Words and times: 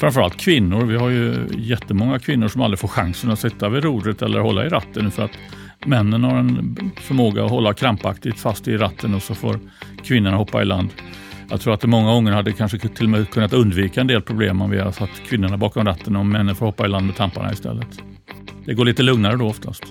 framförallt 0.00 0.36
kvinnor. 0.36 0.84
Vi 0.84 0.96
har 0.96 1.10
ju 1.10 1.46
jättemånga 1.58 2.18
kvinnor 2.18 2.48
som 2.48 2.62
aldrig 2.62 2.78
får 2.78 2.88
chansen 2.88 3.30
att 3.30 3.38
sitta 3.38 3.68
vid 3.68 3.84
rodret 3.84 4.22
eller 4.22 4.40
hålla 4.40 4.66
i 4.66 4.68
ratten 4.68 5.10
för 5.10 5.24
att 5.24 5.30
männen 5.84 6.24
har 6.24 6.36
en 6.36 6.90
förmåga 6.96 7.44
att 7.44 7.50
hålla 7.50 7.74
krampaktigt 7.74 8.38
fast 8.38 8.68
i 8.68 8.76
ratten 8.76 9.14
och 9.14 9.22
så 9.22 9.34
får 9.34 9.58
kvinnorna 10.04 10.36
hoppa 10.36 10.62
i 10.62 10.64
land. 10.64 10.90
Jag 11.50 11.60
tror 11.60 11.74
att 11.74 11.80
det 11.80 11.88
många 11.88 12.12
gånger 12.12 12.32
hade 12.32 12.52
kanske 12.52 12.78
till 12.78 13.04
och 13.04 13.10
med 13.10 13.30
kunnat 13.30 13.52
undvika 13.52 14.00
en 14.00 14.06
del 14.06 14.22
problem 14.22 14.62
om 14.62 14.70
vi 14.70 14.78
hade 14.78 14.92
satt 14.92 15.22
kvinnorna 15.28 15.56
bakom 15.56 15.84
ratten 15.84 16.16
och 16.16 16.26
männen 16.26 16.56
får 16.56 16.66
hoppa 16.66 16.84
i 16.84 16.88
land 16.88 17.06
med 17.06 17.16
tamparna 17.16 17.52
istället. 17.52 18.02
Det 18.64 18.74
går 18.74 18.84
lite 18.84 19.02
lugnare 19.02 19.36
då 19.36 19.46
oftast. 19.46 19.84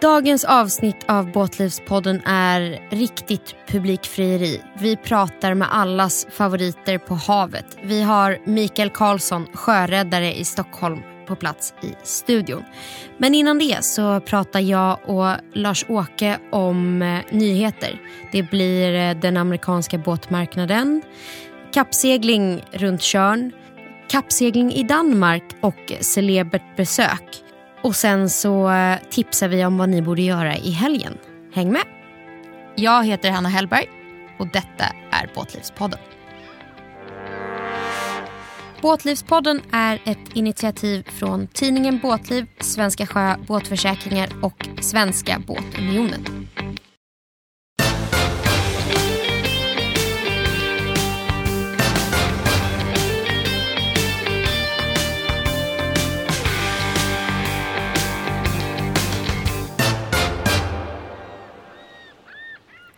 Dagens 0.00 0.44
avsnitt 0.44 1.04
av 1.08 1.32
Båtlivspodden 1.32 2.22
är 2.26 2.88
riktigt 2.90 3.56
publikfrieri. 3.68 4.60
Vi 4.78 4.96
pratar 4.96 5.54
med 5.54 5.68
allas 5.70 6.26
favoriter 6.30 6.98
på 6.98 7.14
havet. 7.14 7.66
Vi 7.82 8.02
har 8.02 8.38
Mikael 8.44 8.90
Karlsson, 8.90 9.46
sjöräddare 9.54 10.34
i 10.34 10.44
Stockholm 10.44 10.98
på 11.26 11.36
plats 11.36 11.74
i 11.82 11.94
studion. 12.02 12.64
Men 13.16 13.34
innan 13.34 13.58
det 13.58 13.84
så 13.84 14.20
pratar 14.20 14.60
jag 14.60 14.98
och 15.06 15.36
Lars-Åke 15.52 16.38
om 16.52 17.02
eh, 17.02 17.20
nyheter. 17.30 18.00
Det 18.32 18.42
blir 18.42 18.94
eh, 18.94 19.20
den 19.20 19.36
amerikanska 19.36 19.98
båtmarknaden, 19.98 21.02
kappsegling 21.74 22.64
runt 22.72 23.02
Tjörn, 23.02 23.52
kappsegling 24.08 24.72
i 24.72 24.82
Danmark 24.82 25.44
och 25.60 25.92
celebert 26.00 26.76
besök. 26.76 27.44
Och 27.82 27.96
sen 27.96 28.30
så 28.30 28.70
eh, 28.70 28.98
tipsar 29.10 29.48
vi 29.48 29.64
om 29.64 29.78
vad 29.78 29.88
ni 29.88 30.02
borde 30.02 30.22
göra 30.22 30.56
i 30.56 30.70
helgen. 30.70 31.18
Häng 31.54 31.72
med! 31.72 31.84
Jag 32.76 33.04
heter 33.06 33.30
Hanna 33.30 33.48
Hellberg 33.48 33.86
och 34.38 34.46
detta 34.46 34.84
är 35.10 35.30
Båtlivspodden. 35.34 35.98
Båtlivspodden 38.82 39.60
är 39.72 40.02
ett 40.04 40.18
initiativ 40.34 41.08
från 41.10 41.46
tidningen 41.46 41.98
Båtliv, 41.98 42.46
Svenska 42.60 43.06
Sjö 43.06 43.34
Båtförsäkringar 43.46 44.28
och 44.42 44.68
Svenska 44.80 45.42
Båtunionen. 45.46 46.37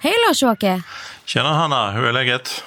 Hej 0.02 0.14
Lars-Åke! 0.28 0.82
Tjena 1.24 1.52
Hanna, 1.52 1.92
hur 1.92 2.04
är 2.04 2.12
läget? 2.12 2.64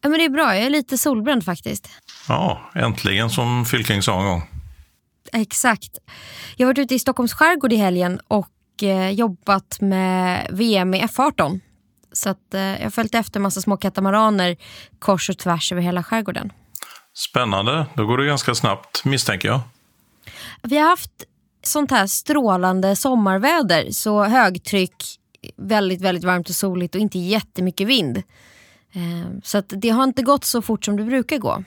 Ja, 0.00 0.08
men 0.08 0.18
det 0.18 0.24
är 0.24 0.28
bra, 0.28 0.54
jag 0.54 0.66
är 0.66 0.70
lite 0.70 0.98
solbränd 0.98 1.44
faktiskt. 1.44 1.88
Ja, 2.28 2.70
äntligen 2.74 3.30
som 3.30 3.64
Fylking 3.64 4.02
sa 4.02 4.20
en 4.20 4.26
gång. 4.26 4.42
Exakt. 5.32 5.98
Jag 6.56 6.66
har 6.66 6.74
varit 6.74 6.78
ute 6.78 6.94
i 6.94 6.98
Stockholms 6.98 7.32
skärgård 7.32 7.72
i 7.72 7.76
helgen 7.76 8.20
och 8.28 8.82
eh, 8.82 9.10
jobbat 9.10 9.80
med 9.80 10.46
VM 10.50 10.94
i 10.94 11.02
F18. 11.02 11.60
Så 12.12 12.28
att, 12.30 12.54
eh, 12.54 12.60
jag 12.60 12.82
har 12.82 12.90
följt 12.90 13.14
efter 13.14 13.40
massa 13.40 13.60
små 13.60 13.76
katamaraner 13.76 14.56
kors 14.98 15.30
och 15.30 15.38
tvärs 15.38 15.72
över 15.72 15.82
hela 15.82 16.02
skärgården. 16.02 16.52
Spännande. 17.14 17.86
Då 17.94 18.06
går 18.06 18.18
det 18.18 18.26
ganska 18.26 18.54
snabbt, 18.54 19.04
misstänker 19.04 19.48
jag. 19.48 19.60
Vi 20.62 20.78
har 20.78 20.88
haft 20.88 21.12
sånt 21.62 21.90
här 21.90 22.06
strålande 22.06 22.96
sommarväder. 22.96 23.90
Så 23.90 24.24
högtryck, 24.24 25.04
väldigt, 25.56 26.00
väldigt 26.00 26.24
varmt 26.24 26.48
och 26.48 26.54
soligt 26.54 26.94
och 26.94 27.00
inte 27.00 27.18
jättemycket 27.18 27.86
vind. 27.86 28.16
Eh, 28.92 29.40
så 29.42 29.60
det 29.60 29.90
har 29.90 30.04
inte 30.04 30.22
gått 30.22 30.44
så 30.44 30.62
fort 30.62 30.84
som 30.84 30.96
det 30.96 31.04
brukar 31.04 31.38
gå. 31.38 31.64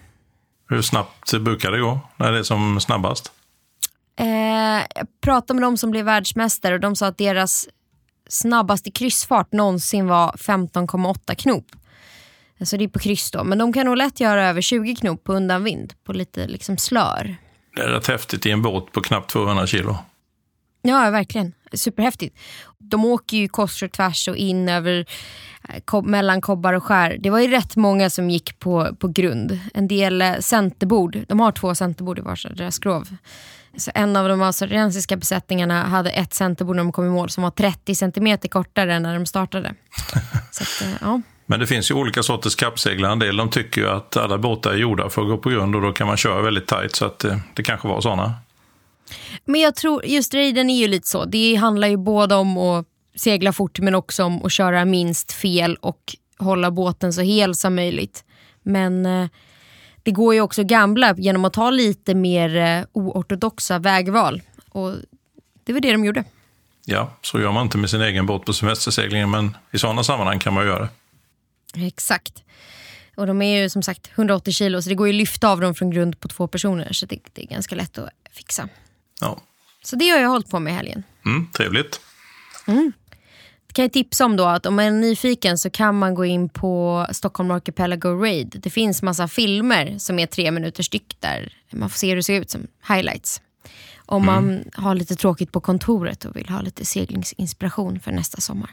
Hur 0.70 0.82
snabbt 0.82 1.34
brukar 1.34 1.72
det 1.72 1.80
gå 1.80 2.00
när 2.18 2.32
det 2.32 2.40
är 2.40 2.44
som 2.44 2.80
snabbast? 2.80 3.32
Eh, 4.20 4.26
jag 4.96 5.08
pratade 5.22 5.60
med 5.60 5.68
de 5.68 5.78
som 5.78 5.92
blev 5.92 6.06
världsmästare 6.06 6.74
och 6.74 6.80
de 6.80 6.96
sa 6.96 7.08
att 7.08 7.18
deras 7.18 7.68
snabbaste 8.30 8.92
kryssfart 8.92 9.52
någonsin 9.52 10.08
var 10.08 10.32
15,8 10.32 11.36
knop. 11.36 11.66
Så 12.64 12.78
det 12.78 12.84
är 12.84 12.88
på 12.88 13.00
kryss 13.00 13.32
då. 13.32 13.44
Men 13.44 13.58
de 13.58 13.74
kan 13.74 13.86
nog 13.86 13.98
lätt 13.98 14.20
göra 14.20 14.50
över 14.50 14.62
20 14.62 14.96
knop 14.96 15.24
på 15.24 15.34
undanvind 15.34 15.94
på 16.04 16.14
lite 16.14 16.48
liksom 16.48 16.78
slör. 16.78 17.36
Det 17.76 17.82
är 17.82 17.88
rätt 17.88 18.08
häftigt 18.08 18.46
i 18.46 18.52
en 18.52 18.62
båt 18.62 18.92
på 18.92 19.02
knappt 19.02 19.32
200 19.32 19.68
kilo. 19.68 19.98
Ja, 20.82 21.10
verkligen. 21.10 21.54
Superhäftigt. 21.74 22.38
De 22.78 23.06
åker 23.06 23.38
ju 23.38 23.48
kors 23.48 23.84
och 23.84 23.92
tvärs 23.92 24.28
och 24.28 24.36
in 24.36 24.70
över 24.70 25.06
eh, 25.70 26.02
mellan 26.04 26.42
kobbar 26.42 26.74
och 26.74 26.84
skär. 26.84 27.18
Det 27.20 27.30
var 27.30 27.40
ju 27.40 27.48
rätt 27.48 27.76
många 27.76 28.10
som 28.10 28.30
gick 28.30 28.60
på, 28.60 28.96
på 29.00 29.08
grund. 29.08 29.60
En 29.74 29.88
del 29.88 30.22
eh, 30.22 30.38
centerbord. 30.40 31.18
De 31.28 31.40
har 31.40 31.52
två 31.52 31.76
centerbord 31.76 32.20
i 32.20 32.22
varsin 32.22 32.56
deras 32.56 32.76
skrov. 32.76 33.08
Så 33.78 33.92
en 33.96 34.16
av 34.16 34.30
de 34.30 34.42
australiensiska 34.42 35.18
besättningarna 35.18 35.84
hade 35.84 36.10
ett 36.10 36.34
centerbord 36.34 36.76
när 36.76 36.84
de 36.84 36.92
kom 36.92 37.06
i 37.06 37.10
mål 37.10 37.30
som 37.30 37.44
var 37.44 37.52
30 37.52 37.96
centimeter 37.96 38.50
kortare 38.50 38.94
än 38.94 39.04
när 39.04 39.14
de 39.14 39.26
startade. 39.26 39.70
Att, 40.62 40.82
eh, 40.82 40.90
ja. 41.02 41.22
Men 41.46 41.60
det 41.60 41.68
finns 41.68 41.92
ju 41.92 41.96
olika 41.96 42.24
sorters 42.24 42.56
kappseglare. 42.56 43.12
En 43.12 43.20
del 43.20 43.38
de 43.38 43.50
tycker 43.50 43.82
ju 43.82 43.90
att 43.90 44.18
alla 44.18 44.38
båtar 44.38 44.72
är 44.72 44.78
gjorda 44.78 45.10
för 45.10 45.22
att 45.22 45.28
gå 45.28 45.38
på 45.38 45.50
grund 45.50 45.76
och 45.76 45.82
då 45.82 45.94
kan 45.94 46.08
man 46.08 46.18
köra 46.18 46.42
väldigt 46.42 46.68
tajt. 46.68 46.96
Så 46.96 47.06
att 47.06 47.20
det, 47.20 47.40
det 47.54 47.64
kanske 47.64 47.88
var 47.88 48.02
sådana. 48.02 48.34
Men 49.46 49.62
jag 49.62 49.76
tror, 49.76 50.06
just 50.06 50.34
raiden 50.34 50.70
är 50.70 50.80
ju 50.80 50.88
lite 50.88 51.08
så. 51.08 51.26
Det 51.26 51.56
handlar 51.56 51.88
ju 51.88 51.98
både 51.98 52.36
om 52.36 52.58
att 52.58 52.86
segla 53.16 53.54
fort 53.54 53.80
men 53.80 53.96
också 53.96 54.24
om 54.24 54.46
att 54.46 54.52
köra 54.52 54.86
minst 54.86 55.32
fel 55.32 55.76
och 55.76 56.16
hålla 56.38 56.72
båten 56.72 57.14
så 57.14 57.22
hel 57.22 57.56
som 57.56 57.76
möjligt. 57.76 58.24
Men 58.64 59.06
eh, 59.06 59.28
det 60.04 60.12
går 60.12 60.34
ju 60.34 60.42
också 60.42 60.64
gamla 60.64 61.16
genom 61.18 61.46
att 61.46 61.54
ta 61.54 61.70
lite 61.70 62.16
mer 62.16 62.56
eh, 62.56 62.84
oortodoxa 62.92 63.80
vägval. 63.80 64.42
Och 64.70 64.96
det 65.64 65.74
var 65.74 65.80
det 65.80 65.92
de 65.92 66.06
gjorde. 66.06 66.24
Ja, 66.86 67.14
så 67.22 67.40
gör 67.40 67.52
man 67.52 67.64
inte 67.64 67.78
med 67.78 67.90
sin 67.90 68.02
egen 68.02 68.26
båt 68.26 68.46
på 68.46 68.54
semesterseglingen 68.54 69.32
men 69.32 69.58
i 69.72 69.80
sådana 69.80 70.04
sammanhang 70.04 70.40
kan 70.40 70.54
man 70.54 70.66
göra 70.66 70.80
det. 71.74 71.86
Exakt. 71.86 72.44
Och 73.16 73.28
de 73.28 73.42
är 73.42 73.62
ju 73.62 73.70
som 73.70 73.84
sagt 73.84 74.10
180 74.16 74.54
kilo 74.54 74.82
så 74.82 74.90
det 74.90 74.96
går 74.96 75.08
ju 75.08 75.14
att 75.14 75.18
lyfta 75.18 75.50
av 75.50 75.62
dem 75.62 75.76
från 75.76 75.92
grund 75.92 76.20
på 76.20 76.28
två 76.28 76.48
personer 76.48 76.94
så 76.94 77.06
det, 77.06 77.20
det 77.34 77.44
är 77.44 77.48
ganska 77.48 77.76
lätt 77.76 77.98
att 77.98 78.10
fixa. 78.32 78.70
Ja. 79.22 79.42
Så 79.84 79.96
det 79.96 80.10
har 80.10 80.20
jag 80.20 80.30
hållit 80.30 80.50
på 80.50 80.60
med 80.60 80.74
i 80.74 80.76
helgen. 80.76 81.04
Mm, 81.26 81.48
trevligt. 81.52 82.02
Mm. 82.68 82.92
Det 83.68 83.74
kan 83.74 83.84
jag 83.84 83.94
tipsa 83.94 84.26
om 84.26 84.38
då 84.38 84.46
att 84.46 84.66
om 84.66 84.76
man 84.76 84.86
är 84.86 84.92
nyfiken 84.92 85.58
så 85.58 85.70
kan 85.70 86.00
man 86.00 86.16
gå 86.16 86.26
in 86.26 86.50
på 86.50 87.08
Stockholm 87.12 87.52
Archipelago 87.52 88.10
Raid. 88.10 88.56
Det 88.64 88.70
finns 88.70 89.02
massa 89.02 89.28
filmer 89.28 89.98
som 89.98 90.20
är 90.20 90.26
tre 90.26 90.52
minuter 90.52 90.84
styck 90.84 91.16
där 91.20 91.54
man 91.72 91.90
får 91.90 91.98
se 91.98 92.10
hur 92.10 92.16
det 92.16 92.24
ser 92.24 92.42
ut 92.42 92.50
som 92.50 92.68
highlights. 92.88 93.42
Om 94.06 94.24
mm. 94.24 94.46
man 94.46 94.64
har 94.74 94.96
lite 94.96 95.16
tråkigt 95.16 95.52
på 95.52 95.62
kontoret 95.62 96.26
och 96.26 96.36
vill 96.36 96.50
ha 96.50 96.62
lite 96.62 96.86
seglingsinspiration 96.86 98.00
för 98.00 98.12
nästa 98.12 98.42
sommar. 98.42 98.70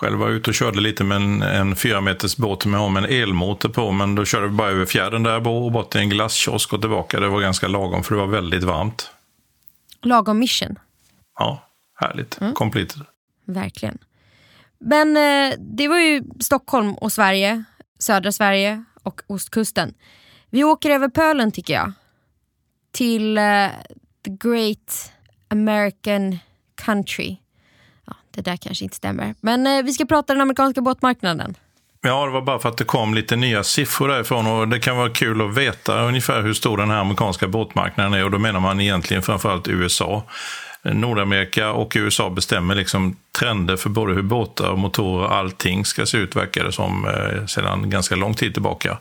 Själv 0.00 0.18
var 0.18 0.26
jag 0.26 0.36
ute 0.36 0.50
och 0.50 0.54
körde 0.54 0.80
lite 0.80 1.04
med 1.04 1.16
en, 1.16 1.42
en 1.42 1.76
fyra 1.76 2.00
meters 2.00 2.36
båt 2.36 2.66
med, 2.66 2.90
med 2.90 3.04
en 3.04 3.10
elmotor 3.22 3.68
på, 3.68 3.92
men 3.92 4.14
då 4.14 4.24
körde 4.24 4.46
vi 4.46 4.52
bara 4.52 4.70
över 4.70 4.86
fjärden 4.86 5.22
där 5.22 5.46
och 5.48 5.72
bort 5.72 5.90
till 5.90 6.00
en 6.00 6.08
glasskiosk 6.08 6.72
och 6.72 6.80
tillbaka. 6.80 7.20
Det 7.20 7.28
var 7.28 7.40
ganska 7.40 7.68
lagom 7.68 8.02
för 8.02 8.14
det 8.14 8.20
var 8.20 8.26
väldigt 8.26 8.64
varmt. 8.64 9.10
Lagom 10.02 10.38
mission? 10.38 10.78
Ja, 11.38 11.68
härligt. 11.94 12.40
Mm. 12.40 12.54
Completed. 12.54 13.02
Verkligen. 13.44 13.98
Men 14.80 15.16
eh, 15.16 15.58
det 15.58 15.88
var 15.88 15.98
ju 15.98 16.22
Stockholm 16.40 16.94
och 16.94 17.12
Sverige, 17.12 17.64
södra 17.98 18.32
Sverige 18.32 18.84
och 19.02 19.20
ostkusten. 19.26 19.94
Vi 20.50 20.64
åker 20.64 20.90
över 20.90 21.08
pölen 21.08 21.52
tycker 21.52 21.74
jag. 21.74 21.92
Till 22.92 23.38
eh, 23.38 23.68
the 24.24 24.30
great 24.30 25.12
American 25.48 26.38
country 26.84 27.36
det 28.30 28.40
där 28.40 28.56
kanske 28.56 28.84
inte 28.84 28.96
stämmer. 28.96 29.34
Men 29.40 29.66
eh, 29.66 29.82
vi 29.82 29.92
ska 29.92 30.04
prata 30.04 30.32
den 30.32 30.40
amerikanska 30.40 30.80
båtmarknaden. 30.80 31.54
Ja, 32.02 32.26
det 32.26 32.32
var 32.32 32.40
bara 32.40 32.58
för 32.58 32.68
att 32.68 32.76
det 32.76 32.84
kom 32.84 33.14
lite 33.14 33.36
nya 33.36 33.64
siffror 33.64 34.08
därifrån 34.08 34.46
och 34.46 34.68
det 34.68 34.78
kan 34.78 34.96
vara 34.96 35.10
kul 35.10 35.40
att 35.40 35.56
veta 35.56 36.02
ungefär 36.02 36.42
hur 36.42 36.54
stor 36.54 36.76
den 36.76 36.90
här 36.90 36.98
amerikanska 36.98 37.48
båtmarknaden 37.48 38.14
är 38.14 38.24
och 38.24 38.30
då 38.30 38.38
menar 38.38 38.60
man 38.60 38.80
egentligen 38.80 39.22
framförallt 39.22 39.68
USA. 39.68 40.22
Nordamerika 40.82 41.72
och 41.72 41.92
USA 41.96 42.30
bestämmer 42.30 42.74
liksom 42.74 43.16
trender 43.38 43.76
för 43.76 43.90
både 43.90 44.14
hur 44.14 44.22
båtar, 44.22 44.76
motorer 44.76 45.26
och 45.26 45.34
allting 45.34 45.84
ska 45.84 46.06
se 46.06 46.18
ut, 46.18 46.36
verkar 46.36 46.64
det 46.64 46.72
som, 46.72 47.06
eh, 47.06 47.46
sedan 47.46 47.90
ganska 47.90 48.16
lång 48.16 48.34
tid 48.34 48.52
tillbaka. 48.52 48.98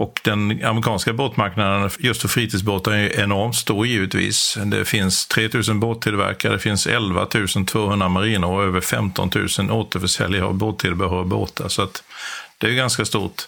Och 0.00 0.20
den 0.24 0.64
amerikanska 0.64 1.12
båtmarknaden 1.12 1.90
just 1.98 2.20
för 2.20 2.28
fritidsbåtar 2.28 2.92
är 2.92 3.20
enormt 3.20 3.56
stor 3.56 3.86
givetvis. 3.86 4.58
Det 4.64 4.84
finns 4.84 5.26
3000 5.26 5.80
båttillverkare, 5.80 6.52
det 6.52 6.58
finns 6.58 6.86
11 6.86 7.26
200 7.66 8.08
mariner 8.08 8.48
och 8.48 8.62
över 8.62 8.80
15 8.80 9.30
000 9.58 9.70
återförsäljare 9.70 10.44
av 10.44 10.54
båttillbehör 10.54 11.16
och 11.16 11.26
båtar. 11.26 11.68
Så 11.68 11.82
att 11.82 12.02
det 12.58 12.66
är 12.66 12.70
ganska 12.72 13.04
stort. 13.04 13.42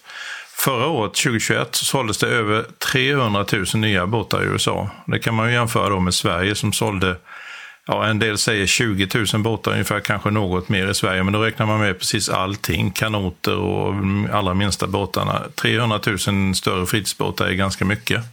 Förra 0.57 0.87
året, 0.87 1.15
2021, 1.15 1.75
så 1.75 1.85
såldes 1.85 2.19
det 2.19 2.27
över 2.27 2.65
300 2.93 3.45
000 3.53 3.67
nya 3.75 4.07
båtar 4.07 4.43
i 4.43 4.47
USA. 4.47 4.91
Det 5.07 5.19
kan 5.19 5.35
man 5.35 5.49
ju 5.49 5.55
jämföra 5.55 5.89
då 5.89 6.01
med 6.01 6.15
Sverige 6.15 6.55
som 6.55 6.73
sålde 6.73 7.17
ja, 7.87 8.07
en 8.07 8.19
del 8.19 8.39
säger 8.39 8.67
20 8.67 9.09
000 9.33 9.43
båtar 9.43 9.73
ungefär, 9.73 10.01
kanske 10.01 10.31
något 10.31 10.69
mer 10.69 10.91
i 10.91 10.95
Sverige, 10.95 11.23
men 11.23 11.33
då 11.33 11.39
räknar 11.39 11.67
man 11.67 11.81
med 11.81 11.99
precis 11.99 12.29
allting, 12.29 12.91
kanoter 12.91 13.57
och 13.57 13.93
mm, 13.93 14.29
allra 14.33 14.55
minsta 14.55 14.87
båtarna. 14.87 15.43
300 15.55 16.01
000 16.27 16.55
större 16.55 16.87
fritidsbåtar 16.87 17.47
är 17.47 17.53
ganska 17.53 17.85
mycket. 17.85 18.25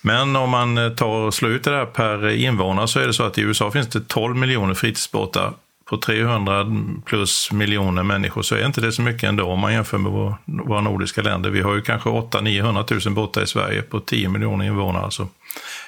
Men 0.00 0.36
om 0.36 0.50
man 0.50 0.78
eh, 0.78 0.90
tar 0.90 1.06
och 1.06 1.34
slår 1.34 1.50
ut 1.50 1.64
det 1.64 1.70
där 1.70 1.86
per 1.86 2.28
invånare 2.28 2.88
så 2.88 3.00
är 3.00 3.06
det 3.06 3.14
så 3.14 3.22
att 3.22 3.38
i 3.38 3.40
USA 3.40 3.70
finns 3.70 3.88
det 3.88 4.08
12 4.08 4.36
miljoner 4.36 4.74
fritidsbåtar 4.74 5.52
på 5.84 5.96
300 5.96 6.66
plus 7.04 7.52
miljoner 7.52 8.02
människor 8.02 8.42
så 8.42 8.54
är 8.54 8.66
inte 8.66 8.80
det 8.80 8.92
så 8.92 9.02
mycket 9.02 9.28
ändå 9.28 9.44
om 9.44 9.60
man 9.60 9.72
jämför 9.72 9.98
med 9.98 10.12
våra 10.44 10.80
nordiska 10.80 11.22
länder. 11.22 11.50
Vi 11.50 11.60
har 11.60 11.74
ju 11.74 11.82
kanske 11.82 12.08
800-900 12.08 13.06
000 13.06 13.14
båtar 13.14 13.42
i 13.42 13.46
Sverige 13.46 13.82
på 13.82 14.00
10 14.00 14.28
miljoner 14.28 14.64
invånare. 14.64 15.10
Så 15.10 15.28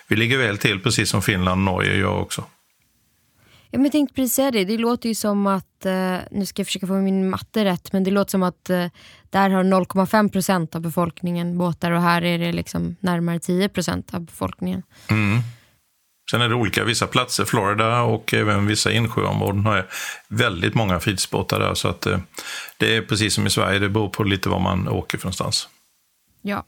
vi 0.08 0.16
ligger 0.16 0.38
väl 0.38 0.58
till 0.58 0.80
precis 0.80 1.10
som 1.10 1.22
Finland 1.22 1.68
och 1.68 1.74
Norge 1.74 1.96
gör 1.96 2.18
också. 2.18 2.44
Ja, 3.70 3.78
men 3.78 3.84
jag 3.84 3.92
tänkte 3.92 4.14
precis 4.14 4.34
säga 4.34 4.50
det. 4.50 4.64
Det 4.64 4.78
låter 4.78 5.08
ju 5.08 5.14
som 5.14 5.46
att, 5.46 5.86
eh, 5.86 6.18
nu 6.30 6.46
ska 6.46 6.60
jag 6.60 6.66
försöka 6.66 6.86
få 6.86 6.92
min 6.92 7.30
matte 7.30 7.64
rätt, 7.64 7.92
men 7.92 8.04
det 8.04 8.10
låter 8.10 8.30
som 8.30 8.42
att 8.42 8.70
eh, 8.70 8.86
där 9.30 9.50
har 9.50 9.64
0,5 9.64 10.28
procent 10.28 10.74
av 10.74 10.80
befolkningen 10.80 11.58
båtar 11.58 11.90
och 11.90 12.02
här 12.02 12.24
är 12.24 12.38
det 12.38 12.52
liksom 12.52 12.96
närmare 13.00 13.38
10 13.38 13.68
procent 13.68 14.14
av 14.14 14.20
befolkningen. 14.20 14.82
Mm. 15.10 15.38
Sen 16.30 16.40
är 16.40 16.48
det 16.48 16.54
olika, 16.54 16.84
vissa 16.84 17.06
platser, 17.06 17.44
Florida 17.44 18.02
och 18.02 18.34
även 18.34 18.66
vissa 18.66 18.92
insjöområden 18.92 19.66
har 19.66 19.86
väldigt 20.28 20.74
många 20.74 21.00
fritidsbåtar 21.00 21.60
där. 21.60 21.74
Så 21.74 21.88
att 21.88 22.06
eh, 22.06 22.18
det 22.78 22.96
är 22.96 23.02
precis 23.02 23.34
som 23.34 23.46
i 23.46 23.50
Sverige, 23.50 23.78
det 23.78 23.88
beror 23.88 24.08
på 24.08 24.24
lite 24.24 24.48
var 24.48 24.60
man 24.60 24.88
åker 24.88 25.18
för 25.18 25.26
någonstans. 25.26 25.68
Ja. 26.42 26.64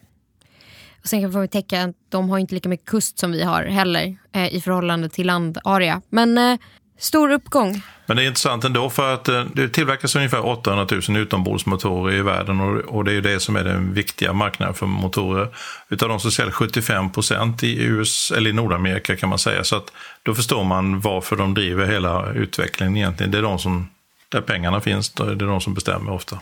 Och 1.03 1.09
sen 1.09 1.21
kan 1.21 1.41
vi 1.41 1.49
täcka 1.49 1.85
att 1.85 1.97
de 2.09 2.31
har 2.31 2.39
inte 2.39 2.55
lika 2.55 2.69
mycket 2.69 2.87
kust 2.87 3.19
som 3.19 3.33
vi 3.33 3.43
har 3.43 3.65
heller 3.65 4.17
eh, 4.33 4.55
i 4.55 4.61
förhållande 4.61 5.09
till 5.09 5.27
landarea. 5.27 6.03
Men 6.09 6.39
eh, 6.39 6.59
Stor 6.99 7.31
uppgång. 7.33 7.83
Men 8.07 8.17
det 8.17 8.23
är 8.23 8.27
intressant 8.27 8.65
ändå 8.65 8.91
för 8.91 9.15
att 9.15 9.29
eh, 9.29 9.45
det 9.55 9.69
tillverkas 9.69 10.17
ungefär 10.17 10.47
800 10.47 10.87
000 11.09 11.17
utombordsmotorer 11.17 12.15
i 12.15 12.23
världen 12.23 12.61
och 12.61 13.05
det 13.05 13.13
är 13.13 13.21
det 13.21 13.41
som 13.41 13.57
är 13.57 13.65
den 13.65 13.95
viktiga 13.95 14.33
marknaden 14.33 14.75
för 14.75 14.87
motorer. 14.87 15.49
Utav 15.89 16.09
de 16.09 16.21
så 16.21 16.31
säljs 16.31 16.55
75 16.55 17.11
procent 17.13 17.63
i, 17.63 17.83
US, 17.83 18.31
eller 18.31 18.51
i 18.51 18.53
Nordamerika 18.53 19.17
kan 19.17 19.29
man 19.29 19.39
säga. 19.39 19.65
Så 19.65 19.77
att 19.77 19.93
då 20.23 20.35
förstår 20.35 20.65
man 20.65 21.01
varför 21.01 21.37
de 21.37 21.55
driver 21.55 21.87
hela 21.87 22.33
utvecklingen 22.33 22.97
egentligen. 22.97 23.33
Det 23.33 23.39
är 23.39 23.43
de 23.43 23.59
som, 23.59 23.89
där 24.29 24.41
pengarna 24.41 24.81
finns, 24.81 25.11
det 25.11 25.23
är 25.23 25.35
de 25.35 25.61
som 25.61 25.75
bestämmer 25.75 26.13
ofta. 26.13 26.39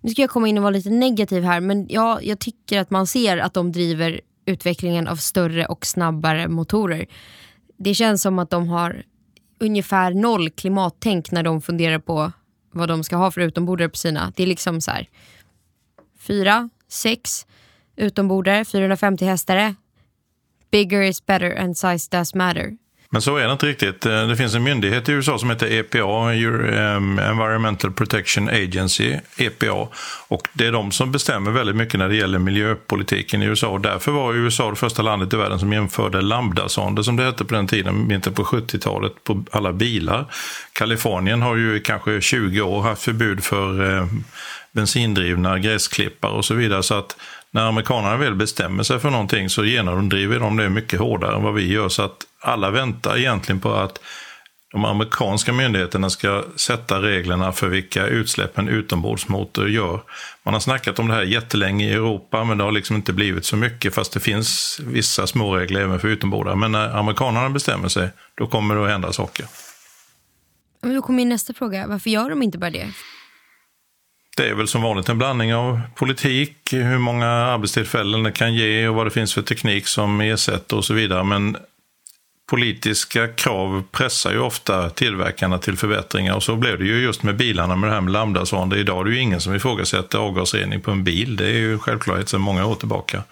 Nu 0.00 0.10
ska 0.10 0.22
jag 0.22 0.30
komma 0.30 0.48
in 0.48 0.58
och 0.58 0.62
vara 0.62 0.70
lite 0.70 0.90
negativ 0.90 1.44
här 1.44 1.60
men 1.60 1.86
ja, 1.88 2.20
jag 2.22 2.38
tycker 2.38 2.80
att 2.80 2.90
man 2.90 3.06
ser 3.06 3.38
att 3.38 3.54
de 3.54 3.72
driver 3.72 4.20
utvecklingen 4.46 5.08
av 5.08 5.16
större 5.16 5.66
och 5.66 5.86
snabbare 5.86 6.48
motorer. 6.48 7.06
Det 7.78 7.94
känns 7.94 8.22
som 8.22 8.38
att 8.38 8.50
de 8.50 8.68
har 8.68 9.02
ungefär 9.60 10.14
noll 10.14 10.50
klimattänk 10.50 11.30
när 11.30 11.42
de 11.42 11.62
funderar 11.62 11.98
på 11.98 12.32
vad 12.72 12.88
de 12.88 13.04
ska 13.04 13.16
ha 13.16 13.30
för 13.30 13.40
utombordare 13.40 13.88
på 13.88 13.96
sina. 13.96 14.32
Det 14.36 14.42
är 14.42 14.46
liksom 14.46 14.80
så 14.80 14.90
här 14.90 15.08
fyra, 16.18 16.68
sex 16.88 17.46
utombordare, 17.96 18.64
450 18.64 19.24
hästare. 19.24 19.74
Bigger 20.70 21.02
is 21.02 21.26
better 21.26 21.58
and 21.58 21.76
size 21.76 22.08
does 22.10 22.34
matter. 22.34 22.76
Men 23.12 23.22
så 23.22 23.36
är 23.36 23.46
det 23.46 23.52
inte 23.52 23.66
riktigt. 23.66 24.06
Eh, 24.06 24.26
det 24.26 24.36
finns 24.36 24.54
en 24.54 24.62
myndighet 24.62 25.08
i 25.08 25.12
USA 25.12 25.38
som 25.38 25.50
heter 25.50 25.72
EPA, 25.72 26.32
Environmental 26.32 27.92
Protection 27.92 28.48
Agency, 28.48 29.16
EPA. 29.36 29.88
Och 30.28 30.48
det 30.52 30.66
är 30.66 30.72
de 30.72 30.92
som 30.92 31.12
bestämmer 31.12 31.50
väldigt 31.50 31.76
mycket 31.76 31.98
när 31.98 32.08
det 32.08 32.16
gäller 32.16 32.38
miljöpolitiken 32.38 33.42
i 33.42 33.46
USA. 33.46 33.68
Och 33.68 33.80
därför 33.80 34.12
var 34.12 34.34
USA 34.34 34.70
det 34.70 34.76
första 34.76 35.02
landet 35.02 35.32
i 35.32 35.36
världen 35.36 35.58
som 35.58 35.72
införde 35.72 36.20
lambdasonder, 36.20 37.02
som 37.02 37.16
det 37.16 37.24
hette 37.24 37.44
på 37.44 37.54
den 37.54 37.66
tiden, 37.66 38.06
mitten 38.06 38.34
på 38.34 38.44
70-talet, 38.44 39.24
på 39.24 39.44
alla 39.50 39.72
bilar. 39.72 40.26
Kalifornien 40.72 41.42
har 41.42 41.56
ju 41.56 41.80
kanske 41.80 42.20
20 42.20 42.60
år 42.60 42.82
haft 42.82 43.02
förbud 43.02 43.44
för 43.44 43.96
eh, 43.96 44.06
bensindrivna 44.72 45.58
gräsklippare 45.58 46.32
och 46.32 46.44
så 46.44 46.54
vidare. 46.54 46.82
Så 46.82 46.94
att 46.94 47.16
när 47.52 47.68
amerikanerna 47.68 48.16
väl 48.16 48.34
bestämmer 48.34 48.82
sig 48.82 48.98
för 48.98 49.10
någonting 49.10 49.50
så 49.50 49.64
genomdriver 49.64 50.40
de 50.40 50.56
det 50.56 50.70
mycket 50.70 51.00
hårdare 51.00 51.36
än 51.36 51.42
vad 51.42 51.54
vi 51.54 51.72
gör. 51.72 51.88
Så 51.88 52.02
att 52.02 52.26
alla 52.40 52.70
väntar 52.70 53.18
egentligen 53.18 53.60
på 53.60 53.74
att 53.74 54.00
de 54.72 54.84
amerikanska 54.84 55.52
myndigheterna 55.52 56.10
ska 56.10 56.44
sätta 56.56 57.02
reglerna 57.02 57.52
för 57.52 57.68
vilka 57.68 58.06
utsläpp 58.06 58.58
en 58.58 58.68
utombordsmotor 58.68 59.68
gör. 59.68 60.02
Man 60.42 60.54
har 60.54 60.60
snackat 60.60 60.98
om 60.98 61.08
det 61.08 61.14
här 61.14 61.22
jättelänge 61.22 61.84
i 61.84 61.92
Europa, 61.92 62.44
men 62.44 62.58
det 62.58 62.64
har 62.64 62.72
liksom 62.72 62.96
inte 62.96 63.12
blivit 63.12 63.44
så 63.44 63.56
mycket, 63.56 63.94
fast 63.94 64.12
det 64.12 64.20
finns 64.20 64.80
vissa 64.84 65.26
småregler 65.26 65.80
även 65.80 66.00
för 66.00 66.08
utombordare. 66.08 66.56
Men 66.56 66.72
när 66.72 66.98
amerikanerna 66.98 67.50
bestämmer 67.50 67.88
sig, 67.88 68.08
då 68.34 68.46
kommer 68.46 68.74
det 68.74 68.84
att 68.84 68.90
hända 68.90 69.12
saker. 69.12 69.46
Men 70.82 70.94
då 70.94 71.02
kommer 71.02 71.16
min 71.16 71.28
nästa 71.28 71.54
fråga. 71.54 71.86
Varför 71.86 72.10
gör 72.10 72.30
de 72.30 72.42
inte 72.42 72.58
bara 72.58 72.70
det? 72.70 72.88
Det 74.36 74.48
är 74.48 74.54
väl 74.54 74.68
som 74.68 74.82
vanligt 74.82 75.08
en 75.08 75.18
blandning 75.18 75.54
av 75.54 75.80
politik, 75.94 76.56
hur 76.72 76.98
många 76.98 77.26
arbetstillfällen 77.26 78.22
det 78.22 78.32
kan 78.32 78.54
ge 78.54 78.88
och 78.88 78.94
vad 78.94 79.06
det 79.06 79.10
finns 79.10 79.34
för 79.34 79.42
teknik 79.42 79.86
som 79.86 80.20
ersätter 80.20 80.76
och 80.76 80.84
så 80.84 80.94
vidare. 80.94 81.24
Men 81.24 81.56
politiska 82.50 83.28
krav 83.28 83.84
pressar 83.90 84.32
ju 84.32 84.38
ofta 84.38 84.90
tillverkarna 84.90 85.58
till 85.58 85.76
förbättringar 85.76 86.34
och 86.34 86.42
så 86.42 86.56
blev 86.56 86.78
det 86.78 86.84
ju 86.84 87.02
just 87.02 87.22
med 87.22 87.36
bilarna 87.36 87.76
med 87.76 87.90
det 87.90 87.94
här 87.94 88.00
med 88.00 88.12
lambdasonder. 88.12 88.76
Idag 88.76 89.00
är 89.00 89.04
det 89.04 89.16
ju 89.16 89.20
ingen 89.22 89.40
som 89.40 89.54
ifrågasätter 89.54 90.18
avgasrening 90.18 90.80
på 90.80 90.90
en 90.90 91.04
bil. 91.04 91.36
Det 91.36 91.46
är 91.46 91.58
ju 91.58 91.78
självklarhet 91.78 92.28
sedan 92.28 92.40
många 92.40 92.66
år 92.66 92.74
tillbaka. 92.74 93.22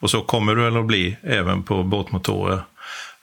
Och 0.00 0.10
så 0.10 0.20
kommer 0.20 0.54
det 0.54 0.62
väl 0.62 0.76
att 0.76 0.86
bli 0.86 1.16
även 1.22 1.62
på 1.62 1.82
båtmotorer. 1.82 2.62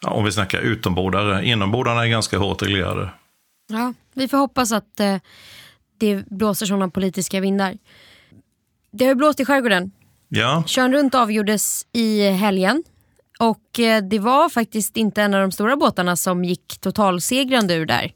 Ja, 0.01 0.09
om 0.09 0.23
vi 0.23 0.31
snackar 0.31 0.59
utombordare. 0.59 1.45
Inombordarna 1.45 2.03
är 2.03 2.07
ganska 2.07 2.37
hårt 2.37 2.61
reglerade. 2.61 3.09
Ja, 3.67 3.93
vi 4.13 4.27
får 4.27 4.37
hoppas 4.37 4.71
att 4.71 4.99
eh, 4.99 5.15
det 5.97 6.29
blåser 6.29 6.65
sådana 6.65 6.89
politiska 6.89 7.39
vindar. 7.39 7.77
Det 8.91 9.05
har 9.05 9.15
blåst 9.15 9.39
i 9.39 9.45
skärgården. 9.45 9.91
Ja. 10.29 10.63
Körn 10.67 10.93
runt 10.93 11.15
avgjordes 11.15 11.85
i 11.93 12.29
helgen. 12.29 12.83
Och 13.39 13.79
eh, 13.79 14.03
det 14.03 14.19
var 14.19 14.49
faktiskt 14.49 14.97
inte 14.97 15.21
en 15.21 15.33
av 15.33 15.41
de 15.41 15.51
stora 15.51 15.75
båtarna 15.75 16.15
som 16.15 16.43
gick 16.43 16.77
totalsegrande 16.81 17.73
ur 17.73 17.85
där. 17.85 18.11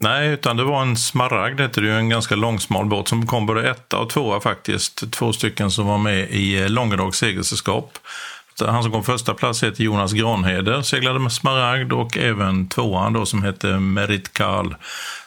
Nej, 0.00 0.28
utan 0.28 0.56
det 0.56 0.64
var 0.64 0.82
en 0.82 0.96
smaragd, 0.96 1.60
hette 1.60 1.80
det 1.80 1.86
ju, 1.86 1.92
en 1.92 2.08
ganska 2.08 2.34
långsmal 2.34 2.86
båt 2.86 3.08
som 3.08 3.26
kom 3.26 3.46
både 3.46 3.70
etta 3.70 3.98
och 3.98 4.10
tvåa 4.10 4.40
faktiskt. 4.40 5.12
Två 5.12 5.32
stycken 5.32 5.70
som 5.70 5.86
var 5.86 5.98
med 5.98 6.30
i 6.30 6.62
eh, 6.62 6.68
Långedags 6.68 7.18
segelsällskap. 7.18 7.98
Han 8.66 8.82
som 8.82 8.92
kom 8.92 9.04
första 9.04 9.34
plats 9.34 9.62
heter 9.62 9.84
Jonas 9.84 10.12
Granheder, 10.12 10.82
seglade 10.82 11.18
med 11.18 11.32
smaragd 11.32 11.92
och 11.92 12.18
även 12.18 12.68
tvåan 12.68 13.12
då 13.12 13.26
som 13.26 13.42
hette 13.42 13.78
Merit 13.78 14.32
Karl 14.32 14.74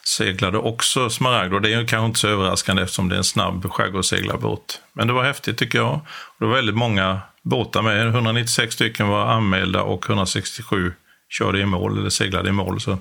seglade 0.04 0.58
också 0.58 1.10
smaragd 1.10 1.54
och 1.54 1.62
det 1.62 1.74
är 1.74 1.88
kanske 1.88 2.06
inte 2.06 2.20
så 2.20 2.28
överraskande 2.28 2.82
eftersom 2.82 3.10
det 3.10 3.16
är 3.16 3.18
en 3.18 3.24
snabb 3.24 3.72
skärgårdsseglarbåt. 3.72 4.82
Men 4.94 5.08
det 5.08 5.14
var 5.14 5.24
häftigt 5.24 5.58
tycker 5.58 5.78
jag. 5.78 6.00
Det 6.40 6.46
var 6.46 6.54
väldigt 6.54 6.76
många 6.76 7.20
båtar 7.42 7.82
med. 7.82 8.08
196 8.08 8.74
stycken 8.74 9.08
var 9.08 9.26
anmälda 9.26 9.82
och 9.82 10.06
167 10.10 10.94
körde 11.30 11.60
i 11.60 11.66
mål 11.66 12.00
eller 12.00 12.10
seglade 12.10 12.50
i 12.50 12.52
mål. 12.52 12.82
Så 12.82 12.98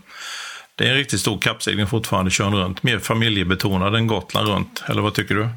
det 0.75 0.85
är 0.85 0.91
en 0.91 0.97
riktigt 0.97 1.21
stor 1.21 1.39
kappsegling 1.39 1.87
fortfarande, 1.87 2.31
kör 2.31 2.51
runt. 2.51 2.83
Mer 2.83 2.99
familjebetonad 2.99 3.95
än 3.95 4.07
Gotland 4.07 4.49
runt, 4.49 4.83
eller 4.87 5.03
vad 5.03 5.15
tycker 5.15 5.35
du? 5.35 5.49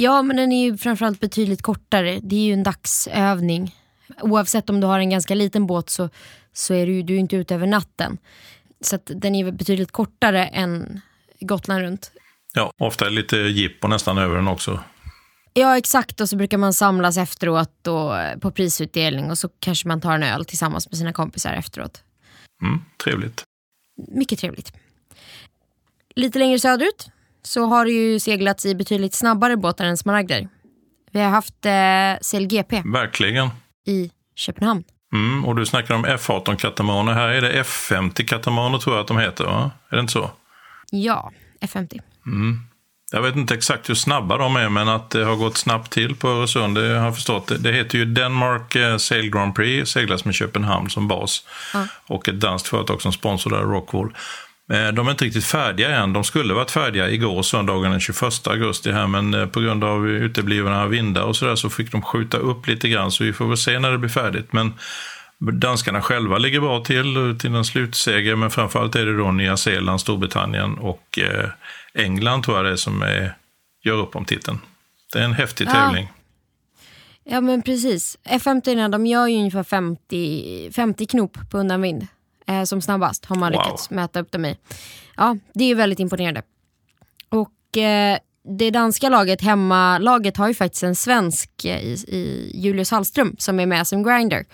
Ja, 0.00 0.22
men 0.22 0.36
den 0.36 0.52
är 0.52 0.64
ju 0.64 0.76
framförallt 0.76 1.20
betydligt 1.20 1.62
kortare. 1.62 2.20
Det 2.22 2.36
är 2.36 2.40
ju 2.40 2.52
en 2.52 2.62
dagsövning. 2.62 3.76
Oavsett 4.20 4.70
om 4.70 4.80
du 4.80 4.86
har 4.86 4.98
en 4.98 5.10
ganska 5.10 5.34
liten 5.34 5.66
båt 5.66 5.90
så, 5.90 6.08
så 6.52 6.74
är 6.74 6.86
du, 6.86 7.02
du 7.02 7.14
är 7.14 7.18
inte 7.18 7.36
ute 7.36 7.54
över 7.54 7.66
natten. 7.66 8.18
Så 8.80 8.98
den 9.06 9.34
är 9.34 9.52
betydligt 9.52 9.92
kortare 9.92 10.46
än 10.46 11.00
Gotland 11.40 11.82
runt. 11.82 12.12
Ja, 12.54 12.72
ofta 12.78 13.06
är 13.06 13.10
det 13.10 13.16
lite 13.16 13.36
jippo 13.36 13.88
nästan 13.88 14.18
över 14.18 14.36
den 14.36 14.48
också. 14.48 14.80
Ja 15.52 15.78
exakt 15.78 16.20
och 16.20 16.28
så 16.28 16.36
brukar 16.36 16.58
man 16.58 16.72
samlas 16.72 17.16
efteråt 17.16 17.86
och, 17.86 18.40
på 18.40 18.50
prisutdelning 18.50 19.30
och 19.30 19.38
så 19.38 19.48
kanske 19.48 19.88
man 19.88 20.00
tar 20.00 20.14
en 20.14 20.22
öl 20.22 20.44
tillsammans 20.44 20.90
med 20.90 20.98
sina 20.98 21.12
kompisar 21.12 21.52
efteråt. 21.52 22.02
Mm, 22.62 22.80
trevligt. 23.04 23.42
Mycket 24.08 24.38
trevligt. 24.38 24.72
Lite 26.14 26.38
längre 26.38 26.58
söderut 26.58 27.10
så 27.42 27.66
har 27.66 27.84
det 27.84 27.90
ju 27.90 28.20
seglats 28.20 28.66
i 28.66 28.74
betydligt 28.74 29.14
snabbare 29.14 29.56
båtar 29.56 29.84
än 29.84 29.96
smaragder. 29.96 30.48
Vi 31.10 31.20
har 31.20 31.30
haft 31.30 31.66
eh, 31.66 32.30
CLGP. 32.30 32.82
Verkligen. 32.84 33.48
I 33.86 34.10
Köpenhamn. 34.34 34.84
Mm, 35.12 35.44
och 35.44 35.56
du 35.56 35.66
snackar 35.66 35.94
om 35.94 36.06
F18 36.06 36.56
katamaraner. 36.56 37.12
Här 37.12 37.28
är 37.28 37.40
det 37.40 37.62
F50 37.62 38.24
katamaraner 38.24 38.78
tror 38.78 38.96
jag 38.96 39.02
att 39.02 39.08
de 39.08 39.18
heter, 39.18 39.44
va? 39.44 39.70
Är 39.88 39.96
det 39.96 40.00
inte 40.00 40.12
så? 40.12 40.30
Ja, 40.90 41.32
F50. 41.60 42.00
Mm. 42.26 42.60
Jag 43.12 43.22
vet 43.22 43.36
inte 43.36 43.54
exakt 43.54 43.90
hur 43.90 43.94
snabba 43.94 44.36
de 44.36 44.56
är, 44.56 44.68
men 44.68 44.88
att 44.88 45.10
det 45.10 45.24
har 45.24 45.36
gått 45.36 45.56
snabbt 45.56 45.92
till 45.92 46.16
på 46.16 46.28
Öresund, 46.28 46.74
det 46.74 46.80
har 46.80 47.04
jag 47.04 47.14
förstått. 47.14 47.52
Det 47.58 47.72
heter 47.72 47.98
ju 47.98 48.04
Denmark 48.04 48.76
eh, 48.76 48.96
Sail 48.96 49.30
Grand 49.30 49.54
Prix, 49.54 49.90
seglas 49.90 50.24
med 50.24 50.34
Köpenhamn 50.34 50.90
som 50.90 51.08
bas. 51.08 51.46
Mm. 51.74 51.86
Och 52.06 52.28
ett 52.28 52.40
danskt 52.40 52.68
företag 52.68 53.02
som 53.02 53.12
sponsor 53.12 53.50
där, 53.50 53.62
Rockwool. 53.62 54.14
Eh, 54.72 54.88
de 54.88 55.06
är 55.06 55.10
inte 55.10 55.24
riktigt 55.24 55.44
färdiga 55.44 55.96
än. 55.96 56.12
De 56.12 56.24
skulle 56.24 56.54
varit 56.54 56.70
färdiga 56.70 57.10
igår, 57.10 57.42
söndagen 57.42 57.90
den 57.90 58.00
21 58.00 58.46
augusti 58.46 58.92
här, 58.92 59.06
men 59.06 59.34
eh, 59.34 59.46
på 59.46 59.60
grund 59.60 59.84
av 59.84 60.08
uteblivna 60.08 60.86
vindar 60.86 61.22
och 61.22 61.36
sådär 61.36 61.56
så 61.56 61.70
fick 61.70 61.92
de 61.92 62.02
skjuta 62.02 62.36
upp 62.36 62.66
lite 62.66 62.88
grann, 62.88 63.10
så 63.10 63.24
vi 63.24 63.32
får 63.32 63.48
väl 63.48 63.56
se 63.56 63.78
när 63.78 63.90
det 63.92 63.98
blir 63.98 64.10
färdigt. 64.10 64.52
Men 64.52 64.72
Danskarna 65.38 66.02
själva 66.02 66.38
ligger 66.38 66.60
bra 66.60 66.84
till, 66.84 67.36
till 67.40 67.54
en 67.54 67.64
slutseger, 67.64 68.36
men 68.36 68.50
framförallt 68.50 68.96
är 68.96 69.06
det 69.06 69.16
då 69.16 69.32
Nya 69.32 69.56
Zeeland, 69.56 70.00
Storbritannien 70.00 70.78
och 70.78 71.18
eh, 71.18 71.48
England 71.94 72.42
tror 72.42 72.56
jag 72.56 72.66
det 72.66 72.72
är 72.72 72.76
som 72.76 73.02
är, 73.02 73.34
gör 73.84 73.96
upp 73.96 74.16
om 74.16 74.24
titeln. 74.24 74.58
Det 75.12 75.18
är 75.18 75.24
en 75.24 75.32
häftig 75.32 75.66
Ja. 75.66 75.72
tävling. 75.72 76.08
Ja 77.24 77.40
men 77.40 77.62
precis. 77.62 78.18
F50 78.28 78.88
de 78.90 79.06
gör 79.06 79.26
ju 79.26 79.36
ungefär 79.38 79.62
50, 79.62 80.70
50 80.72 81.06
knop 81.06 81.38
på 81.50 81.58
undanvind. 81.58 82.06
Eh, 82.50 82.64
som 82.64 82.82
snabbast 82.82 83.24
har 83.24 83.36
man 83.36 83.52
Wow. 83.52 83.62
lyckats 83.62 83.90
mäta 83.90 84.20
upp 84.20 84.32
dem 84.32 84.44
i. 84.44 84.56
Ja, 85.16 85.36
det 85.54 85.64
är 85.64 85.68
ju 85.68 85.74
väldigt 85.74 85.98
imponerande. 85.98 86.42
Och 87.28 87.76
eh, 87.78 88.18
det 88.58 88.70
danska 88.70 89.08
laget, 89.08 89.40
hemmalaget, 89.40 90.36
har 90.36 90.48
ju 90.48 90.54
faktiskt 90.54 90.82
en 90.82 90.96
svensk 90.96 91.64
eh, 91.64 91.80
i, 91.80 91.92
i 91.92 92.52
Julius 92.54 92.90
Hallström 92.90 93.36
som 93.38 93.60
är 93.60 93.66
med 93.66 93.86
som 93.86 94.02
grinder. 94.02 94.44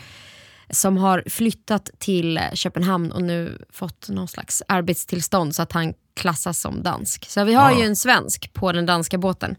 Som 0.71 0.97
har 0.97 1.23
flyttat 1.31 1.91
till 1.99 2.41
Köpenhamn 2.55 3.13
och 3.13 3.23
nu 3.23 3.59
fått 3.71 4.09
någon 4.09 4.29
slags 4.29 4.63
arbetstillstånd 4.69 5.55
så 5.55 5.63
att 5.63 5.73
han 5.73 5.95
klassas 6.15 6.61
som 6.61 6.83
dansk. 6.83 7.25
Så 7.31 7.45
vi 7.45 7.55
har 7.55 7.71
Ja. 7.71 7.79
ju 7.79 7.85
en 7.87 7.97
svensk 7.97 8.53
på 8.53 8.73
den 8.73 8.87
danska 8.87 9.19
båten. 9.19 9.57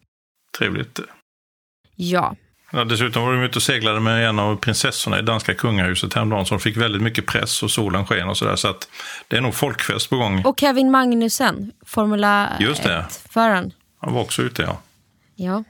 Trevligt. 0.57 0.99
Ja, 1.95 2.35
Ja, 2.71 2.83
dessutom 2.83 3.23
var 3.23 3.33
de 3.33 3.43
ute 3.43 3.55
och 3.55 3.63
seglade 3.63 3.99
med 3.99 4.29
en 4.29 4.39
av 4.39 4.55
prinsessorna 4.55 5.19
i 5.19 5.21
danska 5.21 5.53
kungahuset 5.53 6.13
häromdagen 6.13 6.45
som 6.45 6.59
fick 6.59 6.77
väldigt 6.77 7.01
mycket 7.01 7.25
press 7.25 7.63
och 7.63 7.71
solen 7.71 8.05
sken 8.05 8.29
och 8.29 8.37
sådär. 8.37 8.55
Så 8.55 8.67
att 8.67 8.89
det 9.27 9.37
är 9.37 9.41
nog 9.41 9.55
folkfest 9.55 10.09
på 10.09 10.17
gång. 10.17 10.45
Och 10.45 10.59
Kevin 10.59 10.91
Magnussen, 10.91 11.71
Formula 11.85 12.49
Just 12.59 12.83
det. 12.83 13.05
1-föraren. 13.09 13.71
Han 13.99 14.13
var 14.13 14.21
också 14.21 14.41
ute, 14.41 14.61
ja. 14.61 14.81
Ja. 15.35 15.63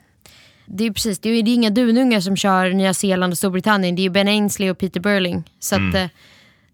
Det 0.65 0.83
är 0.85 0.91
precis, 0.91 1.19
det 1.19 1.29
är, 1.29 1.43
det 1.43 1.51
är 1.51 1.53
inga 1.53 1.69
dunungar 1.69 2.19
som 2.19 2.37
kör 2.37 2.69
Nya 2.69 2.93
Zeeland 2.93 3.33
och 3.33 3.37
Storbritannien. 3.37 3.95
Det 3.95 4.01
är 4.01 4.03
ju 4.03 4.09
Ben 4.09 4.27
Ainsley 4.27 4.69
och 4.69 4.77
Peter 4.77 4.99
Burling. 4.99 5.43
Så 5.59 5.75
att, 5.75 5.95
eh, 5.95 6.05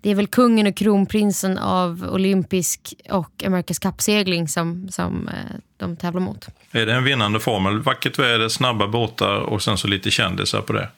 det 0.04 0.10
är 0.10 0.16
väl 0.16 0.28
kungen 0.28 0.68
och 0.68 0.76
kronprinsen 0.76 1.58
av 1.58 2.04
olympisk 2.12 2.94
och 3.10 3.44
Amerikas 3.46 3.80
kappsegling 3.80 4.48
som, 4.48 4.90
som 4.90 5.28
eh, 5.28 5.34
de 5.78 5.96
tävlar 5.96 6.22
mot. 6.22 6.48
Är 6.72 6.86
det 6.86 6.94
en 6.94 7.04
vinnande 7.04 7.40
formel? 7.40 7.82
Vackert 7.82 8.20
väder, 8.20 8.50
snabba 8.50 8.88
båtar 8.88 9.40
och 9.40 9.62
sen 9.62 9.78
så 9.78 9.88
lite 9.88 10.12
kändisar 10.12 10.62
på 10.62 10.74
det. 10.74 10.90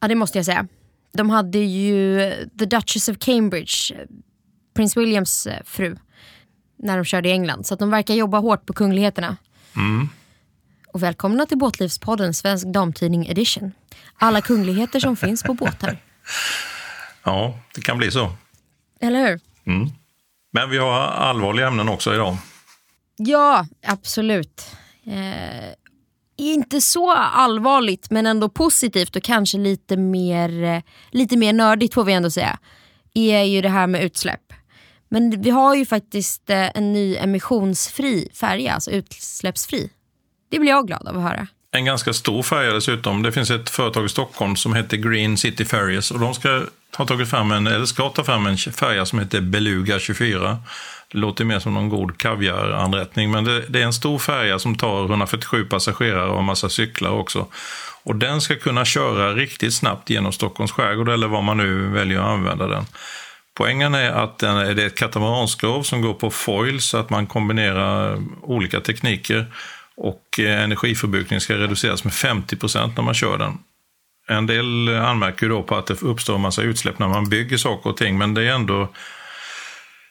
Ja, 0.00 0.08
det 0.08 0.14
måste 0.14 0.38
jag 0.38 0.44
säga. 0.44 0.66
De 1.12 1.30
hade 1.30 1.58
ju 1.58 2.32
The 2.58 2.64
Duchess 2.64 3.08
of 3.08 3.16
Cambridge, 3.18 4.06
prins 4.76 4.96
Williams 4.96 5.46
eh, 5.46 5.62
fru, 5.64 5.96
när 6.78 6.96
de 6.96 7.04
körde 7.04 7.28
i 7.28 7.32
England. 7.32 7.66
Så 7.66 7.74
de 7.74 7.90
verkar 7.90 8.14
jobba 8.14 8.38
hårt 8.38 8.66
på 8.66 8.72
kungligheterna. 8.72 9.36
Mm. 9.76 10.08
Och 10.92 11.02
välkomna 11.02 11.46
till 11.46 11.58
Båtlivspodden, 11.58 12.34
Svensk 12.34 12.66
Damtidning 12.66 13.26
Edition. 13.26 13.72
Alla 14.14 14.40
kungligheter 14.40 15.00
som 15.00 15.16
finns 15.16 15.42
på 15.42 15.54
båtar. 15.54 15.98
Ja, 17.26 17.58
det 17.74 17.80
kan 17.80 17.98
bli 17.98 18.10
så. 18.10 18.32
Eller 19.00 19.28
hur? 19.28 19.40
Men 20.52 20.70
vi 20.70 20.78
har 20.78 21.00
allvarliga 21.00 21.66
ämnen 21.66 21.88
också 21.88 22.14
idag. 22.14 22.36
Ja, 23.16 23.66
absolut. 23.86 24.66
Eh, 25.06 25.74
inte 26.36 26.80
så 26.80 27.12
allvarligt, 27.12 28.10
men 28.10 28.26
ändå 28.26 28.48
positivt 28.48 29.16
och 29.16 29.22
kanske 29.22 29.58
lite 29.58 29.96
mer, 29.96 30.62
eh, 30.62 30.82
lite 31.10 31.36
mer 31.36 31.52
nördigt 31.52 31.94
får 31.94 32.04
vi 32.04 32.12
ändå 32.12 32.30
säga. 32.30 32.58
Är 33.14 33.42
ju 33.42 33.62
det 33.62 33.68
här 33.68 33.86
med 33.86 34.04
utsläpp. 34.04 34.52
Men 35.08 35.42
vi 35.42 35.50
har 35.50 35.74
ju 35.74 35.86
faktiskt 35.86 36.50
eh, 36.50 36.76
en 36.76 36.92
ny 36.92 37.16
emissionsfri 37.16 38.28
färja, 38.34 38.72
alltså 38.72 38.90
utsläppsfri. 38.90 39.90
Det 40.50 40.58
blir 40.58 40.70
jag 40.70 40.86
glad 40.86 41.08
av 41.08 41.16
att 41.16 41.22
höra. 41.22 41.46
En 41.76 41.84
ganska 41.84 42.12
stor 42.12 42.42
färja 42.42 42.72
dessutom. 42.72 43.22
Det 43.22 43.32
finns 43.32 43.50
ett 43.50 43.70
företag 43.70 44.06
i 44.06 44.08
Stockholm 44.08 44.56
som 44.56 44.74
heter 44.74 44.96
Green 44.96 45.36
City 45.36 45.64
Ferries 45.64 46.10
och 46.10 46.20
de 46.20 46.34
ska 46.34 46.62
ha 46.96 47.06
tagit 47.06 47.30
fram 47.30 47.52
en, 47.52 47.66
eller 47.66 47.86
ska 47.86 48.08
ta 48.08 48.24
fram 48.24 48.46
en 48.46 48.56
färja 48.56 49.06
som 49.06 49.18
heter 49.18 49.40
Beluga 49.40 49.98
24. 49.98 50.58
Det 51.12 51.18
låter 51.18 51.44
mer 51.44 51.58
som 51.58 51.74
någon 51.74 51.88
god 51.88 52.18
kaviaranrättning, 52.18 53.30
men 53.30 53.44
det, 53.44 53.60
det 53.68 53.80
är 53.80 53.84
en 53.84 53.92
stor 53.92 54.18
färja 54.18 54.58
som 54.58 54.74
tar 54.74 55.04
147 55.04 55.64
passagerare 55.64 56.30
och 56.30 56.38
en 56.38 56.44
massa 56.44 56.68
cyklar 56.68 57.10
också. 57.10 57.46
Och 58.04 58.16
den 58.16 58.40
ska 58.40 58.56
kunna 58.56 58.84
köra 58.84 59.34
riktigt 59.34 59.74
snabbt 59.74 60.10
genom 60.10 60.32
Stockholms 60.32 60.72
skärgård 60.72 61.08
eller 61.08 61.26
vad 61.28 61.44
man 61.44 61.56
nu 61.56 61.88
väljer 61.88 62.18
att 62.18 62.26
använda 62.26 62.66
den. 62.66 62.84
Poängen 63.54 63.94
är 63.94 64.10
att 64.10 64.38
den, 64.38 64.76
det 64.76 64.82
är 64.82 64.86
ett 64.86 64.98
katamaranskrov 64.98 65.82
som 65.82 66.02
går 66.02 66.14
på 66.14 66.30
foil 66.30 66.80
så 66.80 66.98
att 66.98 67.10
man 67.10 67.26
kombinerar 67.26 68.22
olika 68.42 68.80
tekniker 68.80 69.46
och 69.96 70.40
eh, 70.40 70.62
energiförbrukningen 70.62 71.40
ska 71.40 71.54
reduceras 71.54 72.04
med 72.04 72.12
50 72.12 72.56
procent 72.56 72.96
när 72.96 73.04
man 73.04 73.14
kör 73.14 73.38
den. 73.38 73.58
En 74.28 74.46
del 74.46 74.88
anmärker 74.88 75.48
då 75.48 75.62
på 75.62 75.76
att 75.76 75.86
det 75.86 76.02
uppstår 76.02 76.34
en 76.34 76.40
massa 76.40 76.62
utsläpp 76.62 76.98
när 76.98 77.08
man 77.08 77.28
bygger 77.28 77.56
saker 77.56 77.90
och 77.90 77.96
ting, 77.96 78.18
men 78.18 78.34
det 78.34 78.42
är 78.42 78.54
ändå 78.54 78.88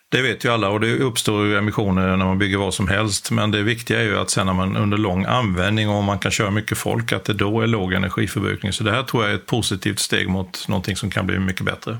det 0.08 0.22
vet 0.22 0.44
ju 0.44 0.52
alla 0.52 0.68
och 0.68 0.80
det 0.80 0.98
uppstår 0.98 1.46
ju 1.46 1.58
emissioner 1.58 2.16
när 2.16 2.24
man 2.24 2.38
bygger 2.38 2.56
vad 2.56 2.74
som 2.74 2.88
helst. 2.88 3.30
Men 3.30 3.50
det 3.50 3.62
viktiga 3.62 4.00
är 4.00 4.04
ju 4.04 4.18
att 4.18 4.30
sen 4.30 4.46
när 4.46 4.52
man 4.52 4.76
under 4.76 4.98
lång 4.98 5.24
användning 5.24 5.88
och 5.88 5.94
om 5.94 6.04
man 6.04 6.18
kan 6.18 6.30
köra 6.30 6.50
mycket 6.50 6.78
folk, 6.78 7.12
att 7.12 7.24
det 7.24 7.32
då 7.32 7.60
är 7.60 7.66
låg 7.66 7.92
energiförbrukning. 7.92 8.72
Så 8.72 8.84
det 8.84 8.90
här 8.90 9.02
tror 9.02 9.22
jag 9.22 9.32
är 9.32 9.36
ett 9.36 9.46
positivt 9.46 9.98
steg 9.98 10.28
mot 10.28 10.68
någonting 10.68 10.96
som 10.96 11.10
kan 11.10 11.26
bli 11.26 11.38
mycket 11.38 11.64
bättre. 11.64 11.98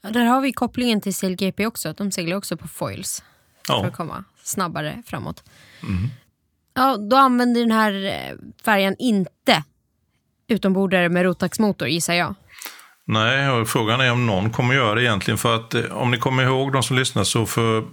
Ja, 0.00 0.10
där 0.10 0.24
har 0.24 0.40
vi 0.40 0.52
kopplingen 0.52 1.00
till 1.00 1.14
CLGP 1.14 1.66
också. 1.66 1.92
De 1.92 2.12
seglar 2.12 2.36
också 2.36 2.56
på 2.56 2.68
foils 2.68 3.24
för 3.66 3.74
Ja, 3.74 3.86
att 3.86 3.96
komma 3.96 4.24
snabbare 4.42 5.02
framåt. 5.06 5.44
Ja, 6.76 6.96
då 6.96 7.16
använder 7.16 7.60
den 7.60 7.70
här 7.70 8.04
eh, 8.04 8.36
färjan 8.64 8.96
inte 8.98 9.62
utombordare 10.48 11.08
med 11.08 11.22
Rotax-motor 11.22 11.88
gissar 11.88 12.14
jag. 12.14 12.34
nej, 13.06 13.50
och 13.50 13.68
frågan 13.68 14.00
är 14.00 14.12
om 14.12 14.26
någon 14.26 14.50
kommer 14.50 14.74
göra 14.74 14.94
det 14.94 15.02
egentligen. 15.02 15.38
För 15.38 15.54
att 15.54 15.74
eh, 15.74 15.84
om 15.84 16.10
ni 16.10 16.18
kommer 16.18 16.42
ihåg, 16.42 16.72
de 16.72 16.82
som 16.82 16.96
lyssnar, 16.96 17.24
så 17.24 17.46
för 17.46 17.84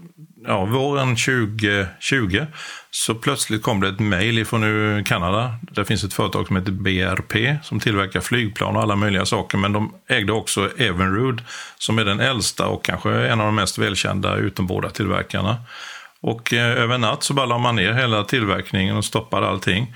ja, 0.48 0.66
våren 0.66 1.16
2020 1.16 2.46
så 2.92 3.16
plötsligt 3.16 3.62
kom 3.62 3.82
det 3.82 3.88
ett 3.88 4.00
mejl 4.00 4.46
från 4.46 4.98
eh, 4.98 5.04
Kanada. 5.04 5.56
Det 5.62 5.86
finns 5.86 6.04
ett 6.04 6.13
företag 6.13 6.48
som 6.48 6.56
heter 6.56 6.72
BRP 6.72 7.63
som 7.63 7.80
tillverkar 7.80 8.22
flygplan 8.22 8.75
och 8.75 8.82
alla 8.82 8.96
möjliga 8.96 9.25
saker. 9.25 9.58
Men 9.58 9.74
de 9.74 9.94
ägde 10.08 10.34
också 10.34 10.70
Evinrude 10.78 11.44
som 11.78 12.00
är 12.00 12.06
den 12.06 12.20
äldsta 12.20 12.68
och 12.68 12.86
kanske 12.86 13.12
en 13.12 13.40
av 13.40 13.46
de 13.46 13.56
mest 13.56 13.78
välkända 13.78 14.36
utombordartillverkarna. 14.36 15.58
Och 16.24 16.53
eh, 16.53 16.82
över 16.82 16.96
en 16.96 17.01
natt 17.01 17.24
så 17.24 17.34
bara 17.34 17.46
la 17.46 17.58
man 17.58 17.75
ner 17.75 17.94
hela 17.94 18.24
tillverkningen 18.24 18.98
och 18.98 19.06
stoppade 19.06 19.48
allting. 19.48 19.96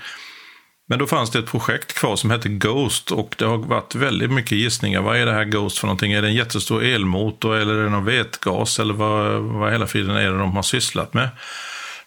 Men 0.88 0.98
då 0.98 1.06
fanns 1.06 1.30
det 1.30 1.38
ett 1.38 1.46
projekt 1.46 1.92
kvar 1.92 2.16
som 2.16 2.30
hette 2.30 2.48
Ghost 2.48 3.10
och 3.10 3.34
det 3.38 3.44
har 3.44 3.56
varit 3.56 3.94
väldigt 3.94 4.30
mycket 4.30 4.52
gissningar. 4.58 5.00
Vad 5.00 5.16
är 5.16 5.26
det 5.26 5.32
här 5.32 5.44
Ghost 5.44 5.78
för 5.78 5.86
någonting? 5.86 6.12
Är 6.12 6.22
det 6.22 6.28
en 6.28 6.34
jättestor 6.34 6.82
elmotor 6.82 7.56
eller 7.56 7.74
är 7.74 7.84
det 7.84 7.90
någon 7.90 8.04
vätgas 8.04 8.78
eller 8.78 8.94
vad, 8.94 9.42
vad 9.42 9.72
hela 9.72 9.86
friden 9.86 10.16
är 10.16 10.30
det 10.30 10.38
de 10.38 10.56
har 10.56 10.62
sysslat 10.62 11.14
med? 11.14 11.28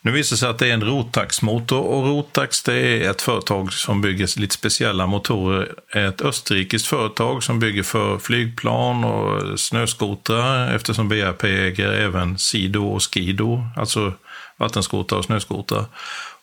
Nu 0.03 0.11
visar 0.11 0.35
det 0.35 0.39
sig 0.39 0.49
att 0.49 0.59
det 0.59 0.69
är 0.69 0.73
en 0.73 0.83
Rotax-motor 0.83 1.79
och 1.79 2.07
Rotax 2.07 2.63
det 2.63 2.73
är 2.73 3.09
ett 3.09 3.21
företag 3.21 3.73
som 3.73 4.01
bygger 4.01 4.39
lite 4.39 4.55
speciella 4.55 5.07
motorer. 5.07 5.71
Ett 5.95 6.21
österrikiskt 6.21 6.87
företag 6.87 7.43
som 7.43 7.59
bygger 7.59 7.83
för 7.83 8.17
flygplan 8.17 9.03
och 9.03 9.59
snöskotrar 9.59 10.75
eftersom 10.75 11.09
BRP 11.09 11.43
äger 11.43 11.91
även 11.91 12.37
Sido 12.37 12.87
och 12.87 13.03
Skido, 13.03 13.63
alltså 13.77 14.13
vattenskotrar 14.57 15.19
och 15.19 15.25
snöskotrar. 15.25 15.85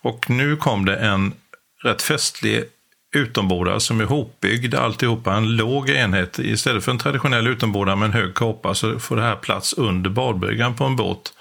Och 0.01 0.29
nu 0.29 0.55
kom 0.55 0.85
det 0.85 0.95
en 0.95 1.33
rätt 1.83 2.01
festlig 2.01 2.63
utombordare 3.15 3.79
som 3.79 4.01
är 4.01 4.05
hopbyggd 4.05 4.75
alltihopa, 4.75 5.33
en 5.33 5.55
låg 5.55 5.89
enhet. 5.89 6.39
Istället 6.39 6.83
för 6.83 6.91
en 6.91 6.97
traditionell 6.97 7.47
utombordare 7.47 7.95
med 7.95 8.05
en 8.05 8.13
hög 8.13 8.33
kåpa 8.33 8.75
så 8.75 8.99
får 8.99 9.15
det 9.15 9.21
här 9.21 9.35
plats 9.35 9.73
under 9.73 10.09
badbryggan 10.09 10.75
på 10.75 10.83
en 10.83 10.95
båt. 10.95 11.33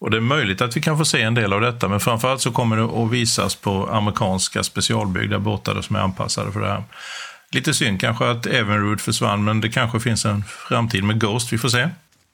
Och 0.00 0.10
det 0.10 0.16
är 0.16 0.20
möjligt 0.20 0.60
att 0.60 0.76
vi 0.76 0.80
kan 0.80 0.98
få 0.98 1.04
se 1.04 1.22
en 1.22 1.34
del 1.34 1.52
av 1.52 1.60
detta, 1.60 1.88
men 1.88 2.00
framförallt 2.00 2.40
så 2.40 2.52
kommer 2.52 2.76
det 2.76 2.84
att 2.84 3.10
visas 3.10 3.54
på 3.54 3.88
amerikanska 3.88 4.62
specialbyggda 4.62 5.38
båtar 5.38 5.82
som 5.82 5.96
är 5.96 6.00
anpassade 6.00 6.52
för 6.52 6.60
det 6.60 6.68
här. 6.68 6.84
Lite 7.52 7.74
synd 7.74 8.00
kanske 8.00 8.30
att 8.30 8.46
Evinrude 8.46 9.02
försvann, 9.02 9.44
men 9.44 9.60
det 9.60 9.68
kanske 9.68 10.00
finns 10.00 10.24
en 10.24 10.44
framtid 10.44 11.04
med 11.04 11.20
Ghost, 11.20 11.52
vi 11.52 11.58
får 11.58 11.68
se. 11.68 11.88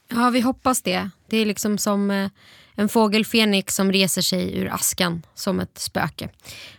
Ja, 0.08 0.30
vi 0.30 0.40
hoppas 0.40 0.82
det. 0.82 1.10
Det 1.30 1.36
är 1.36 1.46
liksom 1.46 1.78
som 1.78 2.10
eh, 2.10 2.30
en 2.74 2.88
fågel 2.88 3.24
Fenix 3.24 3.74
som 3.74 3.92
reser 3.92 4.22
sig 4.22 4.58
ur 4.58 4.72
askan 4.72 5.22
som 5.34 5.60
ett 5.60 5.78
spöke. 5.78 6.28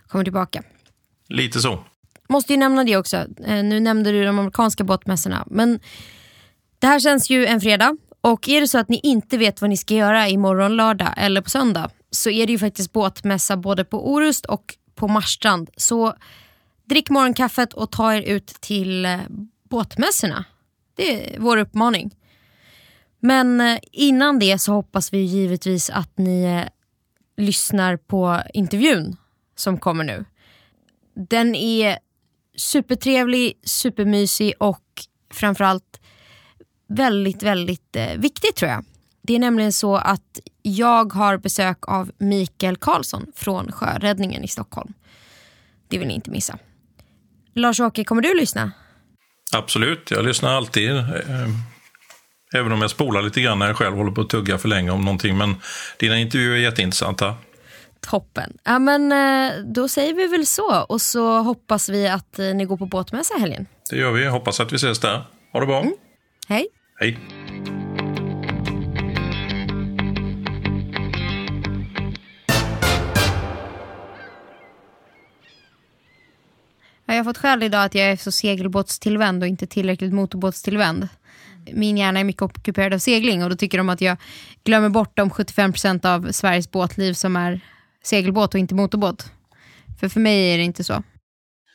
Kommer 0.07 0.23
tillbaka. 0.23 0.63
Lite 1.29 1.59
så. 1.59 1.83
Måste 2.29 2.53
ju 2.53 2.59
nämna 2.59 2.83
det 2.83 2.97
också. 2.97 3.17
Eh, 3.45 3.63
nu 3.63 3.79
nämnde 3.79 4.11
du 4.11 4.23
de 4.23 4.39
amerikanska 4.39 4.83
båtmässorna. 4.83 5.43
Men 5.51 5.79
det 6.79 6.87
här 6.87 6.99
känns 6.99 7.29
ju 7.29 7.45
en 7.45 7.61
fredag. 7.61 7.97
Och 8.27 8.49
är 8.49 8.61
det 8.61 8.67
så 8.67 8.77
att 8.77 8.89
ni 8.89 8.99
inte 9.03 9.37
vet 9.37 9.61
vad 9.61 9.69
ni 9.69 9.77
ska 9.77 9.93
göra 9.93 10.29
imorgon 10.29 10.75
lördag 10.75 11.13
eller 11.17 11.41
på 11.41 11.49
söndag 11.49 11.89
så 12.11 12.29
är 12.29 12.45
det 12.45 12.51
ju 12.51 12.59
faktiskt 12.59 12.93
båtmässa 12.93 13.57
både 13.57 13.85
på 13.85 14.13
Orust 14.13 14.45
och 14.45 14.75
på 14.95 15.07
Marstrand. 15.07 15.69
Så 15.77 16.13
drick 16.85 17.09
morgonkaffet 17.09 17.73
och 17.73 17.91
ta 17.91 18.13
er 18.13 18.21
ut 18.21 18.47
till 18.47 19.05
eh, 19.05 19.19
båtmässorna. 19.69 20.45
Det 20.95 21.35
är 21.35 21.39
vår 21.39 21.57
uppmaning. 21.57 22.15
Men 23.19 23.61
eh, 23.61 23.79
innan 23.91 24.39
det 24.39 24.59
så 24.59 24.73
hoppas 24.73 25.13
vi 25.13 25.19
givetvis 25.19 25.89
att 25.89 26.17
ni 26.17 26.43
eh, 26.43 26.67
lyssnar 27.45 27.97
på 27.97 28.41
intervjun 28.53 29.15
som 29.55 29.77
kommer 29.77 30.03
nu. 30.03 30.25
Den 31.15 31.55
är 31.55 31.99
supertrevlig, 32.57 33.53
supermysig 33.63 34.53
och 34.59 34.83
framförallt 35.33 36.01
väldigt, 36.87 37.43
väldigt 37.43 37.95
eh, 37.95 38.17
viktigt 38.17 38.55
tror 38.55 38.71
jag. 38.71 38.85
Det 39.21 39.35
är 39.35 39.39
nämligen 39.39 39.73
så 39.73 39.95
att 39.95 40.39
jag 40.61 41.13
har 41.13 41.37
besök 41.37 41.77
av 41.87 42.11
Mikael 42.17 42.77
Karlsson 42.77 43.31
från 43.35 43.71
Sjöräddningen 43.71 44.43
i 44.43 44.47
Stockholm. 44.47 44.93
Det 45.87 45.97
vill 45.97 46.07
ni 46.07 46.13
inte 46.13 46.31
missa. 46.31 46.57
Lars-Åke, 47.53 48.03
kommer 48.03 48.21
du 48.21 48.33
lyssna? 48.33 48.71
Absolut, 49.53 50.11
jag 50.11 50.25
lyssnar 50.25 50.53
alltid. 50.53 50.89
Eh, 50.91 51.49
även 52.55 52.71
om 52.71 52.81
jag 52.81 52.91
spolar 52.91 53.21
lite 53.21 53.41
grann 53.41 53.59
när 53.59 53.67
jag 53.67 53.77
själv 53.77 53.95
håller 53.95 54.11
på 54.11 54.21
att 54.21 54.29
tugga 54.29 54.57
för 54.57 54.67
länge 54.67 54.91
om 54.91 55.01
någonting. 55.01 55.37
Men 55.37 55.55
dina 55.99 56.17
intervjuer 56.19 56.55
är 56.55 56.61
jätteintressanta. 56.61 57.35
Toppen. 57.99 58.57
Ja, 58.63 58.79
men, 58.79 59.11
eh, 59.11 59.53
då 59.65 59.87
säger 59.87 60.13
vi 60.13 60.27
väl 60.27 60.45
så 60.45 60.85
och 60.89 61.01
så 61.01 61.39
hoppas 61.39 61.89
vi 61.89 62.07
att 62.07 62.39
eh, 62.39 62.45
ni 62.45 62.65
går 62.65 62.77
på 62.77 62.85
båtmässa 62.85 63.37
i 63.37 63.39
helgen. 63.39 63.65
Det 63.89 63.97
gör 63.97 64.11
vi. 64.11 64.25
Hoppas 64.25 64.59
att 64.59 64.71
vi 64.71 64.75
ses 64.75 64.99
där. 64.99 65.23
Ha 65.53 65.59
det 65.59 65.65
bra. 65.65 65.81
Mm. 65.81 65.93
Hej. 66.47 66.67
Hej. 66.99 67.19
Jag 77.05 77.15
har 77.15 77.23
fått 77.23 77.37
skäll 77.37 77.63
idag 77.63 77.83
att 77.83 77.95
jag 77.95 78.05
är 78.05 78.15
så 78.15 78.31
segelbåtstillvänd 78.31 79.43
och 79.43 79.47
inte 79.47 79.67
tillräckligt 79.67 80.13
motorbåtstillvänd. 80.13 81.07
Min 81.73 81.97
hjärna 81.97 82.19
är 82.19 82.23
mycket 82.23 82.41
ockuperad 82.41 82.93
av 82.93 82.99
segling 82.99 83.43
och 83.43 83.49
då 83.49 83.55
tycker 83.55 83.77
de 83.77 83.89
att 83.89 84.01
jag 84.01 84.17
glömmer 84.63 84.89
bort 84.89 85.17
de 85.17 85.29
75% 85.29 86.05
av 86.05 86.31
Sveriges 86.31 86.71
båtliv 86.71 87.13
som 87.13 87.35
är 87.35 87.59
segelbåt 88.03 88.53
och 88.53 88.59
inte 88.59 88.75
motorbåt. 88.75 89.31
För 89.99 90.09
för 90.09 90.19
mig 90.19 90.53
är 90.53 90.57
det 90.57 90.63
inte 90.63 90.83
så. 90.83 91.03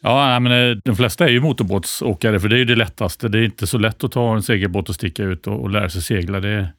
Ja, 0.02 0.40
men 0.40 0.52
eh, 0.52 0.76
de 0.84 0.96
flesta 0.96 1.24
är 1.24 1.28
ju 1.28 1.40
motorbåtsåkare 1.40 2.40
för 2.40 2.48
det 2.48 2.56
är 2.56 2.58
ju 2.58 2.64
det 2.64 2.76
lättaste. 2.76 3.28
Det 3.28 3.38
är 3.38 3.44
inte 3.44 3.66
så 3.66 3.78
lätt 3.78 4.04
att 4.04 4.12
ta 4.12 4.34
en 4.34 4.42
segelbåt 4.42 4.88
och 4.88 4.94
sticka 4.94 5.22
ut 5.22 5.46
och, 5.46 5.60
och 5.60 5.70
lära 5.70 5.88
sig 5.88 6.02
segla. 6.02 6.40
Det, 6.40 6.72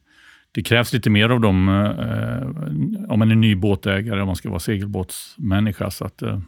det, 0.52 0.62
krävs 0.62 0.92
lite 0.92 1.10
mer 1.10 1.28
av 1.28 1.40
dem 1.40 1.68
eh, 1.68 3.10
om 3.12 3.18
man 3.18 3.30
är 3.30 3.34
ny 3.34 3.54
båtägare 3.54 4.20
om 4.20 4.26
man 4.26 4.36
ska 4.36 4.48
vara 4.48 4.60
segelbåtsmänniska. 4.60 5.90
Så 5.90 6.04
att, 6.04 6.22
eh, 6.22 6.40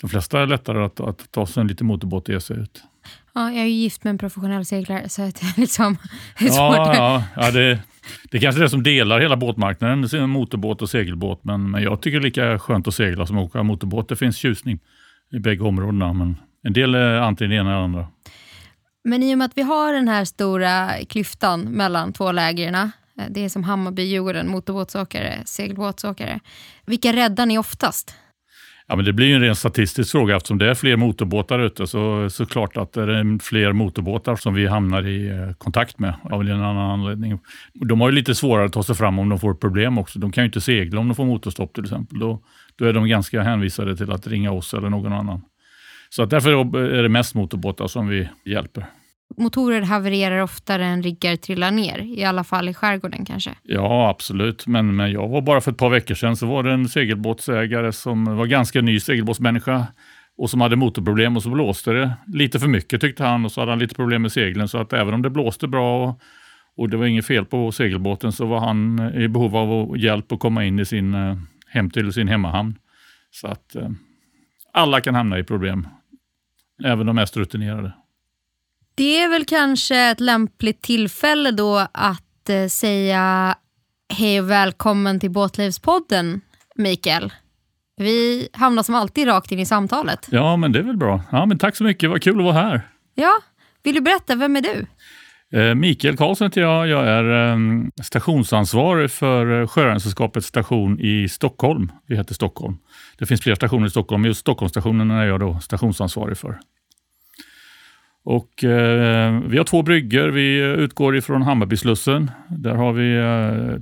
de 0.00 0.10
flesta 0.10 0.40
är 0.40 0.46
lättare 0.46 0.84
att, 0.84 1.00
att 1.00 1.32
ta 1.32 1.46
sig 1.46 1.60
en 1.60 1.66
liten 1.66 1.86
motorbåt 1.86 2.28
och 2.28 2.34
ge 2.34 2.40
sig 2.40 2.56
ut. 2.56 2.82
Ja, 3.34 3.50
jag 3.50 3.60
är 3.60 3.66
ju 3.66 3.72
gift 3.72 4.04
med 4.04 4.10
en 4.10 4.18
professionell 4.18 4.64
seglare 4.64 5.08
så 5.08 5.22
det 5.22 5.42
är 5.42 5.60
liksom 5.60 5.96
det 6.38 6.44
är 6.44 6.48
svårt. 6.48 6.76
Ja, 6.76 6.94
ja, 6.94 7.24
ja 7.36 7.50
det, 7.50 7.78
det 8.30 8.36
är 8.36 8.40
kanske 8.40 8.60
är 8.60 8.62
det 8.62 8.70
som 8.70 8.82
delar 8.82 9.20
hela 9.20 9.36
båtmarknaden, 9.36 10.30
motorbåt 10.30 10.82
och 10.82 10.90
segelbåt. 10.90 11.44
Men, 11.44 11.70
men 11.70 11.82
jag 11.82 12.02
tycker 12.02 12.20
det 12.20 12.22
är 12.22 12.26
lika 12.26 12.58
skönt 12.58 12.88
att 12.88 12.94
segla 12.94 13.26
som 13.26 13.38
att 13.38 13.44
åka 13.44 13.62
motorbåt. 13.62 14.08
Det 14.08 14.16
finns 14.16 14.36
tjusning 14.36 14.78
i 15.32 15.38
bägge 15.38 15.64
områdena. 15.64 16.12
Men 16.12 16.36
en 16.62 16.72
del 16.72 16.94
är 16.94 17.14
antingen 17.14 17.50
det 17.50 17.56
ena 17.56 17.70
eller 17.70 17.78
det 17.78 17.84
andra. 17.84 18.06
Men 19.04 19.22
i 19.22 19.34
och 19.34 19.38
med 19.38 19.44
att 19.44 19.58
vi 19.58 19.62
har 19.62 19.92
den 19.92 20.08
här 20.08 20.24
stora 20.24 20.90
klyftan 21.08 21.60
mellan 21.60 22.12
två 22.12 22.32
lägren. 22.32 22.74
Eh, 22.74 22.90
det 23.30 23.44
är 23.44 23.48
som 23.48 23.64
Hammarby, 23.64 24.02
Djurgården, 24.02 24.48
motorbåtsåkare, 24.48 25.42
segelbåtsåkare. 25.44 26.40
Vilka 26.86 27.12
räddar 27.12 27.46
ni 27.46 27.58
oftast? 27.58 28.16
Ja, 28.86 28.96
men 28.96 29.04
det 29.04 29.12
blir 29.12 29.26
ju 29.26 29.34
en 29.34 29.40
ren 29.40 29.56
statistisk 29.56 30.12
fråga 30.12 30.36
eftersom 30.36 30.58
det 30.58 30.70
är 30.70 30.74
fler 30.74 30.96
motorbåtar 30.96 31.58
ute 31.58 31.86
så, 31.86 32.30
så 32.30 32.46
klart 32.46 32.76
att 32.76 32.92
det 32.92 33.02
är 33.02 33.38
fler 33.42 33.72
motorbåtar 33.72 34.36
som 34.36 34.54
vi 34.54 34.66
hamnar 34.66 35.06
i 35.06 35.28
eh, 35.28 35.52
kontakt 35.58 35.98
med 35.98 36.14
av 36.30 36.42
en 36.42 36.50
annan 36.50 36.90
anledning. 36.90 37.38
De 37.72 38.00
har 38.00 38.08
ju 38.08 38.14
lite 38.14 38.34
svårare 38.34 38.66
att 38.66 38.72
ta 38.72 38.82
sig 38.82 38.94
fram 38.94 39.18
om 39.18 39.28
de 39.28 39.38
får 39.38 39.54
problem 39.54 39.98
också. 39.98 40.18
De 40.18 40.32
kan 40.32 40.44
ju 40.44 40.46
inte 40.46 40.60
segla 40.60 41.00
om 41.00 41.08
de 41.08 41.14
får 41.14 41.24
motorstopp 41.24 41.74
till 41.74 41.84
exempel. 41.84 42.18
Då, 42.18 42.42
då 42.76 42.84
är 42.84 42.92
de 42.92 43.08
ganska 43.08 43.42
hänvisade 43.42 43.96
till 43.96 44.12
att 44.12 44.26
ringa 44.26 44.52
oss 44.52 44.74
eller 44.74 44.90
någon 44.90 45.12
annan. 45.12 45.42
Så 46.10 46.22
att 46.22 46.30
därför 46.30 46.50
är 46.76 47.02
det 47.02 47.08
mest 47.08 47.34
motorbåtar 47.34 47.86
som 47.86 48.08
vi 48.08 48.28
hjälper. 48.44 48.86
Motorer 49.36 49.80
havererar 49.82 50.38
oftare 50.38 50.84
än 50.84 51.02
riggar 51.02 51.36
trillar 51.36 51.70
ner, 51.70 51.98
i 51.98 52.24
alla 52.24 52.44
fall 52.44 52.68
i 52.68 52.74
skärgården 52.74 53.24
kanske? 53.24 53.50
Ja, 53.62 54.08
absolut. 54.08 54.66
Men, 54.66 54.96
men 54.96 55.12
jag 55.12 55.28
var 55.28 55.40
bara 55.40 55.60
för 55.60 55.70
ett 55.70 55.78
par 55.78 55.90
veckor 55.90 56.14
sedan 56.14 56.36
så 56.36 56.46
var 56.46 56.62
det 56.62 56.72
en 56.72 56.88
segelbåtsägare 56.88 57.92
som 57.92 58.36
var 58.36 58.46
ganska 58.46 58.80
ny 58.80 59.00
segelbåtsmänniska 59.00 59.86
och 60.38 60.50
som 60.50 60.60
hade 60.60 60.76
motorproblem 60.76 61.36
och 61.36 61.42
så 61.42 61.50
blåste 61.50 61.92
det 61.92 62.12
lite 62.26 62.60
för 62.60 62.68
mycket 62.68 63.00
tyckte 63.00 63.24
han 63.24 63.44
och 63.44 63.52
så 63.52 63.60
hade 63.60 63.72
han 63.72 63.78
lite 63.78 63.94
problem 63.94 64.22
med 64.22 64.32
seglen 64.32 64.68
så 64.68 64.78
att 64.78 64.92
även 64.92 65.14
om 65.14 65.22
det 65.22 65.30
blåste 65.30 65.68
bra 65.68 66.08
och, 66.08 66.20
och 66.76 66.88
det 66.88 66.96
var 66.96 67.06
inget 67.06 67.26
fel 67.26 67.44
på 67.44 67.72
segelbåten 67.72 68.32
så 68.32 68.46
var 68.46 68.60
han 68.60 69.12
i 69.14 69.28
behov 69.28 69.56
av 69.56 69.98
hjälp 69.98 70.32
att 70.32 70.40
komma 70.40 70.64
in 70.64 70.78
i 70.78 70.84
sin, 70.84 71.14
eh, 71.14 71.36
hem 71.72 71.90
till 71.90 72.12
sin 72.12 72.28
hemmahamn. 72.28 72.78
Så 73.30 73.46
att 73.46 73.74
eh, 73.74 73.88
alla 74.72 75.00
kan 75.00 75.14
hamna 75.14 75.38
i 75.38 75.44
problem, 75.44 75.88
även 76.84 77.06
de 77.06 77.16
mest 77.16 77.36
rutinerade. 77.36 77.92
Det 78.94 79.20
är 79.20 79.28
väl 79.28 79.44
kanske 79.44 79.96
ett 79.96 80.20
lämpligt 80.20 80.82
tillfälle 80.82 81.50
då 81.50 81.86
att 81.92 82.48
eh, 82.48 82.66
säga 82.66 83.54
hej 84.08 84.40
och 84.40 84.50
välkommen 84.50 85.20
till 85.20 85.30
Båtlivspodden, 85.30 86.40
Mikael. 86.74 87.32
Vi 87.96 88.48
hamnar 88.52 88.82
som 88.82 88.94
alltid 88.94 89.26
rakt 89.26 89.52
in 89.52 89.58
i 89.58 89.66
samtalet. 89.66 90.28
Ja, 90.30 90.56
men 90.56 90.72
det 90.72 90.78
är 90.78 90.82
väl 90.82 90.96
bra. 90.96 91.22
Ja, 91.30 91.46
men 91.46 91.58
tack 91.58 91.76
så 91.76 91.84
mycket, 91.84 92.10
vad 92.10 92.22
kul 92.22 92.38
att 92.38 92.44
vara 92.44 92.54
här. 92.54 92.88
Ja, 93.14 93.40
vill 93.82 93.94
du 93.94 94.00
berätta, 94.00 94.34
vem 94.34 94.56
är 94.56 94.60
du? 94.60 94.86
Eh, 95.52 95.74
Mikael 95.74 96.16
Karlsson 96.16 96.44
heter 96.44 96.60
jag. 96.60 96.88
Jag 96.88 97.06
är 97.08 97.24
ehm, 97.24 97.90
stationsansvarig 98.02 99.10
för 99.10 99.60
eh, 99.60 99.66
Sjöräddningssällskapets 99.66 100.46
station 100.46 101.00
i 101.00 101.28
Stockholm. 101.28 101.92
Vi 102.06 102.16
heter 102.16 102.34
Stockholm. 102.34 102.78
Det 103.18 103.26
finns 103.26 103.40
flera 103.40 103.56
stationer 103.56 103.86
i 103.86 103.90
Stockholm, 103.90 104.22
men 104.22 104.28
just 104.28 104.40
Stockholmsstationen 104.40 105.10
är 105.10 105.24
jag 105.24 105.40
då 105.40 105.58
stationsansvarig 105.58 106.38
för. 106.38 106.58
Och, 108.24 108.64
eh, 108.64 109.40
vi 109.46 109.58
har 109.58 109.64
två 109.64 109.82
bryggor. 109.82 110.28
Vi 110.28 110.60
eh, 110.60 110.66
utgår 110.66 111.16
ifrån 111.16 111.42
Hammarbyslussen. 111.42 112.30
Där 112.48 112.74
har 112.74 112.92
vi 112.92 113.16
eh, 113.16 113.80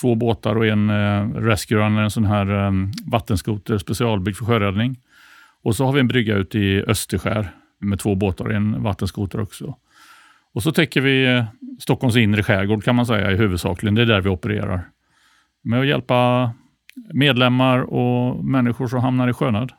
två 0.00 0.14
båtar 0.14 0.56
och 0.56 0.66
en 0.66 0.90
eh, 0.90 1.28
Rescue 1.34 1.78
Runner, 1.78 2.02
en 2.02 2.10
sån 2.10 2.24
här 2.24 2.66
eh, 2.66 2.72
vattenskoter 3.06 3.78
specialbyggd 3.78 4.36
för 4.36 4.44
sjöräddning. 4.44 5.00
Och 5.62 5.76
så 5.76 5.84
har 5.84 5.92
vi 5.92 6.00
en 6.00 6.08
brygga 6.08 6.34
ute 6.34 6.58
i 6.58 6.82
Österskär 6.82 7.48
med 7.80 7.98
två 7.98 8.14
båtar 8.14 8.44
och 8.44 8.52
en 8.52 8.82
vattenskoter 8.82 9.40
också. 9.40 9.76
Och 10.54 10.62
så 10.62 10.72
täcker 10.72 11.00
vi 11.00 11.26
eh, 11.26 11.44
Stockholms 11.78 12.16
inre 12.16 12.42
skärgård 12.42 12.84
kan 12.84 12.96
man 12.96 13.06
säga 13.06 13.32
i 13.32 13.36
huvudsakligen. 13.36 13.94
Det 13.94 14.02
är 14.02 14.06
där 14.06 14.20
vi 14.20 14.28
opererar. 14.28 14.90
Med 15.62 15.80
att 15.80 15.86
hjälpa 15.86 16.50
medlemmar 17.12 17.78
och 17.78 18.44
människor 18.44 18.88
som 18.88 19.00
hamnar 19.00 19.28
i 19.28 19.32
sjönöd. 19.32 19.72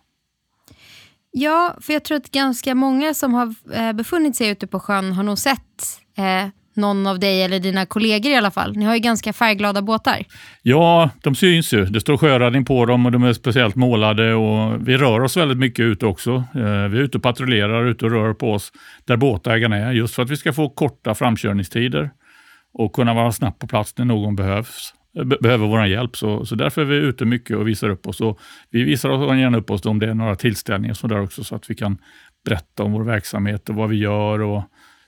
Ja, 1.32 1.76
för 1.82 1.94
jag 1.94 2.04
tror 2.04 2.18
att 2.18 2.32
ganska 2.32 2.76
många 2.76 3.14
som 3.14 3.34
har 3.34 3.56
eh, 3.74 3.94
befunnit 3.94 4.36
sig 4.36 4.50
ute 4.50 4.68
på 4.68 4.80
sjön 4.80 5.12
har 5.12 5.24
nog 5.24 5.38
sett 5.38 6.00
eh, 6.18 6.48
någon 6.76 7.08
av 7.08 7.20
dig 7.20 7.44
eller 7.44 7.60
dina 7.60 7.86
kollegor 7.86 8.32
i 8.32 8.36
alla 8.36 8.52
fall. 8.52 8.78
Ni 8.78 8.86
har 8.86 8.94
ju 8.94 9.00
ganska 9.00 9.34
färgglada 9.34 9.82
båtar. 9.82 10.24
Ja, 10.62 11.10
de 11.24 11.36
syns 11.36 11.74
ju. 11.74 11.86
Det 11.86 12.02
står 12.02 12.18
sjöräddning 12.18 12.66
på 12.66 12.86
dem 12.86 13.06
och 13.06 13.12
de 13.12 13.24
är 13.24 13.34
speciellt 13.34 13.76
målade. 13.76 14.34
och 14.34 14.88
Vi 14.88 14.98
rör 14.98 15.20
oss 15.20 15.38
väldigt 15.38 15.58
mycket 15.58 15.84
ute 15.84 16.06
också. 16.06 16.32
Eh, 16.56 16.62
vi 16.64 16.98
är 16.98 17.02
ute 17.02 17.18
och 17.18 17.24
patrullerar, 17.24 17.86
ute 17.86 18.06
och 18.06 18.12
rör 18.12 18.34
på 18.34 18.54
oss 18.54 18.72
där 19.06 19.18
båtägarna 19.18 19.78
är, 19.78 19.92
just 19.92 20.16
för 20.16 20.24
att 20.24 20.30
vi 20.30 20.38
ska 20.38 20.54
få 20.54 20.70
korta 20.70 21.16
framkörningstider 21.16 22.10
och 22.74 22.94
kunna 22.94 23.14
vara 23.14 23.32
snabbt 23.32 23.60
på 23.60 23.68
plats 23.68 23.94
när 23.98 24.06
någon 24.06 24.36
behövs 24.36 24.94
eh, 25.18 25.24
behöver 25.24 25.68
vår 25.68 25.86
hjälp. 25.86 26.18
Så, 26.18 26.46
så 26.46 26.56
därför 26.56 26.82
är 26.82 26.86
vi 26.86 26.96
ute 26.96 27.26
mycket 27.26 27.58
och 27.58 27.68
visar 27.68 27.90
upp 27.90 28.08
oss. 28.08 28.22
Och 28.22 28.40
vi 28.70 28.84
visar 28.84 29.10
oss 29.10 29.38
gärna 29.38 29.58
upp 29.58 29.72
oss 29.72 29.86
om 29.86 30.00
det 30.00 30.10
är 30.10 30.14
några 30.14 30.36
tillställningar 30.36 30.94
så 30.94 31.08
där 31.08 31.22
också, 31.22 31.44
så 31.44 31.56
att 31.56 31.70
vi 31.70 31.76
kan 31.76 31.98
berätta 32.46 32.84
om 32.84 32.92
vår 32.92 33.04
verksamhet 33.04 33.70
och 33.70 33.76
vad 33.76 33.90
vi 33.90 33.98
gör 33.98 34.42
och 34.42 34.64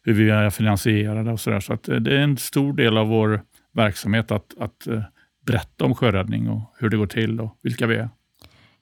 hur 0.07 0.13
vi 0.13 0.29
är 0.29 0.49
finansierade 0.49 1.31
och 1.31 1.39
så 1.39 1.49
där. 1.49 1.59
Så 1.59 1.73
att 1.73 1.83
det 1.83 2.15
är 2.15 2.19
en 2.19 2.37
stor 2.37 2.73
del 2.73 2.97
av 2.97 3.07
vår 3.07 3.41
verksamhet 3.73 4.31
att, 4.31 4.53
att 4.59 4.87
eh, 4.87 5.01
berätta 5.45 5.85
om 5.85 5.95
sjöräddning 5.95 6.49
och 6.49 6.75
hur 6.79 6.89
det 6.89 6.97
går 6.97 7.07
till 7.07 7.39
och 7.39 7.59
vilka 7.63 7.87
vi 7.87 7.95
är. 7.95 8.09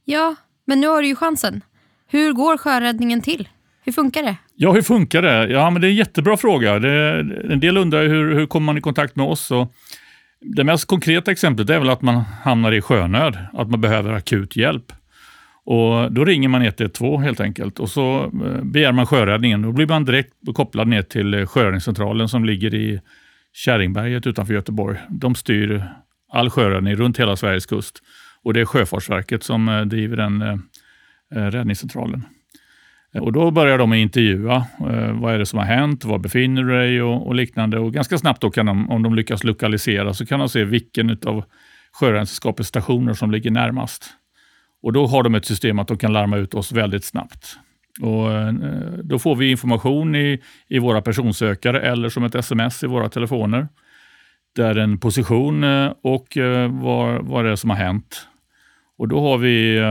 Ja, 0.04 0.36
men 0.66 0.82
nu 0.82 0.88
har 0.88 1.02
du 1.02 1.08
ju 1.08 1.16
chansen. 1.16 1.62
Hur 2.08 2.34
går 2.34 2.58
sjöräddningen 2.58 3.22
till? 3.22 3.50
Hur 3.84 3.92
funkar 3.92 4.24
det? 4.24 4.36
Ja, 4.56 4.72
hur 4.72 4.82
funkar 4.82 5.22
det? 5.22 5.48
Ja, 5.48 5.70
men 5.70 5.82
det 5.82 5.88
är 5.88 5.90
en 5.90 5.96
jättebra 5.96 6.38
fråga. 6.38 6.80
Det, 6.80 7.20
en 7.50 7.60
del 7.60 7.78
undrar 7.78 8.08
hur, 8.08 8.36
hur 8.36 8.48
kommer 8.48 8.66
man 8.66 8.78
i 8.78 8.82
kontakt 8.82 9.16
med 9.16 9.26
oss? 9.26 9.52
Och 9.52 9.74
det 10.42 10.64
mest 10.64 10.86
konkreta 10.86 11.32
exemplet 11.32 11.70
är 11.70 11.80
väl 11.80 11.90
att 11.90 12.02
man 12.02 12.16
hamnar 12.16 12.72
i 12.72 12.82
sjönöd, 12.82 13.38
att 13.54 13.70
man 13.70 13.82
behöver 13.82 14.14
akut 14.14 14.56
hjälp. 14.56 14.92
Och 15.66 16.12
Då 16.12 16.26
ringer 16.26 16.50
man 16.50 16.62
112 16.62 17.24
helt 17.24 17.40
enkelt 17.40 17.80
och 17.80 17.90
så 17.90 18.24
eh, 18.24 18.64
begär 18.64 18.92
man 18.92 19.06
sjöräddningen. 19.06 19.62
Då 19.62 19.72
blir 19.72 19.88
man 19.88 20.06
direkt 20.06 20.34
kopplad 20.56 20.88
ner 20.88 21.02
till 21.02 21.34
eh, 21.34 21.46
sjöräddningscentralen 21.46 22.30
som 22.30 22.46
ligger 22.46 22.74
i 22.74 23.02
Kärringberget 23.54 24.28
utanför 24.28 24.54
Göteborg. 24.54 24.98
De 25.10 25.36
styr 25.36 25.84
all 26.32 26.50
sjöräddning 26.50 26.96
runt 26.96 27.20
hela 27.20 27.36
Sveriges 27.36 27.66
kust 27.66 28.02
och 28.44 28.54
det 28.54 28.62
är 28.62 28.66
Sjöfartsverket 28.66 29.44
som 29.44 29.70
eh, 29.70 29.82
driver 29.82 30.18
den 30.18 30.62
räddningscentralen. 31.32 32.24
Och 33.14 33.34
Då 33.34 33.52
börjar 33.52 33.78
de 33.78 33.94
intervjua. 33.94 34.66
Vad 35.14 35.34
är 35.34 35.40
det 35.40 35.46
som 35.46 35.60
har 35.60 35.66
hänt? 35.66 36.06
Var 36.06 36.20
befinner 36.20 36.64
du 36.64 36.78
dig? 36.78 37.02
Och, 37.02 37.28
och 37.28 37.36
liknande. 37.36 37.80
Och 37.80 37.94
ganska 37.94 38.18
snabbt 38.18 38.42
då 38.42 38.52
kan 38.52 38.66
de, 38.66 38.90
om 38.90 39.04
de 39.04 39.16
lyckas 39.16 39.44
lokalisera, 39.44 40.14
så 40.14 40.26
kan 40.26 40.40
de 40.40 40.50
se 40.50 40.64
vilken 40.64 41.18
av 41.26 41.44
Sjöräddningssällskapets 41.92 42.70
stationer 42.70 43.14
som 43.14 43.32
ligger 43.32 43.52
närmast. 43.52 44.14
Och 44.86 44.94
Då 44.94 45.08
har 45.08 45.24
de 45.24 45.36
ett 45.36 45.46
system 45.46 45.80
att 45.80 45.88
de 45.88 45.98
kan 45.98 46.14
larma 46.14 46.38
ut 46.38 46.54
oss 46.54 46.72
väldigt 46.72 47.04
snabbt. 47.04 47.58
Och 48.02 48.32
eh, 48.32 48.54
då 49.04 49.20
får 49.20 49.36
vi 49.36 49.52
information 49.52 50.16
i, 50.16 50.42
i 50.68 50.80
våra 50.80 51.02
personsökare 51.02 51.82
eller 51.82 52.10
som 52.10 52.24
ett 52.24 52.36
sms 52.36 52.84
i 52.84 52.88
våra 52.88 53.10
telefoner. 53.10 53.68
Där 54.56 54.76
en 54.76 55.00
position 55.00 55.64
eh, 55.64 55.94
och 56.04 56.38
eh, 56.38 56.72
vad, 56.72 57.26
vad 57.26 57.46
det 57.46 57.52
är 57.52 57.56
som 57.56 57.70
har 57.70 57.78
hänt. 57.78 58.28
Och 58.98 59.08
då 59.08 59.22
har 59.22 59.38
vi 59.38 59.82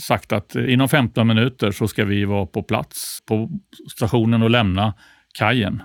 sagt 0.00 0.32
att 0.32 0.54
inom 0.54 0.88
15 0.88 1.26
minuter 1.26 1.70
så 1.70 1.88
ska 1.88 2.04
vi 2.04 2.24
vara 2.24 2.46
på 2.46 2.62
plats 2.62 3.18
på 3.26 3.50
stationen 3.90 4.42
och 4.42 4.50
lämna 4.50 4.94
kajen 5.38 5.82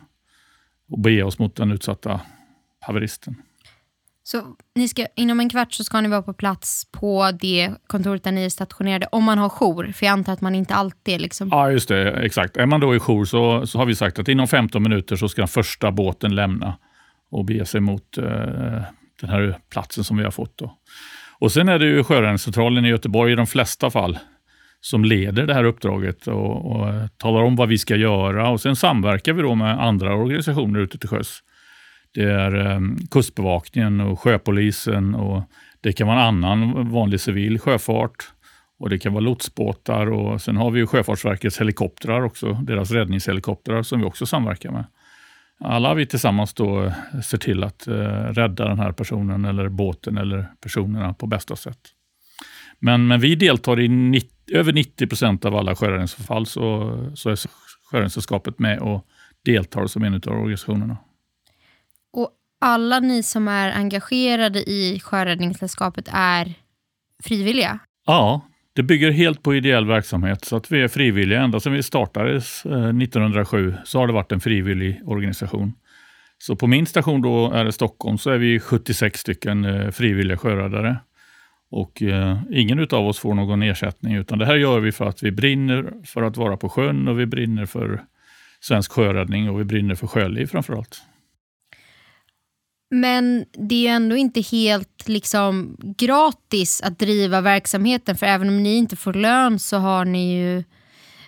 och 0.90 1.00
bege 1.00 1.24
oss 1.24 1.40
mot 1.40 1.56
den 1.56 1.72
utsatta 1.72 2.22
haveristen. 2.80 3.36
Så 4.26 4.56
ni 4.76 4.88
ska, 4.88 5.06
inom 5.16 5.40
en 5.40 5.50
kvart 5.50 5.74
så 5.74 5.84
ska 5.84 6.02
ni 6.02 6.10
vara 6.10 6.22
på 6.22 6.34
plats 6.34 6.88
på 6.92 7.32
det 7.42 7.72
kontoret 7.88 8.24
där 8.24 8.32
ni 8.32 8.46
är 8.46 8.50
stationerade, 8.50 9.08
om 9.12 9.24
man 9.24 9.38
har 9.38 9.50
jour? 9.50 9.92
För 9.96 10.06
jag 10.06 10.14
antar 10.14 10.34
att 10.34 10.42
man 10.42 10.56
inte 10.56 10.76
alltid 10.76 11.16
är 11.16 11.20
liksom... 11.20 11.50
Ja, 11.52 11.72
just 11.72 11.90
det. 11.90 12.12
Exakt. 12.12 12.58
Är 12.58 12.66
man 12.66 12.80
då 12.80 12.96
i 12.96 13.00
jour 13.00 13.26
så, 13.26 13.68
så 13.68 13.78
har 13.78 13.86
vi 13.86 13.96
sagt 13.96 14.20
att 14.20 14.28
inom 14.28 14.48
15 14.48 14.84
minuter 14.84 15.16
så 15.16 15.30
ska 15.30 15.42
den 15.42 15.48
första 15.48 15.92
båten 15.92 16.36
lämna 16.36 16.78
och 17.32 17.46
bege 17.46 17.66
sig 17.66 17.82
mot 17.82 18.18
eh, 18.18 18.24
den 19.22 19.30
här 19.30 19.58
platsen 19.70 20.04
som 20.04 20.18
vi 20.18 20.24
har 20.24 20.32
fått. 20.32 20.58
Då. 20.58 20.78
Och 21.40 21.52
Sen 21.52 21.70
är 21.70 21.80
det 21.80 21.86
ju 21.86 22.04
Sjöräddningscentralen 22.04 22.86
i 22.86 22.90
Göteborg 22.90 23.32
i 23.32 23.36
de 23.36 23.48
flesta 23.48 23.90
fall 23.90 24.20
som 24.82 25.06
leder 25.06 25.48
det 25.48 25.54
här 25.54 25.64
uppdraget 25.64 26.28
och, 26.28 26.72
och, 26.72 26.90
eh, 26.90 27.08
talar 27.18 27.44
om 27.44 27.56
vad 27.56 27.70
vi 27.70 27.78
ska 27.78 27.96
göra. 27.96 28.50
och 28.50 28.62
Sen 28.62 28.76
samverkar 28.76 29.34
vi 29.34 29.42
då 29.42 29.56
med 29.56 29.84
andra 29.84 30.16
organisationer 30.16 30.80
ute 30.80 30.98
till 30.98 31.10
sjöss 31.10 31.40
det 32.14 32.24
är 32.24 32.56
ehm, 32.56 32.98
Kustbevakningen 33.12 34.02
och 34.02 34.20
Sjöpolisen 34.20 35.16
och 35.16 35.44
det 35.82 35.94
kan 35.94 36.08
vara 36.08 36.20
en 36.20 36.26
annan 36.44 36.90
vanlig 36.90 37.20
civil 37.20 37.60
sjöfart 37.60 38.32
och 38.80 38.90
det 38.90 39.00
kan 39.00 39.14
vara 39.14 39.24
lotsbåtar 39.24 40.12
och 40.12 40.42
sen 40.42 40.58
har 40.58 40.72
vi 40.72 40.86
Sjöfartsverkets 40.86 41.62
helikoptrar 41.62 42.22
också, 42.22 42.54
deras 42.54 42.92
räddningshelikoptrar 42.92 43.84
som 43.84 44.00
vi 44.00 44.06
också 44.06 44.26
samverkar 44.26 44.72
med. 44.72 44.86
Alla 45.60 45.94
vi 45.94 46.06
tillsammans 46.06 46.54
då 46.54 46.84
eh, 46.84 47.20
ser 47.24 47.38
till 47.38 47.64
att 47.64 47.88
eh, 47.88 47.94
rädda 48.34 48.68
den 48.68 48.80
här 48.80 48.92
personen 48.92 49.46
eller 49.46 49.70
båten 49.70 50.18
eller 50.18 50.48
personerna 50.62 51.14
på 51.14 51.28
bästa 51.28 51.56
sätt. 51.56 51.80
Men, 52.80 53.08
men 53.08 53.20
vi 53.20 53.36
deltar 53.36 53.80
i 53.80 53.88
90, 53.88 54.30
över 54.52 54.74
90 54.74 55.08
procent 55.08 55.46
av 55.46 55.56
alla 55.56 55.76
sjöräddningsfall 55.76 56.46
så, 56.46 56.98
så 57.16 57.30
är 57.30 57.40
Sjöräddningssällskapet 57.92 58.60
med 58.60 58.80
och 58.80 59.06
deltar 59.46 59.86
som 59.86 60.04
en 60.04 60.14
av 60.14 60.28
organisationerna 60.28 60.98
alla 62.64 63.00
ni 63.00 63.24
som 63.24 63.48
är 63.48 63.72
engagerade 63.72 64.60
i 64.60 65.00
Sjöräddningssällskapet 65.04 66.10
är 66.12 66.54
frivilliga? 67.24 67.80
Ja, 68.06 68.42
det 68.76 68.84
bygger 68.84 69.12
helt 69.12 69.44
på 69.44 69.56
ideell 69.56 69.86
verksamhet 69.86 70.46
så 70.46 70.56
att 70.56 70.72
vi 70.72 70.82
är 70.82 70.88
frivilliga. 70.88 71.42
Ända 71.42 71.60
sedan 71.60 71.74
vi 71.74 71.84
startades 71.84 72.66
eh, 72.66 72.72
1907 72.72 73.76
så 73.86 74.00
har 74.00 74.08
det 74.08 74.14
varit 74.14 74.32
en 74.32 74.40
frivillig 74.40 75.02
organisation. 75.06 75.74
Så 76.38 76.56
på 76.56 76.68
min 76.68 76.86
station 76.86 77.22
då 77.22 77.52
är 77.52 77.66
det 77.66 77.72
Stockholm 77.72 78.18
så 78.18 78.30
är 78.30 78.38
vi 78.38 78.60
76 78.60 79.20
stycken 79.20 79.66
eh, 79.66 79.92
frivilliga 79.92 80.38
sjöräddare. 80.38 80.98
Och 81.72 82.02
eh, 82.02 82.38
ingen 82.52 82.80
av 82.80 83.08
oss 83.08 83.20
får 83.20 83.34
någon 83.34 83.64
ersättning 83.64 84.16
utan 84.16 84.40
det 84.40 84.46
här 84.46 84.56
gör 84.56 84.80
vi 84.80 84.92
för 84.92 85.06
att 85.06 85.24
vi 85.24 85.32
brinner 85.32 85.94
för 86.06 86.22
att 86.22 86.38
vara 86.38 86.58
på 86.58 86.70
sjön 86.70 87.08
och 87.08 87.20
vi 87.20 87.26
brinner 87.26 87.66
för 87.66 88.02
svensk 88.60 88.92
sjöräddning 88.92 89.50
och 89.50 89.60
vi 89.60 89.64
brinner 89.64 89.96
för 89.96 90.08
sjöliv 90.08 90.46
framför 90.46 90.74
allt. 90.74 91.02
Men 92.94 93.46
det 93.52 93.88
är 93.88 93.96
ändå 93.96 94.16
inte 94.16 94.42
helt 94.42 95.08
liksom, 95.08 95.78
gratis 95.98 96.82
att 96.82 97.00
driva 97.00 97.42
verksamheten 97.42 98.16
för 98.16 98.26
även 98.26 98.48
om 98.48 98.64
ni 98.64 98.76
inte 98.76 98.96
får 98.96 99.14
lön 99.14 99.60
så 99.60 99.78
har 99.78 100.06
ni 100.06 100.38
ju, 100.38 100.64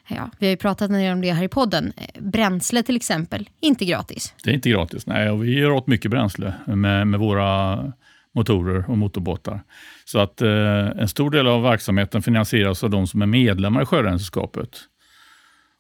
ja, 0.08 0.30
vi 0.40 0.46
har 0.46 0.52
ju 0.52 0.58
pratat 0.58 0.90
en 0.90 0.98
del 0.98 1.14
om 1.14 1.22
det 1.22 1.32
här 1.32 1.44
i 1.44 1.48
podden, 1.48 1.94
bränsle 2.20 2.84
till 2.84 2.96
exempel, 2.96 3.50
inte 3.60 3.86
gratis. 3.86 4.34
Det 4.44 4.50
är 4.50 4.54
inte 4.54 4.70
gratis, 4.70 5.08
nej 5.08 5.30
och 5.30 5.44
vi 5.44 5.60
gör 5.60 5.72
åt 5.72 5.88
mycket 5.88 6.12
bränsle 6.12 6.54
med, 6.68 7.08
med 7.08 7.20
våra 7.20 7.80
motorer 8.36 8.90
och 8.90 8.98
motorbåtar. 8.98 9.64
Så 10.06 10.20
att 10.20 10.42
eh, 10.42 10.88
en 10.88 11.08
stor 11.08 11.32
del 11.32 11.48
av 11.48 11.64
verksamheten 11.64 12.22
finansieras 12.22 12.84
av 12.84 12.90
de 12.90 13.08
som 13.08 13.22
är 13.22 13.26
medlemmar 13.26 13.82
i 13.82 13.86
Sjöräddningssällskapet. 13.86 14.70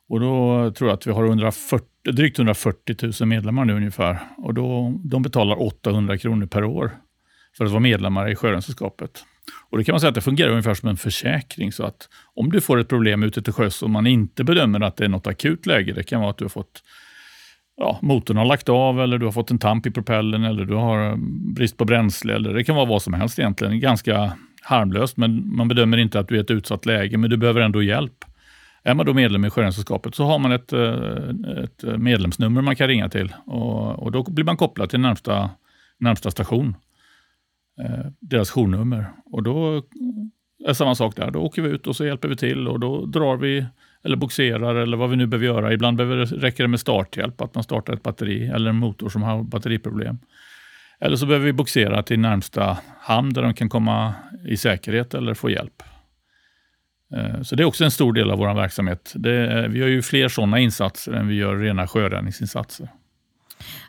Och 0.09 0.19
då 0.19 0.71
tror 0.77 0.89
jag 0.89 0.97
att 0.97 1.07
vi 1.07 1.11
har 1.11 1.25
140, 1.25 1.87
drygt 2.11 2.39
140 2.39 2.95
000 3.19 3.29
medlemmar 3.29 3.65
nu 3.65 3.73
ungefär. 3.73 4.19
Och 4.37 4.53
då, 4.53 4.93
de 5.03 5.23
betalar 5.23 5.61
800 5.61 6.17
kronor 6.17 6.45
per 6.45 6.63
år 6.63 6.91
för 7.57 7.65
att 7.65 7.71
vara 7.71 7.79
medlemmar 7.79 8.31
i 8.31 8.35
Sjöräddningssällskapet. 8.35 9.23
Och 9.69 9.77
det 9.77 9.83
kan 9.83 9.93
man 9.93 9.99
säga 9.99 10.09
att 10.09 10.15
det 10.15 10.21
fungerar 10.21 10.49
ungefär 10.49 10.73
som 10.73 10.89
en 10.89 10.97
försäkring. 10.97 11.71
Så 11.71 11.83
att 11.83 12.09
om 12.35 12.51
du 12.51 12.61
får 12.61 12.79
ett 12.79 12.87
problem 12.89 13.23
ute 13.23 13.41
till 13.41 13.53
sjöss 13.53 13.83
och 13.83 13.89
man 13.89 14.07
inte 14.07 14.43
bedömer 14.43 14.81
att 14.81 14.97
det 14.97 15.05
är 15.05 15.09
något 15.09 15.27
akut 15.27 15.65
läge, 15.65 15.93
det 15.93 16.03
kan 16.03 16.21
vara 16.21 16.29
att 16.29 16.37
du 16.37 16.43
har 16.43 16.49
fått 16.49 16.83
ja, 17.77 17.99
motorn 18.01 18.37
har 18.37 18.45
lagt 18.45 18.69
av 18.69 19.01
eller 19.01 19.17
du 19.17 19.25
har 19.25 19.31
fått 19.31 19.51
en 19.51 19.59
tamp 19.59 19.85
i 19.85 19.91
propellen 19.91 20.43
eller 20.43 20.65
du 20.65 20.73
har 20.73 21.09
eh, 21.09 21.15
brist 21.55 21.77
på 21.77 21.85
bränsle. 21.85 22.35
eller 22.35 22.53
Det 22.53 22.63
kan 22.63 22.75
vara 22.75 22.85
vad 22.85 23.01
som 23.01 23.13
helst 23.13 23.39
egentligen. 23.39 23.79
Ganska 23.79 24.37
harmlöst, 24.61 25.17
men 25.17 25.55
man 25.55 25.67
bedömer 25.67 25.97
inte 25.97 26.19
att 26.19 26.27
du 26.27 26.35
är 26.35 26.39
i 26.39 26.41
ett 26.41 26.51
utsatt 26.51 26.85
läge, 26.85 27.17
men 27.17 27.29
du 27.29 27.37
behöver 27.37 27.61
ändå 27.61 27.83
hjälp. 27.83 28.25
Är 28.87 28.93
man 28.93 29.05
då 29.05 29.13
medlem 29.13 29.45
i 29.45 29.49
Sjöräddningssällskapet 29.49 30.15
så 30.15 30.23
har 30.23 30.39
man 30.39 30.51
ett, 30.51 30.73
eh, 30.73 31.63
ett 31.63 31.99
medlemsnummer 31.99 32.61
man 32.61 32.75
kan 32.75 32.87
ringa 32.87 33.09
till 33.09 33.35
och, 33.45 34.03
och 34.03 34.11
då 34.11 34.23
blir 34.23 34.45
man 34.45 34.57
kopplad 34.57 34.89
till 34.89 34.99
närmsta, 34.99 35.49
närmsta 35.99 36.31
station. 36.31 36.75
Eh, 37.79 38.05
deras 38.19 38.51
journummer. 38.51 39.11
Och 39.25 39.43
då 39.43 39.83
är 40.67 40.73
samma 40.73 40.95
sak 40.95 41.15
där. 41.15 41.31
Då 41.31 41.39
åker 41.39 41.61
vi 41.61 41.69
ut 41.69 41.87
och 41.87 41.95
så 41.95 42.05
hjälper 42.05 42.27
vi 42.27 42.35
till 42.35 42.67
och 42.67 42.79
då 42.79 43.05
drar 43.05 43.37
vi 43.37 43.65
eller 44.03 44.15
boxerar 44.17 44.75
eller 44.75 44.97
vad 44.97 45.09
vi 45.09 45.15
nu 45.15 45.27
behöver 45.27 45.45
göra. 45.45 45.73
Ibland 45.73 45.97
behöver 45.97 46.17
det, 46.17 46.25
räcker 46.25 46.63
det 46.63 46.67
med 46.67 46.79
starthjälp, 46.79 47.41
att 47.41 47.55
man 47.55 47.63
startar 47.63 47.93
ett 47.93 48.03
batteri 48.03 48.47
eller 48.47 48.69
en 48.69 48.75
motor 48.75 49.09
som 49.09 49.23
har 49.23 49.43
batteriproblem. 49.43 50.17
Eller 50.99 51.15
så 51.15 51.25
behöver 51.25 51.45
vi 51.45 51.53
boxera 51.53 52.03
till 52.03 52.19
närmsta 52.19 52.77
hamn 52.99 53.33
där 53.33 53.41
de 53.41 53.53
kan 53.53 53.69
komma 53.69 54.13
i 54.47 54.57
säkerhet 54.57 55.13
eller 55.13 55.33
få 55.33 55.49
hjälp. 55.49 55.83
Eh, 57.13 57.41
så 57.41 57.55
det 57.55 57.63
är 57.63 57.65
också 57.65 57.83
en 57.83 57.91
stor 57.91 58.13
del 58.13 58.31
av 58.31 58.37
vår 58.37 58.53
verksamhet. 58.53 59.13
Det, 59.15 59.67
vi 59.67 59.79
gör 59.79 59.87
ju 59.87 60.01
fler 60.01 60.27
sådana 60.27 60.59
insatser 60.59 61.11
än 61.11 61.27
vi 61.27 61.35
gör 61.35 61.57
rena 61.57 61.87
sjöräddningsinsatser. 61.87 62.89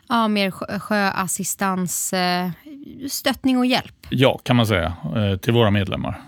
Ja, 0.09 0.27
mer 0.27 0.51
sjöassistans, 0.79 2.13
eh, 2.13 2.49
stöttning 3.09 3.57
och 3.57 3.65
hjälp. 3.65 4.07
Ja, 4.09 4.37
kan 4.43 4.55
man 4.55 4.67
säga, 4.67 4.93
eh, 5.15 5.37
till 5.37 5.53
våra 5.53 5.71
medlemmar. 5.71 6.21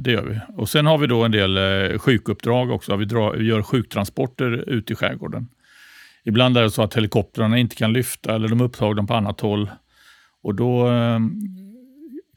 Det 0.00 0.10
gör 0.10 0.24
vi. 0.24 0.40
Och 0.56 0.68
Sen 0.68 0.86
har 0.86 0.98
vi 0.98 1.06
då 1.06 1.24
en 1.24 1.30
del 1.30 1.98
sjukuppdrag 1.98 2.70
också. 2.70 2.96
Vi, 2.96 3.04
drar, 3.04 3.32
vi 3.32 3.44
gör 3.44 3.62
sjuktransporter 3.62 4.68
ut 4.70 4.90
i 4.90 4.94
skärgården. 4.94 5.48
Ibland 6.24 6.56
är 6.56 6.62
det 6.62 6.70
så 6.70 6.82
att 6.82 6.94
helikoptrarna 6.94 7.58
inte 7.58 7.76
kan 7.76 7.92
lyfta 7.92 8.34
eller 8.34 8.48
de 8.48 8.60
är 8.60 8.64
upptagna 8.64 9.04
på 9.04 9.14
annat 9.14 9.40
håll. 9.40 9.70
Och 10.42 10.54
Då 10.54 10.88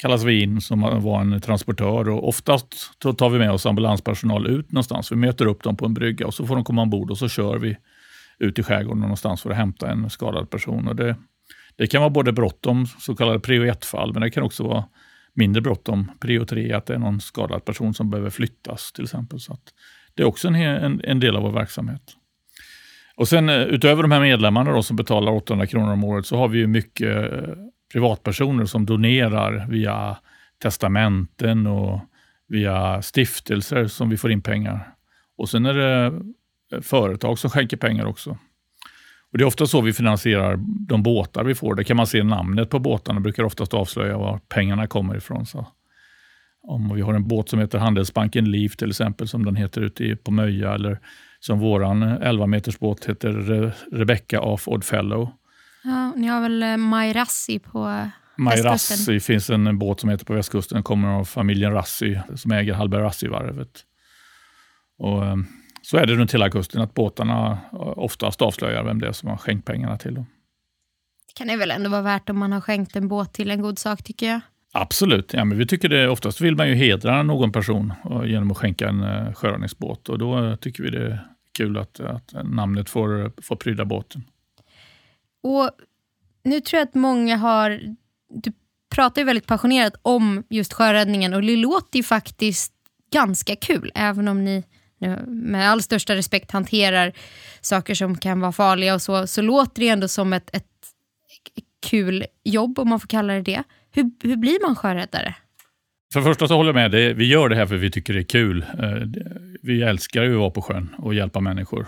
kallas 0.01 0.23
vi 0.23 0.41
in 0.41 0.61
som 0.61 0.81
var 0.81 1.21
en 1.21 1.41
transportör 1.41 2.09
och 2.09 2.27
oftast 2.27 2.99
tar 3.17 3.29
vi 3.29 3.39
med 3.39 3.51
oss 3.51 3.65
ambulanspersonal 3.65 4.47
ut 4.47 4.71
någonstans. 4.71 5.11
Vi 5.11 5.15
möter 5.15 5.45
upp 5.45 5.63
dem 5.63 5.77
på 5.77 5.85
en 5.85 5.93
brygga 5.93 6.27
och 6.27 6.33
så 6.33 6.45
får 6.45 6.55
de 6.55 6.63
komma 6.63 6.81
ombord 6.81 7.11
och 7.11 7.17
så 7.17 7.29
kör 7.29 7.57
vi 7.57 7.77
ut 8.39 8.59
i 8.59 8.63
skärgården 8.63 9.01
någonstans 9.01 9.41
för 9.41 9.49
att 9.49 9.57
hämta 9.57 9.91
en 9.91 10.09
skadad 10.09 10.49
person. 10.49 10.87
Och 10.87 10.95
det, 10.95 11.15
det 11.75 11.87
kan 11.87 12.01
vara 12.01 12.09
både 12.09 12.31
bråttom, 12.31 12.85
så 12.85 13.15
kallade 13.15 13.39
prio 13.39 13.63
1-fall, 13.63 14.13
men 14.13 14.21
det 14.21 14.29
kan 14.29 14.43
också 14.43 14.63
vara 14.63 14.85
mindre 15.33 15.61
bråttom, 15.61 16.11
prio 16.19 16.45
3, 16.45 16.73
att 16.73 16.85
det 16.85 16.93
är 16.93 16.99
någon 16.99 17.21
skadad 17.21 17.65
person 17.65 17.93
som 17.93 18.09
behöver 18.09 18.29
flyttas 18.29 18.91
till 18.91 19.03
exempel. 19.03 19.39
Så 19.39 19.57
det 20.15 20.23
är 20.23 20.27
också 20.27 20.47
en, 20.47 20.55
en, 20.55 21.01
en, 21.03 21.19
del 21.19 21.35
av 21.35 21.43
vår 21.43 21.51
verksamhet. 21.51 22.01
Och 23.15 23.27
sen 23.27 23.49
eh, 23.49 23.61
utöver 23.61 24.01
de 24.01 24.11
här 24.11 24.21
medlemmarna 24.21 24.71
då, 24.71 24.83
som 24.83 24.95
betalar 24.95 25.31
800 25.31 25.67
kronor 25.67 25.93
om 25.93 26.03
året 26.03 26.25
så 26.25 26.37
har 26.37 26.47
vi 26.47 26.67
mycket 26.67 27.33
eh, 27.33 27.49
privatpersoner 27.91 28.65
som 28.65 28.85
donerar 28.85 29.67
via 29.69 30.17
testamenten 30.63 31.67
och 31.67 31.99
via 32.47 33.01
stiftelser 33.01 33.87
som 33.87 34.09
vi 34.09 34.17
får 34.17 34.31
in 34.31 34.41
pengar. 34.41 34.93
Och 35.37 35.49
sen 35.49 35.65
är 35.65 35.73
det 35.73 36.05
eh, 36.73 36.81
företag 36.81 37.39
som 37.39 37.49
skänker 37.49 37.77
pengar 37.77 38.05
också. 38.05 38.37
Och 39.31 39.37
Det 39.37 39.43
är 39.43 39.47
ofta 39.47 39.65
så 39.65 39.81
vi 39.81 39.93
finansierar 39.93 40.59
de 40.87 41.03
båtar 41.03 41.43
vi 41.43 41.55
får. 41.55 41.75
Det 41.75 41.83
kan 41.83 41.97
man 41.97 42.07
se 42.07 42.23
namnet 42.23 42.69
på 42.69 42.79
båtarna 42.79 43.19
brukar 43.19 43.43
oftast 43.43 43.73
avslöja 43.73 44.17
var 44.17 44.37
pengarna 44.37 44.87
kommer 44.87 45.17
ifrån. 45.17 45.45
Så 45.45 45.67
om 46.63 46.95
vi 46.95 47.01
har 47.01 47.13
en 47.13 47.27
båt 47.27 47.49
som 47.49 47.59
heter 47.59 47.79
Handelsbanken 47.79 48.51
Liv 48.51 48.69
till 48.69 48.89
exempel, 48.89 49.27
som 49.27 49.45
den 49.45 49.55
heter 49.55 49.81
ute 49.81 50.15
på 50.15 50.31
Möja, 50.31 50.73
eller 50.73 50.99
som 51.39 51.59
vår 51.59 52.03
11 52.23 52.47
meters 52.47 52.79
båt 52.79 53.05
heter 53.05 53.31
Rebecca 53.91 54.41
of 54.41 54.67
Oddfellow, 54.67 55.31
Ja, 55.83 56.13
ni 56.15 56.27
har 56.27 56.41
väl 56.41 56.63
eh, 56.63 56.77
Maj 56.77 57.13
Rassi 57.13 57.59
på 57.59 58.09
Maj 58.37 58.61
Rassi 58.61 59.19
finns 59.19 59.49
en 59.49 59.79
båt 59.79 59.99
som 59.99 60.09
heter 60.09 60.25
på 60.25 60.33
västkusten. 60.33 60.75
Den 60.75 60.83
kommer 60.83 61.07
av 61.07 61.25
familjen 61.25 61.73
Rassi 61.73 62.19
som 62.35 62.51
äger 62.51 62.73
Hallberg 62.73 63.01
Rassi-varvet. 63.01 63.85
Och, 64.97 65.25
eh, 65.25 65.35
så 65.81 65.97
är 65.97 66.05
det 66.05 66.15
runt 66.15 66.33
hela 66.33 66.49
kusten 66.49 66.81
att 66.81 66.93
båtarna 66.93 67.57
oftast 67.95 68.41
avslöjar 68.41 68.83
vem 68.83 68.99
det 68.99 69.07
är 69.07 69.11
som 69.11 69.29
har 69.29 69.37
skänkt 69.37 69.65
pengarna 69.65 69.97
till 69.97 70.15
dem. 70.15 70.25
Det 71.27 71.33
kan 71.37 71.47
det 71.47 71.57
väl 71.57 71.71
ändå 71.71 71.89
vara 71.89 72.01
värt 72.01 72.29
om 72.29 72.39
man 72.39 72.51
har 72.51 72.61
skänkt 72.61 72.95
en 72.95 73.07
båt 73.07 73.33
till 73.33 73.51
en 73.51 73.61
god 73.61 73.79
sak 73.79 74.03
tycker 74.03 74.27
jag. 74.27 74.41
Absolut. 74.73 75.33
Ja, 75.33 75.45
men 75.45 75.57
vi 75.57 75.65
tycker 75.65 75.89
det, 75.89 76.09
oftast 76.09 76.41
vill 76.41 76.55
man 76.55 76.69
ju 76.69 76.75
hedra 76.75 77.23
någon 77.23 77.51
person 77.51 77.93
genom 78.25 78.51
att 78.51 78.57
skänka 78.57 78.89
en 78.89 79.35
sjöräddningsbåt. 79.35 80.09
Och 80.09 80.17
då 80.17 80.57
tycker 80.57 80.83
vi 80.83 80.89
det 80.89 81.05
är 81.05 81.27
kul 81.57 81.77
att, 81.77 81.99
att 81.99 82.33
namnet 82.43 82.89
får, 82.89 83.31
får 83.41 83.55
pryda 83.55 83.85
båten. 83.85 84.23
Och 85.43 85.69
nu 86.43 86.61
tror 86.61 86.79
jag 86.79 86.87
att 86.87 86.95
många 86.95 87.37
har... 87.37 87.81
Du 88.29 88.51
pratar 88.95 89.21
ju 89.21 89.25
väldigt 89.25 89.47
passionerat 89.47 89.93
om 90.01 90.43
just 90.49 90.73
sjöräddningen 90.73 91.33
och 91.33 91.41
det 91.41 91.55
låter 91.55 91.97
ju 91.99 92.03
faktiskt 92.03 92.73
ganska 93.11 93.55
kul, 93.55 93.91
även 93.95 94.27
om 94.27 94.45
ni 94.45 94.63
med 95.27 95.69
all 95.69 95.81
största 95.81 96.15
respekt 96.15 96.51
hanterar 96.51 97.13
saker 97.61 97.93
som 97.95 98.17
kan 98.17 98.39
vara 98.39 98.51
farliga 98.51 98.93
och 98.93 99.01
så, 99.01 99.27
så 99.27 99.41
låter 99.41 99.81
det 99.81 99.89
ändå 99.89 100.07
som 100.07 100.33
ett, 100.33 100.55
ett 100.55 100.65
kul 101.89 102.25
jobb, 102.43 102.79
om 102.79 102.89
man 102.89 102.99
får 102.99 103.07
kalla 103.07 103.33
det 103.33 103.41
det. 103.41 103.63
Hur, 103.91 104.11
hur 104.23 104.35
blir 104.35 104.67
man 104.67 104.75
sjöräddare? 104.75 105.35
För 106.13 106.19
det 106.19 106.23
första 106.23 106.47
så 106.47 106.55
håller 106.55 106.69
jag 106.69 106.75
med, 106.75 106.91
det, 106.91 107.13
vi 107.13 107.25
gör 107.25 107.49
det 107.49 107.55
här 107.55 107.65
för 107.65 107.75
vi 107.75 107.91
tycker 107.91 108.13
det 108.13 108.19
är 108.19 108.23
kul. 108.23 108.65
Eh, 108.79 109.21
vi 109.61 109.81
älskar 109.81 110.23
ju 110.23 110.33
att 110.33 110.39
vara 110.39 110.49
på 110.49 110.61
sjön 110.61 110.95
och 110.97 111.13
hjälpa 111.13 111.39
människor. 111.39 111.87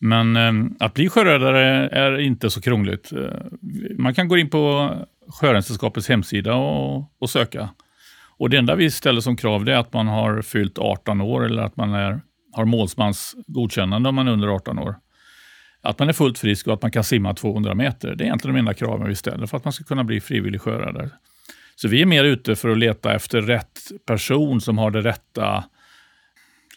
Men 0.00 0.36
eh, 0.36 0.52
att 0.80 0.94
bli 0.94 1.08
sjöräddare 1.08 1.88
är 1.88 2.18
inte 2.18 2.50
så 2.50 2.60
krångligt. 2.60 3.12
Eh, 3.12 3.18
man 3.98 4.14
kan 4.14 4.28
gå 4.28 4.38
in 4.38 4.50
på 4.50 4.90
Sjöräddningssällskapets 5.28 6.08
hemsida 6.08 6.54
och, 6.54 7.12
och, 7.18 7.30
söka. 7.30 7.68
Och 8.38 8.50
Det 8.50 8.56
enda 8.56 8.74
vi 8.74 8.90
ställer 8.90 9.20
som 9.20 9.36
krav 9.36 9.68
är 9.68 9.76
att 9.76 9.92
man 9.92 10.06
har 10.06 10.42
fyllt 10.42 10.78
18 10.78 11.20
år 11.20 11.44
eller 11.44 11.62
att 11.62 11.76
man 11.76 11.94
är, 11.94 12.20
har 12.52 12.64
målsmans 12.64 13.34
godkännande 13.46 14.08
om 14.08 14.14
man 14.14 14.28
är 14.28 14.32
under 14.32 14.48
18 14.48 14.78
år. 14.78 14.96
Att 15.82 15.98
man 15.98 16.08
är 16.08 16.12
fullt 16.12 16.38
frisk 16.38 16.66
och 16.66 16.74
att 16.74 16.82
man 16.82 16.90
kan 16.90 17.04
simma 17.04 17.34
200 17.34 17.74
meter. 17.74 18.14
Det 18.14 18.24
är 18.24 18.26
egentligen 18.26 18.54
de 18.54 18.58
enda 18.58 18.74
kraven 18.74 19.08
vi 19.08 19.14
ställer 19.14 19.46
för 19.46 19.56
att 19.56 19.64
man 19.64 19.72
ska 19.72 19.84
kunna 19.84 20.04
bli 20.04 20.20
frivillig 20.20 20.60
sjöräddare. 20.60 21.10
Så 21.76 21.88
vi 21.88 22.02
är 22.02 22.06
mer 22.06 22.24
ute 22.24 22.56
för 22.56 22.68
att 22.68 22.78
leta 22.78 23.14
efter 23.14 23.42
rätt 23.42 23.78
person 24.06 24.60
som 24.60 24.78
har 24.78 24.90
det 24.90 25.02
rätta 25.02 25.64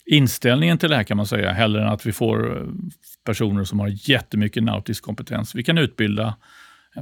inställningen 0.09 0.77
till 0.77 0.89
det 0.89 0.95
här 0.95 1.03
kan 1.03 1.17
man 1.17 1.25
säga, 1.25 1.51
hellre 1.51 1.81
än 1.81 1.87
att 1.87 2.05
vi 2.05 2.11
får 2.11 2.57
eh, 2.57 2.67
personer 3.25 3.63
som 3.63 3.79
har 3.79 4.09
jättemycket 4.09 4.63
nautisk 4.63 5.03
kompetens. 5.03 5.55
Vi 5.55 5.63
kan 5.63 5.77
utbilda 5.77 6.35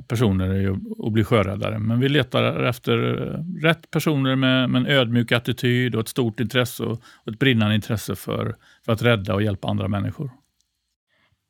personer 0.07 0.77
och 0.97 1.11
bli 1.11 1.23
sjöräddare, 1.23 1.79
men 1.79 1.99
vi 1.99 2.09
letar 2.09 2.63
efter 2.63 2.97
eh, 2.97 3.63
rätt 3.63 3.91
personer 3.91 4.35
med, 4.35 4.69
med 4.69 4.81
en 4.81 4.87
ödmjuk 4.87 5.31
attityd 5.31 5.95
och 5.95 6.01
ett 6.01 6.07
stort 6.07 6.39
intresse 6.39 6.83
och 6.83 7.01
ett 7.25 7.39
brinnande 7.39 7.75
intresse 7.75 8.15
för, 8.15 8.55
för 8.85 8.93
att 8.93 9.01
rädda 9.01 9.33
och 9.33 9.43
hjälpa 9.43 9.67
andra 9.67 9.87
människor. 9.87 10.31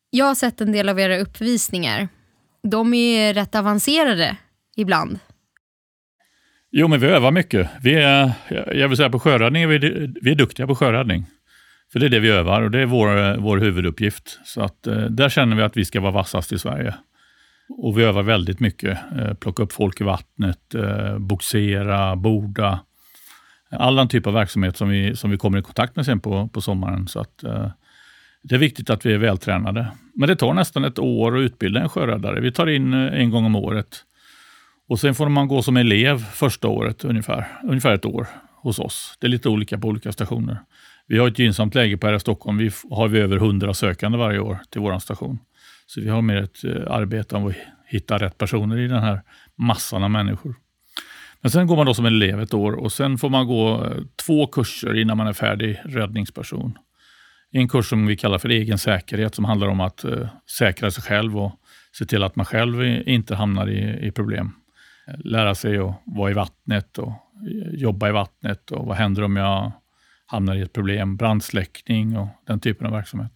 Jag 0.09 0.25
har 0.25 0.35
sett 0.35 0.61
en 0.61 0.71
del 0.71 0.89
av 0.89 0.99
era 0.99 1.17
uppvisningar. 1.17 2.07
De 2.63 2.93
är 2.93 3.33
rätt 3.33 3.55
avancerade 3.55 4.37
ibland. 4.75 5.19
Jo, 6.71 6.87
men 6.87 6.99
vi 6.99 7.07
övar 7.07 7.31
mycket. 7.31 7.69
Vi 7.81 7.93
är, 7.93 8.31
jag 8.73 8.87
vill 8.87 8.97
säga 8.97 9.09
på 9.09 9.19
sjöräddning 9.19 9.63
är 9.63 9.67
vi, 9.67 9.79
vi 10.21 10.31
är 10.31 10.35
duktiga 10.35 10.67
på 10.67 10.75
sjöräddning. 10.75 11.25
För 11.91 11.99
det 11.99 12.05
är 12.05 12.09
det 12.09 12.19
vi 12.19 12.29
övar 12.29 12.61
och 12.61 12.71
det 12.71 12.81
är 12.81 12.85
vår, 12.85 13.37
vår 13.37 13.57
huvuduppgift. 13.57 14.39
Så 14.45 14.61
att, 14.61 14.87
eh, 14.87 15.01
där 15.01 15.29
känner 15.29 15.55
vi 15.55 15.61
att 15.61 15.77
vi 15.77 15.85
ska 15.85 16.01
vara 16.01 16.11
vassast 16.11 16.51
i 16.51 16.59
Sverige. 16.59 16.95
Och 17.69 17.99
vi 17.99 18.03
övar 18.03 18.23
väldigt 18.23 18.59
mycket. 18.59 18.99
Eh, 19.19 19.33
plocka 19.33 19.63
upp 19.63 19.73
folk 19.73 20.01
i 20.01 20.03
vattnet, 20.03 20.75
eh, 20.75 21.17
boxera, 21.17 22.15
borda. 22.15 22.79
All 23.71 23.95
den 23.95 24.07
typ 24.07 24.27
av 24.27 24.33
verksamhet 24.33 24.77
som 24.77 24.89
vi, 24.89 25.15
som 25.15 25.31
vi 25.31 25.37
kommer 25.37 25.59
i 25.59 25.61
kontakt 25.61 25.95
med 25.95 26.05
sen 26.05 26.19
på, 26.19 26.47
på 26.47 26.61
sommaren. 26.61 27.07
Så 27.07 27.19
att, 27.19 27.43
eh, 27.43 27.69
det 28.43 28.55
är 28.55 28.59
viktigt 28.59 28.89
att 28.89 29.05
vi 29.05 29.13
är 29.13 29.17
vältränade. 29.17 29.87
Men 30.13 30.29
det 30.29 30.35
tar 30.35 30.53
nästan 30.53 30.85
ett 30.85 30.99
år 30.99 31.37
att 31.37 31.41
utbilda 31.41 31.81
en 31.81 31.89
sjöräddare. 31.89 32.39
Vi 32.39 32.51
tar 32.51 32.67
in 32.67 32.93
eh, 32.93 33.21
en 33.21 33.29
gång 33.29 33.45
om 33.45 33.55
året. 33.55 34.03
Och 34.89 34.99
Sen 34.99 35.15
får 35.15 35.29
man 35.29 35.47
gå 35.47 35.61
som 35.61 35.77
elev 35.77 36.17
första 36.17 36.67
året, 36.67 37.05
ungefär, 37.05 37.47
ungefär 37.63 37.93
ett 37.93 38.05
år 38.05 38.27
hos 38.55 38.79
oss. 38.79 39.17
Det 39.19 39.27
är 39.27 39.29
lite 39.29 39.49
olika 39.49 39.77
på 39.77 39.87
olika 39.87 40.11
stationer. 40.11 40.59
Vi 41.07 41.17
har 41.17 41.27
ett 41.27 41.39
gynnsamt 41.39 41.75
läge 41.75 41.97
på 41.97 42.07
RF 42.07 42.21
Stockholm. 42.21 42.57
Vi 42.57 42.71
har 42.91 43.07
vi 43.07 43.19
över 43.19 43.37
100 43.37 43.73
sökande 43.73 44.17
varje 44.17 44.39
år 44.39 44.59
till 44.69 44.81
vår 44.81 44.99
station. 44.99 45.39
Så 45.85 46.01
vi 46.01 46.09
har 46.09 46.21
mer 46.21 46.43
ett 46.43 46.63
eh, 46.63 46.91
arbete 46.91 47.35
om 47.35 47.47
att 47.47 47.55
hitta 47.85 48.17
rätt 48.17 48.37
personer 48.37 48.77
i 48.77 48.87
den 48.87 49.03
här 49.03 49.21
massan 49.55 50.03
av 50.03 50.11
människor. 50.11 50.55
Men 51.41 51.51
sen 51.51 51.67
går 51.67 51.75
man 51.75 51.85
då 51.85 51.93
som 51.93 52.05
elev 52.05 52.41
ett 52.41 52.53
år 52.53 52.71
och 52.71 52.91
sen 52.91 53.17
får 53.17 53.29
man 53.29 53.47
gå 53.47 53.85
eh, 53.85 53.97
två 54.25 54.47
kurser 54.47 55.01
innan 55.01 55.17
man 55.17 55.27
är 55.27 55.33
färdig 55.33 55.79
räddningsperson. 55.85 56.77
En 57.51 57.67
kurs 57.67 57.89
som 57.89 58.07
vi 58.07 58.17
kallar 58.17 58.37
för 58.37 58.49
egen 58.49 58.77
säkerhet 58.77 59.35
som 59.35 59.45
handlar 59.45 59.67
om 59.67 59.81
att 59.81 60.03
eh, 60.03 60.27
säkra 60.57 60.91
sig 60.91 61.03
själv 61.03 61.37
och 61.37 61.51
se 61.97 62.05
till 62.05 62.23
att 62.23 62.35
man 62.35 62.45
själv 62.45 62.83
inte 63.07 63.35
hamnar 63.35 63.69
i, 63.69 64.07
i 64.07 64.11
problem. 64.11 64.51
Lära 65.17 65.55
sig 65.55 65.77
att 65.77 66.01
vara 66.05 66.31
i 66.31 66.33
vattnet 66.33 66.97
och 66.97 67.13
jobba 67.71 68.09
i 68.09 68.11
vattnet 68.11 68.71
och 68.71 68.85
vad 68.85 68.97
händer 68.97 69.23
om 69.23 69.35
jag 69.35 69.71
hamnar 70.27 70.55
i 70.55 70.61
ett 70.61 70.73
problem, 70.73 71.17
brandsläckning 71.17 72.17
och 72.17 72.27
den 72.47 72.59
typen 72.59 72.87
av 72.87 72.93
verksamhet. 72.93 73.31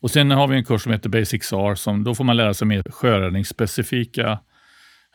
Och 0.00 0.10
Sen 0.10 0.30
har 0.30 0.48
vi 0.48 0.56
en 0.56 0.64
kurs 0.64 0.82
som 0.82 0.92
heter 0.92 1.08
Basic 1.08 1.44
SAR, 1.44 1.74
som 1.74 2.04
då 2.04 2.14
får 2.14 2.24
man 2.24 2.36
lära 2.36 2.54
sig 2.54 2.66
mer 2.66 2.82
sjöräddningsspecifika 2.90 4.38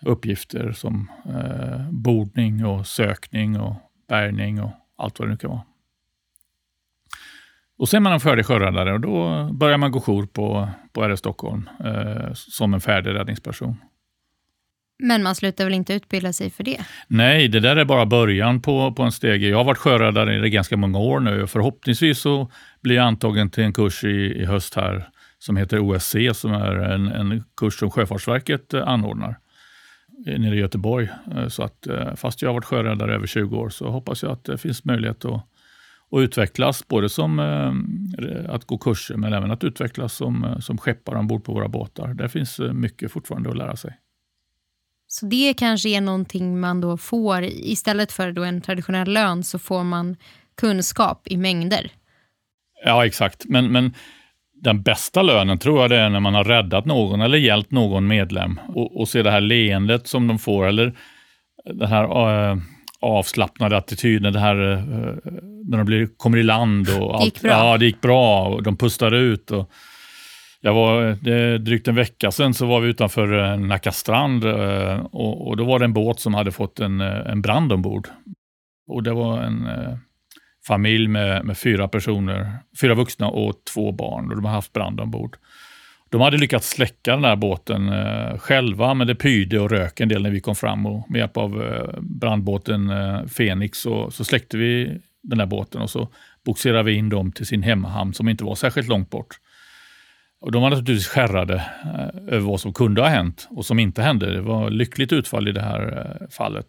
uppgifter 0.06 0.72
som 0.72 1.12
eh, 1.26 1.92
bordning 1.92 2.66
och 2.66 2.88
sökning 2.88 3.60
och 3.60 3.76
bärgning 4.10 4.62
och 4.62 4.72
allt 4.98 5.20
vad 5.20 5.28
det 5.28 5.32
nu 5.32 5.38
kan 5.38 5.50
vara. 5.50 5.64
Och 7.78 7.90
sen 7.90 7.98
är 7.98 8.02
man 8.02 8.14
en 8.14 8.20
färdig 8.20 8.46
sjöräddare 8.46 8.94
och 8.94 9.00
då 9.00 9.50
börjar 9.54 9.78
man 9.78 9.92
gå 9.92 10.02
jour 10.02 10.26
på, 10.26 10.70
på 10.92 11.08
RS 11.08 11.20
Stockholm 11.20 11.70
eh, 11.84 12.34
som 12.34 12.74
en 12.74 12.82
färdig 12.82 13.14
räddningsperson. 13.14 13.78
Men 15.00 15.24
man 15.24 15.36
slutar 15.36 15.64
väl 15.64 15.74
inte 15.74 15.94
utbilda 15.94 16.34
sig 16.34 16.50
för 16.50 16.64
det? 16.64 16.86
Nej, 17.08 17.48
det 17.48 17.60
där 17.60 17.76
är 17.76 17.86
bara 17.86 18.06
början 18.06 18.62
på, 18.62 18.94
på 18.94 19.04
en 19.04 19.12
stege. 19.12 19.48
Jag 19.48 19.58
har 19.58 19.64
varit 19.64 19.78
sjöräddare 19.78 20.48
i 20.48 20.50
ganska 20.50 20.78
många 20.78 21.00
år 21.00 21.20
nu 21.20 21.44
och 21.44 21.50
förhoppningsvis 21.50 22.20
så 22.20 22.52
blir 22.82 22.96
jag 22.96 23.06
antagen 23.06 23.50
till 23.50 23.64
en 23.64 23.74
kurs 23.74 24.04
i, 24.04 24.42
i 24.42 24.46
höst 24.46 24.76
här 24.76 25.10
som 25.40 25.58
heter 25.58 25.80
OSC, 25.80 26.16
som 26.34 26.54
är 26.54 26.76
en, 26.76 27.08
en 27.08 27.44
kurs 27.58 27.80
som 27.80 27.92
Sjöfartsverket 27.92 28.74
eh, 28.74 28.88
anordnar 28.88 29.38
eh, 30.28 30.40
nere 30.40 30.56
i 30.56 30.60
Göteborg. 30.60 31.10
Eh, 31.36 31.48
så 31.48 31.64
att, 31.64 31.88
fast 32.16 32.42
jag 32.42 32.50
har 32.50 32.54
varit 32.54 32.66
sjöräddare 32.66 33.16
över 33.16 33.28
20 33.28 33.58
år 33.58 33.70
så 33.70 33.90
hoppas 33.90 34.24
jag 34.24 34.32
att 34.32 34.44
det 34.44 34.58
finns 34.58 34.86
möjlighet 34.86 35.26
att, 35.26 35.34
att 36.12 36.20
utvecklas, 36.20 36.88
både 36.88 37.10
som 37.10 37.40
att 38.50 38.66
gå 38.66 38.78
kurser 38.78 39.16
men 39.16 39.34
även 39.34 39.52
att 39.52 39.64
utvecklas 39.64 40.14
som, 40.14 40.56
som 40.62 40.78
skeppare 40.78 41.20
ombord 41.20 41.44
på 41.44 41.54
våra 41.54 41.68
båtar. 41.68 42.14
Där 42.14 42.28
finns 42.28 42.60
mycket 42.60 43.12
fortfarande 43.12 43.50
att 43.50 43.58
lära 43.58 43.76
sig. 43.76 43.98
Så 45.14 45.26
det 45.26 45.54
kanske 45.58 45.90
är 45.90 46.02
någonting 46.02 46.60
man 46.60 46.82
då 46.82 46.98
får, 46.98 47.44
istället 47.44 48.12
för 48.12 48.32
då 48.32 48.44
en 48.44 48.62
traditionell 48.62 49.14
lön 49.14 49.44
så 49.44 49.60
får 49.60 49.84
man 49.84 50.16
kunskap 50.58 51.22
i 51.26 51.38
mängder. 51.38 51.92
Ja, 52.86 53.06
exakt. 53.06 53.46
Men, 53.46 53.72
men 53.72 53.94
den 54.64 54.82
bästa 54.82 55.22
lönen 55.22 55.60
tror 55.60 55.82
jag 55.82 55.90
det 55.90 55.98
är 55.98 56.10
när 56.10 56.20
man 56.20 56.34
har 56.34 56.44
räddat 56.44 56.86
någon 56.86 57.22
eller 57.22 57.38
hjälpt 57.38 57.72
någon 57.72 58.08
medlem 58.08 58.60
och, 58.68 59.00
och 59.00 59.10
se 59.10 59.24
det 59.24 59.32
här 59.32 59.42
leendet 59.42 60.08
som 60.08 60.28
de 60.28 60.40
får 60.40 60.68
eller 60.68 60.94
den 61.66 61.90
här 61.90 62.04
äh, 62.52 62.58
avslappnade 63.02 63.78
attityden, 63.78 64.34
det 64.34 64.40
här 64.40 64.72
äh, 64.72 64.82
när 65.66 65.78
de 65.78 65.86
blir, 65.86 66.08
kommer 66.18 66.38
i 66.38 66.44
land 66.44 66.90
och 66.90 67.16
allt. 67.16 67.22
Det 67.22 67.26
gick 67.26 67.42
bra. 67.42 67.52
Ja, 67.52 67.78
det 67.78 67.86
gick 67.86 68.02
bra 68.02 68.48
och 68.48 68.64
de 68.64 68.78
pustar 68.78 69.12
ut. 69.12 69.52
Och, 69.52 69.72
jag 70.66 70.74
var, 70.74 71.18
det, 71.22 71.58
drygt 71.58 71.88
en 71.88 71.96
vecka 71.96 72.32
sedan 72.32 72.54
så 72.54 72.66
var 72.66 72.80
vi 72.80 72.90
utanför 72.90 73.52
eh, 73.52 73.60
Nacka 73.60 73.92
strand 73.92 74.44
eh, 74.46 75.06
och, 75.12 75.48
och, 75.48 75.58
då 75.58 75.66
var 75.66 75.80
det 75.80 75.86
en 75.86 75.94
båt 75.94 76.20
som 76.20 76.34
hade 76.34 76.52
fått 76.52 76.80
en, 76.80 77.02
eh, 77.02 77.32
en 77.32 77.42
brand 77.42 77.74
ombord. 77.74 78.08
Och 78.88 79.04
det 79.04 79.14
var 79.14 79.42
en 79.42 79.66
eh, 79.66 79.98
familj 80.68 81.08
med, 81.08 81.46
med 81.46 81.58
fyra 81.58 81.88
personer, 81.88 82.52
fyra 82.82 82.96
vuxna 82.96 83.28
och 83.28 83.54
två 83.74 83.92
barn 83.92 84.30
och 84.30 84.36
de 84.36 84.46
har 84.46 84.52
haft 84.52 84.74
brand 84.74 85.00
ombord. 85.00 85.38
De 86.10 86.22
hade 86.22 86.38
lyckats 86.38 86.70
släcka 86.70 87.16
den 87.16 87.24
här 87.24 87.36
båten 87.36 87.90
eh, 87.90 88.38
själva, 88.38 88.94
men 88.94 89.08
det 89.08 89.16
pyrde 89.16 89.60
och 89.60 89.70
rök 89.70 90.00
en 90.00 90.10
del 90.10 90.24
när 90.24 90.30
vi 90.30 90.40
kom 90.40 90.56
fram. 90.56 90.86
Och 90.86 91.12
med 91.12 91.20
hjälp 91.20 91.38
av 91.38 91.64
eh, 91.64 92.02
brandbåten 92.02 92.90
eh, 92.90 93.26
Fenix 93.26 93.78
så, 93.78 94.12
så 94.12 94.24
släckte 94.24 94.58
vi 94.58 95.00
den 95.24 95.40
här 95.40 95.48
båten 95.48 95.82
och 95.82 95.90
så 95.90 96.08
boxerade 96.46 96.84
vi 96.84 96.94
in 96.94 97.10
dem 97.10 97.32
till 97.32 97.46
sin 97.46 97.64
hemmahamn 97.64 98.14
som 98.14 98.30
inte 98.30 98.44
var 98.44 98.56
särskilt 98.56 98.88
långt 98.88 99.10
bort. 99.10 99.40
Och 100.44 100.52
de 100.52 100.62
var 100.62 100.70
naturligtvis 100.70 101.08
skärrade 101.08 101.56
eh, 101.84 102.36
över 102.36 102.48
vad 102.48 102.62
som 102.62 102.74
kunde 102.74 103.02
ha 103.02 103.08
hänt 103.08 103.48
och 103.50 103.66
som 103.66 103.80
inte 103.80 104.02
hände. 104.02 104.34
Det 104.34 104.42
var 104.42 104.70
lyckligt 104.70 105.14
utfall 105.14 105.48
i 105.48 105.52
det 105.52 105.62
här 105.62 106.18
eh, 106.22 106.28
fallet. 106.30 106.68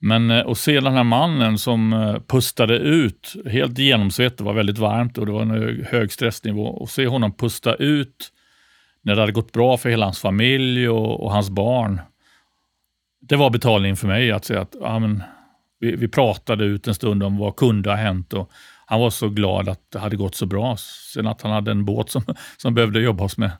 Men 0.00 0.30
eh, 0.30 0.46
att 0.46 0.58
se 0.58 0.80
den 0.80 0.92
här 0.92 1.04
mannen 1.04 1.58
som 1.58 2.20
pustade 2.26 2.76
ut, 2.76 3.34
helt 3.46 3.78
genomsvett, 3.78 4.38
det 4.38 4.44
var 4.44 4.52
väldigt 4.52 4.78
varmt 4.78 5.18
och 5.18 5.26
det 5.26 5.32
var 5.32 5.42
en 5.42 5.84
hög 5.90 6.12
stressnivå. 6.12 6.66
Och 6.66 6.90
se 6.90 7.06
honom 7.06 7.32
pusta 7.32 7.74
ut 7.74 8.32
när 9.02 9.14
det 9.14 9.20
hade 9.20 9.32
gått 9.32 9.52
bra 9.52 9.76
för 9.76 9.88
hela 9.88 10.06
hans 10.06 10.20
familj 10.20 10.88
och, 10.88 11.20
och 11.20 11.32
hans 11.32 11.50
barn. 11.50 12.00
Det 13.20 13.36
var 13.36 13.50
betalningen 13.50 13.96
för 13.96 14.06
mig 14.06 14.32
att 14.32 14.44
säga 14.44 14.60
att 14.60 14.74
ja, 14.80 14.98
men, 14.98 15.22
vi, 15.80 15.96
vi, 15.96 16.08
pratade 16.08 16.64
ut 16.64 16.88
en 16.88 16.94
stund 16.94 17.22
om 17.22 17.38
vad 17.38 17.56
kunde 17.56 17.90
ha 17.90 17.96
hänt 17.96 18.32
och 18.32 18.50
han 18.92 19.00
var 19.00 19.10
så 19.10 19.28
glad 19.28 19.68
att 19.68 19.90
det 19.90 19.98
hade 19.98 20.16
gått 20.16 20.34
så 20.34 20.46
bra. 20.46 20.76
Sen 21.14 21.26
att 21.26 21.42
han 21.42 21.52
hade 21.52 21.70
en 21.70 21.84
båt 21.84 22.10
som, 22.10 22.22
som 22.56 22.74
behövde 22.74 23.00
jobbas 23.00 23.38
med 23.38 23.50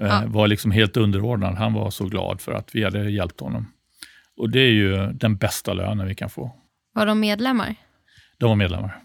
eh, 0.00 0.06
ja. 0.06 0.22
var 0.26 0.48
liksom 0.48 0.70
helt 0.70 0.96
underordnad. 0.96 1.54
Han 1.54 1.72
var 1.72 1.90
så 1.90 2.04
glad 2.04 2.40
för 2.40 2.52
att 2.52 2.74
vi 2.74 2.84
hade 2.84 3.10
hjälpt 3.10 3.40
honom. 3.40 3.72
Och 4.36 4.50
det 4.50 4.60
är 4.60 4.70
ju 4.70 5.12
den 5.12 5.36
bästa 5.36 5.72
lönen 5.72 6.06
vi 6.06 6.14
kan 6.14 6.30
få. 6.30 6.56
Var 6.94 7.06
de 7.06 7.20
medlemmar? 7.20 7.74
De 8.38 8.48
var 8.48 8.56
medlemmar. 8.56 9.00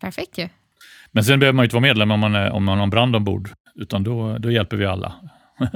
Perfekt 0.00 0.38
ju. 0.38 0.48
Men 1.12 1.24
sen 1.24 1.40
behöver 1.40 1.56
man 1.56 1.62
ju 1.62 1.66
inte 1.66 1.76
vara 1.76 1.82
medlem 1.82 2.10
om 2.10 2.20
man, 2.20 2.34
är, 2.34 2.50
om 2.50 2.64
man 2.64 2.78
har 2.78 2.84
en 2.84 2.90
brand 2.90 3.16
ombord, 3.16 3.50
utan 3.74 4.04
då, 4.04 4.38
då 4.38 4.50
hjälper 4.50 4.76
vi 4.76 4.86
alla. 4.86 5.14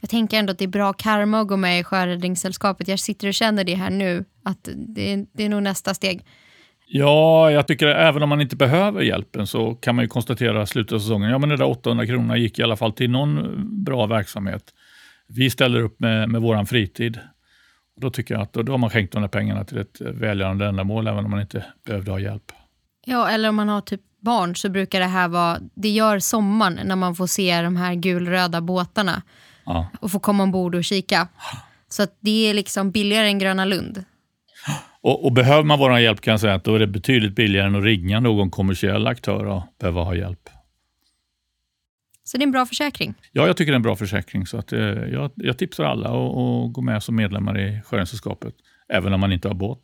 Jag 0.00 0.10
tänker 0.10 0.38
ändå 0.38 0.50
att 0.50 0.58
det 0.58 0.64
är 0.64 0.68
bra 0.68 0.92
karma 0.92 1.40
att 1.40 1.48
gå 1.48 1.56
med 1.56 1.80
i 1.80 1.84
Sjöräddningssällskapet. 1.84 2.88
Jag 2.88 3.00
sitter 3.00 3.28
och 3.28 3.34
känner 3.34 3.64
det 3.64 3.74
här 3.74 3.90
nu, 3.90 4.24
att 4.44 4.68
det 4.76 5.24
det 5.32 5.44
är 5.44 5.48
nog 5.48 5.62
nästa 5.62 5.94
steg. 5.94 6.24
Ja, 6.90 7.50
jag 7.50 7.66
tycker 7.66 7.86
att 7.86 7.96
även 7.96 8.22
om 8.22 8.28
man 8.28 8.40
inte 8.40 8.56
behöver 8.56 9.00
hjälpen 9.02 9.46
så 9.46 9.74
kan 9.74 9.94
man 9.96 10.04
ju 10.04 10.08
konstatera 10.08 10.66
slutet 10.66 10.92
av 10.92 10.98
säsongen, 10.98 11.30
ja 11.30 11.38
men 11.38 11.48
de 11.48 11.56
där 11.56 11.64
800 11.68 12.06
kronorna 12.06 12.36
gick 12.36 12.58
i 12.58 12.62
alla 12.62 12.76
fall 12.76 12.92
till 12.92 13.10
någon 13.10 13.54
bra 13.84 14.06
verksamhet. 14.06 14.62
Vi 15.28 15.50
ställer 15.50 15.80
upp 15.80 16.00
med, 16.00 16.28
med 16.28 16.40
våran 16.40 16.66
fritid. 16.66 17.18
Då 18.00 18.10
tycker 18.10 18.34
jag 18.34 18.42
att 18.42 18.52
då, 18.52 18.62
då 18.62 18.72
har 18.72 18.78
man 18.78 18.90
skänkt 18.90 19.12
de 19.12 19.22
där 19.22 19.28
pengarna 19.28 19.64
till 19.64 19.78
ett 19.78 20.00
välgörande 20.00 20.66
ändamål, 20.66 21.06
även 21.06 21.24
om 21.24 21.30
man 21.30 21.40
inte 21.40 21.64
behövde 21.86 22.10
ha 22.10 22.18
hjälp. 22.18 22.52
Ja, 23.04 23.28
eller 23.30 23.48
om 23.48 23.54
man 23.54 23.68
har 23.68 23.80
typ 23.80 24.00
barn 24.20 24.56
så 24.56 24.68
brukar 24.68 25.00
det 25.00 25.06
här 25.06 25.28
vara, 25.28 25.58
det 25.74 25.88
gör 25.88 26.18
sommaren 26.18 26.78
när 26.84 26.96
man 26.96 27.14
får 27.14 27.26
se 27.26 27.62
de 27.62 27.76
här 27.76 27.94
gulröda 27.94 28.60
båtarna 28.60 29.22
Ja. 29.64 29.88
och 30.00 30.10
får 30.10 30.20
komma 30.20 30.42
ombord 30.42 30.74
och 30.74 30.84
kika. 30.84 31.28
Så 31.88 32.02
att 32.02 32.16
det 32.20 32.50
är 32.50 32.54
liksom 32.54 32.90
billigare 32.90 33.26
än 33.26 33.38
Gröna 33.38 33.64
Lund. 33.64 34.04
Och, 35.08 35.24
och 35.24 35.32
behöver 35.32 35.62
man 35.62 35.78
vår 35.78 35.98
hjälp 35.98 36.20
kan 36.20 36.30
jag 36.30 36.40
säga 36.40 36.54
att 36.54 36.64
då 36.64 36.74
är 36.74 36.78
det 36.78 36.86
betydligt 36.86 37.34
billigare 37.34 37.66
än 37.66 37.74
att 37.74 37.84
ringa 37.84 38.20
någon 38.20 38.50
kommersiell 38.50 39.06
aktör 39.06 39.44
och 39.44 39.62
behöva 39.80 40.02
ha 40.02 40.14
hjälp. 40.14 40.48
Så 42.24 42.36
det 42.36 42.42
är 42.42 42.46
en 42.46 42.52
bra 42.52 42.66
försäkring. 42.66 43.14
Ja, 43.32 43.46
jag 43.46 43.56
tycker 43.56 43.72
det 43.72 43.74
är 43.74 43.76
en 43.76 43.82
bra 43.82 43.96
försäkring. 43.96 44.46
Så 44.46 44.58
att, 44.58 44.72
eh, 44.72 44.80
jag, 44.80 45.30
jag 45.34 45.58
tipsar 45.58 45.84
alla 45.84 46.08
att 46.08 46.72
gå 46.72 46.80
med 46.80 47.02
som 47.02 47.16
medlemmar 47.16 47.60
i 47.60 47.80
Sjöräddningssällskapet, 47.84 48.54
även 48.92 49.12
om 49.12 49.20
man 49.20 49.32
inte 49.32 49.48
har 49.48 49.54
båt. 49.54 49.80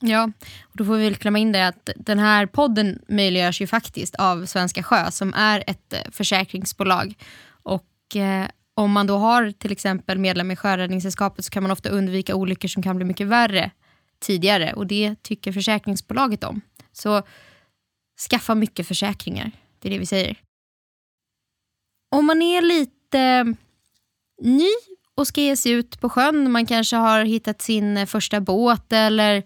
Ja, 0.00 0.30
och 0.62 0.76
då 0.76 0.84
får 0.84 0.96
vi 0.96 1.04
väl 1.04 1.16
klämma 1.16 1.38
in 1.38 1.52
det 1.52 1.66
att 1.66 1.90
den 1.96 2.18
här 2.18 2.46
podden 2.46 2.98
möjliggörs 3.08 3.60
ju 3.60 3.66
faktiskt 3.66 4.14
av 4.14 4.46
Svenska 4.46 4.82
Sjö 4.82 5.10
som 5.10 5.34
är 5.34 5.64
ett 5.66 5.92
eh, 5.92 6.10
försäkringsbolag. 6.12 7.14
Och 7.62 8.16
eh, 8.16 8.46
om 8.74 8.92
man 8.92 9.06
då 9.06 9.16
har 9.16 9.50
till 9.50 9.72
exempel 9.72 10.18
medlem 10.18 10.50
i 10.50 10.56
Sjöräddningssällskapet 10.56 11.44
så 11.44 11.50
kan 11.50 11.62
man 11.62 11.72
ofta 11.72 11.88
undvika 11.88 12.34
olyckor 12.34 12.68
som 12.68 12.82
kan 12.82 12.96
bli 12.96 13.04
mycket 13.04 13.26
värre 13.26 13.70
tidigare 14.20 14.72
och 14.72 14.86
det 14.86 15.22
tycker 15.22 15.52
försäkringsbolaget 15.52 16.44
om. 16.44 16.60
Så 16.92 17.22
skaffa 18.30 18.54
mycket 18.54 18.88
försäkringar, 18.88 19.50
det 19.78 19.88
är 19.88 19.92
det 19.92 19.98
vi 19.98 20.06
säger. 20.06 20.36
Om 22.16 22.26
man 22.26 22.42
är 22.42 22.62
lite 22.62 23.18
eh, 23.18 23.44
ny 24.42 24.70
och 25.14 25.26
ska 25.26 25.40
ge 25.40 25.56
sig 25.56 25.72
ut 25.72 26.00
på 26.00 26.08
sjön, 26.08 26.52
man 26.52 26.66
kanske 26.66 26.96
har 26.96 27.24
hittat 27.24 27.62
sin 27.62 27.96
eh, 27.96 28.06
första 28.06 28.40
båt 28.40 28.92
eller 28.92 29.42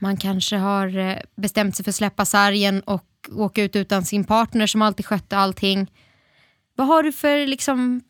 man 0.00 0.16
kanske 0.16 0.56
har 0.56 0.96
eh, 0.96 1.18
bestämt 1.36 1.76
sig 1.76 1.84
för 1.84 1.90
att 1.90 1.96
släppa 1.96 2.24
sargen 2.24 2.80
och 2.80 3.10
åka 3.32 3.62
ut 3.62 3.76
utan 3.76 4.04
sin 4.04 4.24
partner 4.24 4.66
som 4.66 4.82
alltid 4.82 5.06
skötte 5.06 5.36
allting. 5.36 5.90
Vad 6.76 6.86
har 6.86 7.02
du 7.02 7.12
för 7.12 7.46
liksom, 7.46 8.00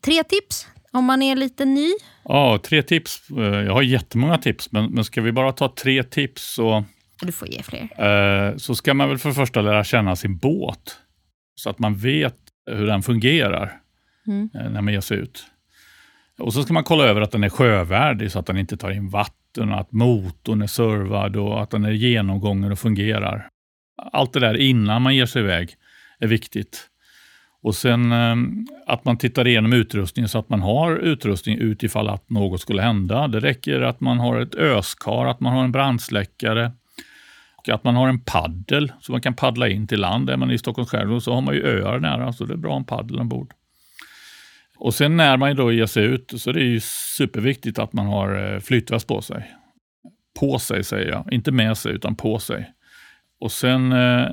tre 0.00 0.24
tips 0.24 0.66
om 0.96 1.04
man 1.04 1.22
är 1.22 1.36
lite 1.36 1.64
ny? 1.64 1.88
Ja, 2.24 2.58
tre 2.64 2.82
tips. 2.82 3.30
Eh, 3.30 3.44
Jag 3.44 3.72
har 3.72 3.82
jättemånga 3.82 4.38
tips, 4.38 4.72
men, 4.72 4.90
men 4.90 5.04
ska 5.04 5.20
vi 5.22 5.32
bara 5.32 5.52
ta 5.52 5.68
tre 5.68 6.02
tips 6.02 6.42
så, 6.54 6.84
Du 7.22 7.32
får 7.32 7.48
ge 7.48 7.62
fler. 7.62 7.88
eh, 8.50 8.56
så 8.56 8.74
ska 8.74 8.94
man 8.94 9.08
väl 9.08 9.18
för 9.18 9.28
det 9.28 9.34
första 9.34 9.60
lära 9.60 9.84
känna 9.84 10.16
sin 10.16 10.36
båt. 10.38 10.96
Så 11.54 11.70
att 11.70 11.78
man 11.78 11.94
vet 11.96 12.36
hur 12.70 12.86
den 12.86 13.02
fungerar 13.02 13.72
Mm. 14.28 14.48
eh, 14.54 14.70
när 14.70 14.82
man 14.82 14.92
ger 14.92 15.00
sig 15.00 15.18
ut. 15.18 15.44
Och 16.38 16.52
så 16.52 16.62
ska 16.62 16.72
man 16.72 16.84
kolla 16.84 17.04
över 17.04 17.20
att 17.20 17.30
den 17.32 17.44
är 17.44 17.48
sjövärdig 17.48 18.32
så 18.32 18.38
att 18.38 18.46
den 18.46 18.56
inte 18.56 18.76
tar 18.76 18.90
in 18.90 19.08
vatten, 19.08 19.72
och 19.72 19.80
att 19.80 19.92
motorn 19.92 20.62
är 20.62 20.66
servad 20.66 21.36
och 21.36 21.62
att 21.62 21.70
den 21.70 21.84
är 21.84 21.90
genomgången 21.90 22.72
och 22.72 22.78
fungerar. 22.78 23.48
Allt 24.12 24.32
det 24.32 24.40
där 24.40 24.56
innan 24.56 25.02
man 25.02 25.14
ger 25.16 25.26
sig 25.26 25.42
iväg 25.42 25.74
är 26.18 26.26
viktigt. 26.26 26.86
Och 27.62 27.74
sen 27.74 28.12
ehm, 28.12 28.66
att 28.86 29.04
man 29.04 29.18
tittar 29.18 29.46
igenom 29.46 29.72
utrustningen 29.72 30.28
så 30.28 30.38
att 30.38 30.48
man 30.48 30.62
har 30.62 30.96
utrustning 30.96 31.58
utifall 31.58 32.08
att 32.08 32.30
något 32.30 32.60
skulle 32.60 32.82
hända. 32.82 33.28
Det 33.28 33.40
räcker 33.40 33.80
att 33.80 34.00
man 34.00 34.18
har 34.18 34.40
ett 34.40 34.54
öskar, 34.54 35.26
att 35.26 35.40
man 35.40 35.52
har 35.52 35.64
en 35.64 35.72
brandsläckare 35.72 36.72
och 37.56 37.68
att 37.74 37.84
man 37.84 37.96
har 37.96 38.08
en 38.08 38.20
paddel 38.20 38.92
så 39.00 39.12
man 39.12 39.20
kan 39.20 39.34
paddla 39.34 39.68
in 39.68 39.86
till 39.86 40.00
land. 40.00 40.30
Är 40.30 40.36
man 40.36 40.50
i 40.50 40.58
Stockholms 40.58 40.90
skärgård 40.90 41.22
så 41.22 41.34
har 41.34 41.40
man 41.40 41.54
ju 41.54 41.66
öar 41.66 41.98
nära 41.98 42.32
så 42.32 42.44
det 42.44 42.52
är 42.52 42.56
bra 42.58 42.76
en 42.76 42.84
paddel 42.84 43.20
ombord. 43.20 43.52
Och 44.78 44.94
sen 44.94 45.16
när 45.16 45.36
man 45.36 45.56
då 45.56 45.72
ger 45.72 45.86
sig 45.86 46.04
ut 46.04 46.32
så 46.36 46.50
är 46.50 46.54
det 46.54 46.64
ju 46.64 46.80
superviktigt 47.16 47.78
att 47.78 47.92
man 47.92 48.06
har 48.06 48.54
eh, 48.54 48.60
flytväst 48.60 49.06
på 49.06 49.22
sig. 49.22 49.50
På 50.40 50.58
sig 50.58 50.84
säger 50.84 51.10
jag, 51.10 51.32
inte 51.32 51.52
med 51.52 51.78
sig 51.78 51.92
utan 51.92 52.16
på 52.16 52.38
sig. 52.38 52.72
Och 53.40 53.52
sen 53.52 53.92
eh, 53.92 54.28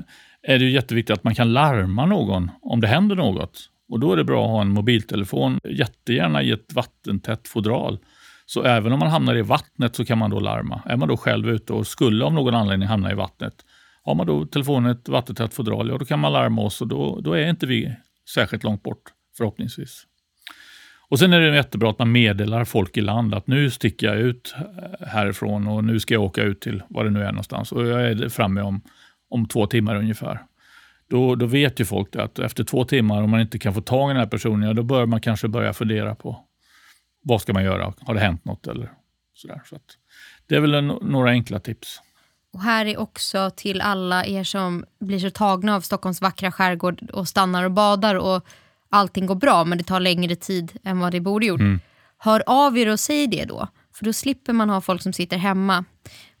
är 0.46 0.58
det 0.58 0.64
ju 0.64 0.70
jätteviktigt 0.70 1.16
att 1.16 1.24
man 1.24 1.34
kan 1.34 1.52
larma 1.52 2.06
någon 2.06 2.50
om 2.62 2.80
det 2.80 2.86
händer 2.86 3.16
något. 3.16 3.70
Och 3.88 4.00
då 4.00 4.12
är 4.12 4.16
det 4.16 4.24
bra 4.24 4.44
att 4.44 4.50
ha 4.50 4.60
en 4.60 4.70
mobiltelefon, 4.70 5.58
jättegärna 5.64 6.42
i 6.42 6.50
ett 6.50 6.72
vattentätt 6.72 7.48
fodral. 7.48 7.98
Så 8.46 8.62
även 8.62 8.92
om 8.92 8.98
man 8.98 9.10
hamnar 9.10 9.36
i 9.36 9.42
vattnet 9.42 9.96
så 9.96 10.04
kan 10.04 10.18
man 10.18 10.30
då 10.30 10.40
larma. 10.40 10.82
Är 10.86 10.96
man 10.96 11.08
då 11.08 11.16
själv 11.16 11.48
ute 11.48 11.72
och 11.72 11.86
skulle 11.86 12.24
av 12.24 12.32
någon 12.32 12.54
anledning 12.54 12.88
hamna 12.88 13.12
i 13.12 13.14
vattnet, 13.14 13.54
har 14.02 14.14
man 14.14 14.26
då 14.26 14.46
telefonen 14.46 14.90
i 14.90 14.94
ett 14.94 15.08
vattentätt 15.08 15.54
fodral, 15.54 15.88
ja 15.88 15.98
då 15.98 16.04
kan 16.04 16.20
man 16.20 16.32
larma 16.32 16.62
oss 16.62 16.80
och 16.80 16.88
då, 16.88 17.20
då 17.20 17.32
är 17.32 17.48
inte 17.48 17.66
vi 17.66 17.96
särskilt 18.34 18.64
långt 18.64 18.82
bort 18.82 19.02
förhoppningsvis. 19.36 20.06
Och 21.08 21.18
Sen 21.18 21.32
är 21.32 21.40
det 21.40 21.56
jättebra 21.56 21.90
att 21.90 21.98
man 21.98 22.12
meddelar 22.12 22.64
folk 22.64 22.96
i 22.96 23.00
land 23.00 23.34
att 23.34 23.46
nu 23.46 23.70
sticker 23.70 24.06
jag 24.06 24.16
ut 24.16 24.54
eh, 24.58 25.06
härifrån 25.06 25.68
och 25.68 25.84
nu 25.84 26.00
ska 26.00 26.14
jag 26.14 26.22
åka 26.22 26.42
ut 26.42 26.60
till 26.60 26.82
var 26.88 27.04
det 27.04 27.10
nu 27.10 27.22
är 27.22 27.32
någonstans 27.32 27.72
och 27.72 27.86
jag 27.86 28.02
är 28.02 28.28
framme 28.28 28.60
om, 28.60 28.80
om 29.28 29.48
två 29.48 29.66
timmar 29.66 29.96
ungefär. 29.96 30.42
Då, 31.08 31.34
då 31.34 31.46
vet 31.46 31.80
ju 31.80 31.84
folk 31.84 32.16
att 32.16 32.38
efter 32.38 32.64
två 32.64 32.84
timmar, 32.84 33.22
om 33.22 33.30
man 33.30 33.40
inte 33.40 33.58
kan 33.58 33.74
få 33.74 33.80
tag 33.80 34.10
i 34.10 34.12
den 34.12 34.20
här 34.20 34.26
personen, 34.26 34.68
ja, 34.68 34.74
då 34.74 34.82
bör 34.82 35.06
man 35.06 35.20
kanske 35.20 35.48
börja 35.48 35.72
fundera 35.72 36.14
på 36.14 36.44
vad 37.22 37.40
ska 37.40 37.52
man 37.52 37.64
göra? 37.64 37.94
Har 38.00 38.14
det 38.14 38.20
hänt 38.20 38.44
något? 38.44 38.66
Eller 38.66 38.92
sådär. 39.34 39.62
Så 39.64 39.76
att, 39.76 39.82
det 40.46 40.56
är 40.56 40.60
väl 40.60 40.74
en, 40.74 40.86
några 40.86 41.30
enkla 41.30 41.60
tips. 41.60 42.00
Och 42.52 42.60
här 42.60 42.86
är 42.86 42.98
också 42.98 43.50
till 43.56 43.80
alla 43.80 44.26
er 44.26 44.44
som 44.44 44.84
blir 45.00 45.18
så 45.18 45.30
tagna 45.30 45.76
av 45.76 45.80
Stockholms 45.80 46.20
vackra 46.22 46.52
skärgård 46.52 47.10
och 47.10 47.28
stannar 47.28 47.64
och 47.64 47.70
badar 47.70 48.14
och 48.14 48.46
allting 48.88 49.26
går 49.26 49.34
bra 49.34 49.64
men 49.64 49.78
det 49.78 49.84
tar 49.84 50.00
längre 50.00 50.36
tid 50.36 50.72
än 50.84 50.98
vad 50.98 51.12
det 51.12 51.20
borde 51.20 51.46
gjort. 51.46 51.60
Hör 52.18 52.42
av 52.46 52.78
er 52.78 52.88
och 52.88 53.00
säg 53.00 53.26
det 53.26 53.44
då. 53.44 53.68
För 53.94 54.04
då 54.04 54.12
slipper 54.12 54.52
man 54.52 54.70
ha 54.70 54.80
folk 54.80 55.02
som 55.02 55.12
sitter 55.12 55.36
hemma 55.36 55.84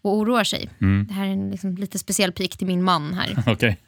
och 0.04 0.16
oroar 0.16 0.44
sig. 0.44 0.70
Det 1.08 1.14
här 1.14 1.26
är 1.26 1.30
en 1.30 1.50
liksom 1.50 1.74
lite 1.74 1.98
speciell 1.98 2.32
pik 2.32 2.56
till 2.56 2.66
min 2.66 2.82
man 2.82 3.14
här. 3.14 3.42
Okej. 3.52 3.78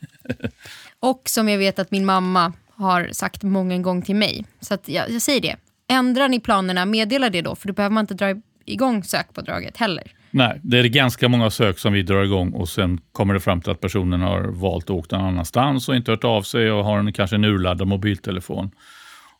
Och 1.00 1.22
som 1.24 1.48
jag 1.48 1.58
vet 1.58 1.78
att 1.78 1.90
min 1.90 2.06
mamma 2.06 2.52
har 2.70 3.08
sagt 3.12 3.42
många 3.42 3.78
gånger 3.78 4.02
till 4.02 4.16
mig. 4.16 4.44
Så 4.60 4.78
jag, 4.86 5.10
jag 5.10 5.22
säger 5.22 5.40
det. 5.40 5.56
Ändrar 5.88 6.28
ni 6.28 6.40
planerna, 6.40 6.84
meddela 6.84 7.30
det 7.30 7.42
då. 7.42 7.56
För 7.56 7.68
då 7.68 7.74
behöver 7.74 7.94
man 7.94 8.02
inte 8.02 8.14
dra 8.14 8.34
igång 8.64 9.04
sökpådraget 9.04 9.76
heller. 9.76 10.12
Nej, 10.30 10.60
det 10.62 10.78
är 10.78 10.84
ganska 10.84 11.28
många 11.28 11.50
sök 11.50 11.78
som 11.78 11.92
vi 11.92 12.02
drar 12.02 12.24
igång 12.24 12.52
och 12.52 12.68
sen 12.68 13.00
kommer 13.12 13.34
det 13.34 13.40
fram 13.40 13.60
till 13.60 13.72
att 13.72 13.80
personen 13.80 14.20
har 14.20 14.40
valt 14.40 14.84
att 14.84 14.90
åka 14.90 15.18
någon 15.18 15.26
annanstans 15.26 15.88
och 15.88 15.96
inte 15.96 16.10
hört 16.10 16.24
av 16.24 16.42
sig 16.42 16.72
och 16.72 16.84
har 16.84 16.98
en, 16.98 17.12
kanske 17.12 17.36
en 17.36 17.44
urladdad 17.44 17.88
mobiltelefon. 17.88 18.70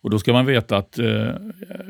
Och 0.03 0.11
då 0.11 0.19
ska 0.19 0.33
man 0.33 0.47
veta 0.47 0.77
att 0.77 0.99
eh, 0.99 1.35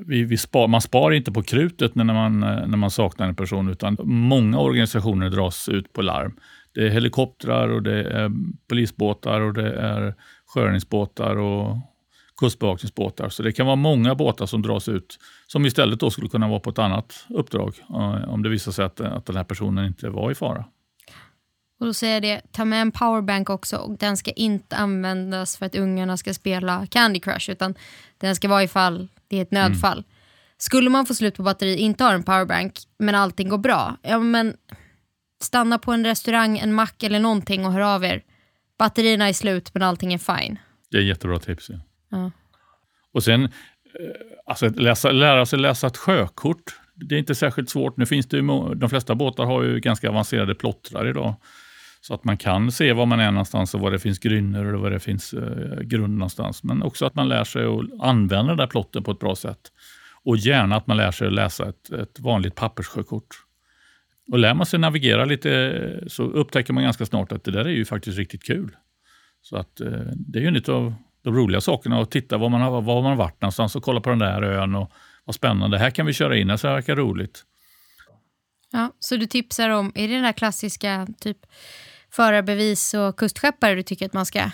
vi, 0.07 0.25
vi 0.25 0.37
spar, 0.37 0.69
man 0.69 0.81
spar 0.81 1.13
inte 1.13 1.33
på 1.33 1.43
krutet 1.43 1.95
när 1.95 2.05
man, 2.05 2.43
eh, 2.43 2.67
när 2.67 2.77
man 2.77 2.91
saknar 2.91 3.29
en 3.29 3.35
person, 3.35 3.69
utan 3.69 3.97
många 4.03 4.59
organisationer 4.59 5.31
dras 5.31 5.69
ut 5.69 5.93
på 5.93 6.03
larm. 6.03 6.37
Det 6.75 6.87
är 6.87 6.91
helikoptrar 6.91 7.69
och 7.69 7.83
det 7.83 8.03
är 8.05 8.31
polisbåtar 8.69 9.41
och 9.41 9.55
det 9.55 9.73
är 9.73 10.15
sjöräddningsbåtar 10.47 11.37
och 11.37 11.77
kustbevakningsbåtar. 12.41 13.29
Så 13.29 13.43
det 13.43 13.53
kan 13.53 13.67
vara 13.67 13.77
många 13.77 14.15
båtar 14.15 14.47
som 14.47 14.63
dras 14.63 14.89
ut 14.89 15.19
som 15.47 15.67
istället 15.67 16.01
då 16.01 16.11
skulle 16.11 16.29
kunna 16.29 16.49
vara 16.49 16.61
på 16.61 16.71
ett 16.71 16.79
annat 16.79 17.27
uppdrag 17.29 17.75
eh, 17.91 18.29
om 18.29 18.43
det 18.43 18.49
visar 18.49 18.73
sig 18.73 18.85
att, 18.85 19.01
att 19.01 19.27
den 19.27 19.37
här 19.37 19.45
personen 19.45 19.87
inte 19.87 20.11
var 20.11 20.31
i 20.31 20.35
fara. 20.35 20.65
Och 21.81 21.87
då 21.87 21.95
säger 21.95 22.21
det, 22.21 22.41
ta 22.53 22.65
med 22.65 22.83
en 22.83 22.93
powerbank 22.93 23.51
också 23.51 23.77
och 23.77 23.99
den 23.99 24.17
ska 24.17 24.31
inte 24.31 24.77
användas 24.77 25.57
för 25.57 25.67
att 25.67 25.75
ungarna 25.75 26.17
ska 26.17 26.35
spela 26.35 26.87
Candy 26.87 27.21
Crush 27.21 27.51
utan 27.51 27.75
den 28.19 28.37
ska 28.37 28.49
vara 28.49 28.63
ifall 28.63 29.09
det 29.29 29.37
är 29.37 29.43
ett 29.43 29.51
nödfall. 29.51 30.05
Skulle 30.59 30.91
man 30.91 31.07
få 31.07 31.15
slut 31.15 31.37
på 31.37 31.43
batteri, 31.43 31.77
inte 31.77 32.05
har 32.05 32.15
en 32.15 32.23
powerbank 32.23 32.79
men 32.99 33.15
allting 33.15 33.49
går 33.49 33.59
bra, 33.59 33.97
ja 34.03 34.19
men 34.19 34.57
stanna 35.43 35.79
på 35.79 35.93
en 35.93 36.05
restaurang, 36.05 36.59
en 36.59 36.73
mack 36.73 37.03
eller 37.03 37.21
någonting 37.21 37.67
och 37.67 37.73
hör 37.73 37.81
av 37.81 38.05
er. 38.05 38.23
Batterierna 38.79 39.29
är 39.29 39.33
slut 39.33 39.75
men 39.75 39.83
allting 39.83 40.15
är 40.15 40.19
fine. 40.19 40.59
Det 40.91 40.97
är 40.97 41.03
jättebra 41.03 41.39
tips. 41.39 41.69
Ja. 41.69 41.81
Ja. 42.11 42.31
Och 43.13 43.25
sen 43.25 43.45
eh, 43.45 43.51
alltså, 44.47 44.69
läsa, 44.69 45.11
lära 45.11 45.47
sig 45.47 45.59
läsa 45.59 45.87
ett 45.87 45.97
sjökort. 45.97 46.81
Det 46.95 47.15
är 47.15 47.19
inte 47.19 47.35
särskilt 47.35 47.71
svårt. 47.71 47.97
Nu 47.97 48.07
finns 48.07 48.27
det 48.27 48.37
ju, 48.37 48.75
de 48.75 48.91
flesta 48.91 49.15
båtar 49.15 49.45
har 49.45 49.63
ju 49.63 49.81
ganska 49.81 50.09
avancerade 50.09 50.55
plottrar 50.55 51.09
idag. 51.09 51.35
Så 52.07 52.15
att 52.15 52.25
man 52.25 52.37
kan 52.37 52.73
se 52.73 52.93
var 52.93 53.07
man 53.07 53.21
är 53.21 53.31
någonstans 53.31 53.75
och 53.75 53.81
var 53.81 53.91
det 53.91 53.99
finns 53.99 54.19
grynnor 54.19 54.75
och 54.75 54.81
var 54.81 54.91
det 54.91 55.01
finns 55.01 55.33
eh, 55.33 55.81
grund 55.81 56.19
någonstans. 56.19 56.63
Men 56.63 56.83
också 56.83 57.07
att 57.07 57.15
man 57.15 57.29
lär 57.29 57.45
sig 57.45 57.65
att 57.65 58.01
använda 58.01 58.49
den 58.49 58.57
där 58.57 58.67
plotten 58.67 59.03
på 59.03 59.11
ett 59.11 59.19
bra 59.19 59.35
sätt. 59.37 59.59
Och 60.25 60.37
gärna 60.37 60.77
att 60.77 60.87
man 60.87 60.97
lär 60.97 61.11
sig 61.11 61.27
att 61.27 61.33
läsa 61.33 61.69
ett, 61.69 61.91
ett 61.93 62.21
vanligt 62.21 62.55
papperssjökort. 62.55 63.27
Och 64.33 64.39
lär 64.39 64.55
man 64.55 64.67
sig 64.67 64.79
navigera 64.79 65.25
lite 65.25 65.53
eh, 65.53 66.07
så 66.09 66.23
upptäcker 66.23 66.73
man 66.73 66.85
ganska 66.85 67.07
snart 67.07 67.33
att 67.33 67.45
det 67.45 67.51
där 67.51 67.65
är 67.65 67.71
ju 67.71 67.85
faktiskt 67.85 68.19
riktigt 68.19 68.45
kul. 68.45 68.77
Så 69.43 69.57
att 69.57 69.81
eh, 69.81 69.91
det 70.17 70.39
är 70.39 70.43
ju 70.43 70.49
en 70.49 70.75
av 70.75 70.95
de 71.23 71.35
roliga 71.35 71.61
sakerna 71.61 72.01
att 72.01 72.11
titta 72.11 72.39
var 72.39 72.49
man 72.49 72.61
har, 72.61 72.83
var 72.83 73.03
man 73.03 73.11
har 73.11 73.17
varit 73.17 73.41
någonstans 73.43 73.77
och 73.77 73.83
kolla 73.83 74.01
på 74.01 74.11
den 74.11 74.19
där 74.19 74.43
ön 74.43 74.75
och 74.75 74.93
vad 75.25 75.35
spännande, 75.35 75.79
här 75.79 75.91
kan 75.91 76.07
vi 76.07 76.13
köra 76.13 76.37
in, 76.37 76.47
det 76.47 76.65
verkar 76.65 76.97
roligt. 76.97 77.45
Ja, 78.73 78.93
så 78.99 79.17
du 79.17 79.27
tipsar 79.27 79.71
om, 79.71 79.93
är 79.95 80.09
det 80.09 80.15
den 80.15 80.23
där 80.23 80.33
klassiska 80.33 81.07
typ 81.21 81.39
förarbevis 82.13 82.95
och 82.95 83.19
kustskeppare 83.19 83.75
du 83.75 83.83
tycker 83.83 84.07
att 84.07 84.13
man 84.13 84.27
ska 84.27 84.51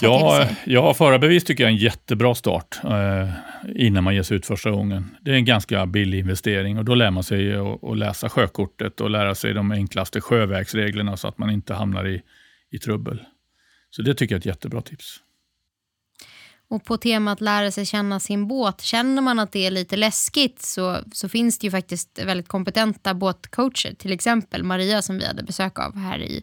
ta 0.00 0.06
ja, 0.06 0.38
till 0.38 0.46
sig? 0.46 0.56
Ja, 0.74 0.94
förarbevis 0.94 1.44
tycker 1.44 1.64
jag 1.64 1.70
är 1.70 1.74
en 1.74 1.80
jättebra 1.80 2.34
start 2.34 2.78
eh, 2.84 3.30
innan 3.74 4.04
man 4.04 4.14
ger 4.14 4.22
sig 4.22 4.36
ut 4.36 4.46
första 4.46 4.70
gången. 4.70 5.16
Det 5.20 5.30
är 5.30 5.34
en 5.34 5.44
ganska 5.44 5.86
billig 5.86 6.18
investering 6.18 6.78
och 6.78 6.84
då 6.84 6.94
lär 6.94 7.10
man 7.10 7.24
sig 7.24 7.56
att 7.82 7.98
läsa 7.98 8.28
sjökortet 8.28 9.00
och 9.00 9.10
lära 9.10 9.34
sig 9.34 9.54
de 9.54 9.72
enklaste 9.72 10.20
sjövägsreglerna 10.20 11.16
så 11.16 11.28
att 11.28 11.38
man 11.38 11.50
inte 11.50 11.74
hamnar 11.74 12.08
i, 12.08 12.22
i 12.70 12.78
trubbel. 12.78 13.22
Så 13.90 14.02
det 14.02 14.14
tycker 14.14 14.34
jag 14.34 14.36
är 14.36 14.40
ett 14.40 14.46
jättebra 14.46 14.82
tips. 14.82 15.20
Och 16.70 16.84
på 16.84 16.96
temat 16.96 17.40
lära 17.40 17.70
sig 17.70 17.86
känna 17.86 18.20
sin 18.20 18.48
båt, 18.48 18.80
känner 18.80 19.22
man 19.22 19.38
att 19.38 19.52
det 19.52 19.66
är 19.66 19.70
lite 19.70 19.96
läskigt 19.96 20.62
så, 20.62 20.98
så 21.12 21.28
finns 21.28 21.58
det 21.58 21.66
ju 21.66 21.70
faktiskt 21.70 22.18
väldigt 22.24 22.48
kompetenta 22.48 23.14
båtcoacher. 23.14 23.94
Till 23.94 24.12
exempel 24.12 24.62
Maria 24.62 25.02
som 25.02 25.18
vi 25.18 25.26
hade 25.26 25.42
besök 25.42 25.78
av 25.78 25.96
här 25.96 26.18
i 26.18 26.42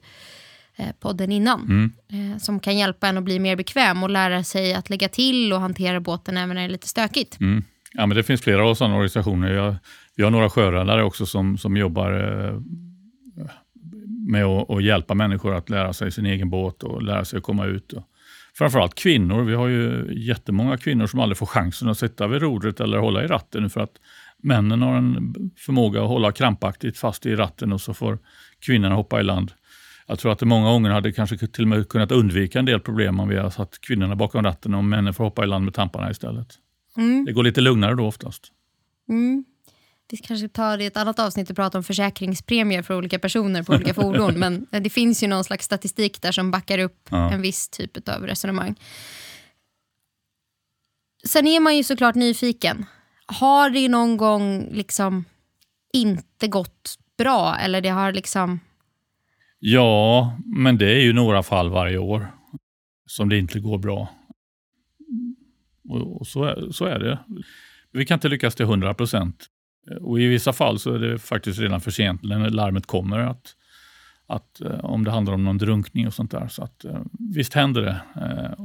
eh, 0.76 0.91
podden 0.99 1.32
innan. 1.32 1.61
Mm. 1.61 1.91
Eh, 2.34 2.38
som 2.38 2.59
kan 2.59 2.78
hjälpa 2.78 3.07
en 3.07 3.17
att 3.17 3.23
bli 3.23 3.39
mer 3.39 3.55
bekväm 3.55 4.03
och 4.03 4.09
lära 4.09 4.43
sig 4.43 4.73
att 4.73 4.89
lägga 4.89 5.09
till 5.09 5.53
och 5.53 5.59
hantera 5.59 5.99
båten 5.99 6.38
även 6.38 6.55
när 6.55 6.61
det 6.61 6.67
är 6.67 6.71
lite 6.71 6.88
stökigt. 6.88 7.39
Mm. 7.39 7.63
Ja, 7.91 8.05
men 8.05 8.17
det 8.17 8.23
finns 8.23 8.41
flera 8.41 8.76
sådana 8.76 8.95
organisationer. 8.95 9.53
Jag, 9.53 9.76
vi 10.15 10.23
har 10.23 10.32
några 10.32 10.49
sjöräddare 10.49 11.03
också 11.03 11.26
som, 11.26 11.57
som 11.57 11.78
jobbar 11.78 12.11
eh, 12.11 12.59
med 14.28 14.45
att, 14.45 14.84
hjälpa 14.84 15.13
människor 15.13 15.55
att 15.55 15.69
lära 15.69 15.93
sig 15.93 16.11
sin 16.11 16.26
egen 16.26 16.49
båt 16.49 16.84
och 16.84 17.03
lära 17.03 17.26
sig 17.26 17.38
att 17.38 17.43
komma 17.43 17.65
ut. 17.65 17.93
Och, 17.93 18.03
framförallt 18.58 18.95
kvinnor. 18.95 19.43
Vi 19.43 19.53
har 19.53 19.68
ju 19.68 20.14
jättemånga 20.28 20.78
kvinnor 20.78 21.08
som 21.08 21.20
aldrig 21.20 21.38
får 21.38 21.45
chansen 21.45 21.89
att 21.89 21.97
sitta 21.97 22.28
vid 22.28 22.41
rodret 22.41 22.80
eller 22.80 22.97
hålla 22.97 23.24
i 23.24 23.28
ratten 23.28 23.70
för 23.70 23.82
att 23.82 23.97
männen 24.43 24.82
har 24.82 24.97
en 24.97 25.34
förmåga 25.58 26.01
att 26.01 26.08
hålla 26.08 26.32
krampaktigt 26.32 26.97
fast 26.97 27.26
i 27.26 27.36
ratten 27.36 27.74
och 27.74 27.82
så 27.82 27.93
får 27.93 28.20
kvinnorna 28.60 28.95
hoppa 28.95 29.20
i 29.20 29.24
land. 29.24 29.51
Jag 30.08 30.20
tror 30.20 30.32
att 30.32 30.39
det 30.39 30.45
många 30.45 30.70
gånger 30.70 30.89
hade 30.89 31.12
kanske 31.12 31.38
till 31.38 31.64
och 31.64 31.68
med 31.68 31.89
kunnat 31.89 32.12
undvika 32.12 32.60
en 32.60 32.66
del 32.66 32.80
problem 32.80 33.20
om 33.20 33.30
vi 33.30 33.38
hade 33.38 33.51
satt 33.51 33.82
kvinnorna 33.82 34.16
bakom 34.16 34.43
ratten 34.43 34.74
och 34.74 34.84
männen 34.84 35.14
får 35.14 35.24
hoppa 35.24 35.43
i 35.43 35.47
land 35.47 35.66
med 35.66 35.74
tamparna 35.74 36.12
istället. 36.12 36.47
Mm. 36.97 37.26
Det 37.26 37.32
går 37.32 37.43
lite 37.43 37.62
lugnare 37.62 37.95
då 37.95 38.06
oftast. 38.06 38.51
Mm. 39.10 39.45
Vi 40.12 40.18
kanske 40.18 40.47
tar 40.47 40.78
det 40.78 40.84
i 40.84 40.88
ett 40.88 40.97
annat 40.97 41.20
avsnitt 41.20 41.49
och 41.49 41.56
pratar 41.56 41.80
om 41.80 41.84
försäkringspremier 41.84 42.82
för 42.82 42.97
olika 42.97 43.20
personer 43.20 43.64
på 43.64 43.74
olika 43.74 43.93
fordon. 43.93 44.34
Men 44.39 44.68
det 44.70 44.89
finns 44.89 45.24
ju 45.24 45.28
någon 45.28 45.43
slags 45.43 45.66
statistik 45.66 46.22
där 46.22 46.32
som 46.32 46.51
backar 46.51 46.80
upp 46.80 47.08
ja. 47.10 47.32
en 47.32 47.41
viss 47.41 47.70
typ 47.70 48.10
av 48.10 48.28
resonemang. 48.28 48.76
Sen 51.24 51.47
är 51.47 51.60
man 51.60 51.78
ju 51.78 51.84
såklart 51.84 52.16
nyfiken. 52.16 52.86
Har 53.26 53.70
det 53.70 53.89
någon 53.89 54.18
gång 54.18 54.70
liksom 54.72 55.26
inte 55.93 56.47
gått 56.47 56.97
bra? 57.18 57.56
Eller 57.56 57.82
det 57.82 57.89
har 57.89 58.14
liksom... 58.14 58.60
Ja, 59.60 60.38
men 60.45 60.78
det 60.78 60.91
är 60.91 61.01
ju 61.01 61.14
några 61.14 61.43
fall 61.43 61.70
varje 61.70 61.97
år 61.97 62.32
som 63.06 63.30
det 63.30 63.38
inte 63.38 63.60
går 63.60 63.78
bra. 63.78 64.10
Och, 65.89 66.28
så, 66.28 66.43
är, 66.43 66.72
så 66.72 66.86
är 66.86 66.99
det. 66.99 67.20
Vi 67.91 68.06
kan 68.06 68.16
inte 68.16 68.28
lyckas 68.28 68.56
till 68.56 68.66
100 68.66 68.93
procent. 68.93 69.49
Eh, 69.91 69.97
och 69.97 70.19
I 70.19 70.27
vissa 70.27 70.53
fall 70.53 70.79
så 70.79 70.93
är 70.93 70.99
det 70.99 71.19
faktiskt 71.19 71.59
redan 71.59 71.81
för 71.81 71.91
sent 71.91 72.23
när 72.23 72.49
larmet 72.49 72.86
kommer. 72.86 73.19
att, 73.19 73.55
att 74.27 74.61
eh, 74.61 74.86
Om 74.86 75.03
det 75.03 75.11
handlar 75.11 75.33
om 75.33 75.43
någon 75.43 75.57
drunkning 75.57 76.07
och 76.07 76.13
sånt 76.13 76.31
där. 76.31 76.47
Så 76.47 76.63
att, 76.63 76.86
eh, 76.86 77.01
visst 77.33 77.53
händer 77.53 77.81
det. 77.81 78.01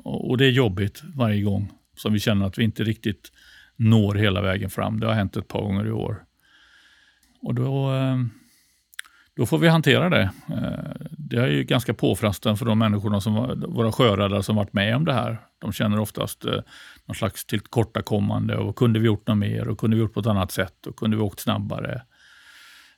Och 0.05 0.39
det 0.39 0.45
är 0.45 0.51
jobbigt 0.51 1.03
varje 1.15 1.43
gång 1.43 1.73
som 1.97 2.13
vi 2.13 2.21
känner 2.21 2.47
att 2.47 2.59
vi 2.59 2.65
inte 2.65 2.85
riktigt 2.85 3.33
når 3.77 4.15
hela 4.15 4.43
vägen 4.43 4.71
fram. 4.71 5.01
Det 5.01 5.07
har 5.07 5.15
hänt 5.15 5.37
ett 5.37 5.49
par 5.49 5.63
gånger 5.63 5.87
i 5.87 5.91
år. 5.91 6.25
Och 7.43 7.55
då, 7.55 7.93
då 9.37 9.47
får 9.47 9.59
vi 9.59 9.69
hantera 9.69 10.11
det. 10.11 10.31
Det 11.11 11.37
är 11.37 11.47
ju 11.47 11.65
ganska 11.65 11.95
påfrestande 11.95 12.57
för 12.59 12.67
de 12.67 12.79
människorna, 12.79 13.21
som 13.21 13.35
våra 13.69 13.93
sjöräddare 13.93 14.43
som 14.43 14.57
varit 14.57 14.73
med 14.73 14.97
om 14.97 15.05
det 15.05 15.13
här. 15.13 15.39
De 15.61 15.73
känner 15.73 15.99
oftast 15.99 16.45
eh, 16.45 16.61
någon 17.05 17.15
slags 17.15 17.45
tillkortakommande 17.45 18.57
och 18.57 18.77
kunde 18.77 18.99
vi 18.99 19.07
gjort 19.07 19.27
något 19.27 19.39
mer 19.39 19.69
och 19.69 19.79
kunde 19.79 19.97
vi 19.97 20.03
gjort 20.03 20.15
på 20.15 20.21
ett 20.21 20.27
annat 20.27 20.53
sätt 20.53 20.87
och 20.87 20.97
kunde 20.97 21.17
vi 21.17 21.23
åkt 21.23 21.41
snabbare. 21.41 22.03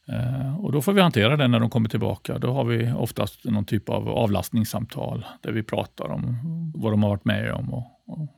Eh, 0.09 0.61
och 0.61 0.73
då 0.73 0.83
får 0.83 0.93
vi 0.93 1.01
hantera 1.01 1.37
det 1.37 1.49
när 1.49 1.61
de 1.61 1.71
kommer 1.71 1.89
tillbaka. 1.89 2.39
Då 2.39 2.53
har 2.53 2.65
vi 2.65 2.93
oftast 2.93 3.45
någon 3.45 3.65
typ 3.65 3.89
av 3.89 4.09
avlastningssamtal 4.09 5.27
där 5.41 5.53
vi 5.53 5.63
pratar 5.63 6.05
om 6.05 6.37
vad 6.75 6.93
de 6.93 7.03
har 7.03 7.11
varit 7.11 7.25
med 7.25 7.53
om. 7.53 7.75
Och, 7.75 8.03
och 8.07 8.29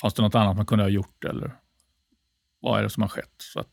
fanns 0.00 0.14
det 0.14 0.22
något 0.22 0.34
annat 0.34 0.56
man 0.56 0.66
kunde 0.66 0.84
ha 0.84 0.90
gjort 0.90 1.24
eller 1.24 1.56
vad 2.60 2.78
är 2.78 2.82
det 2.82 2.90
som 2.90 3.02
har 3.02 3.08
skett? 3.08 3.34
Så 3.38 3.64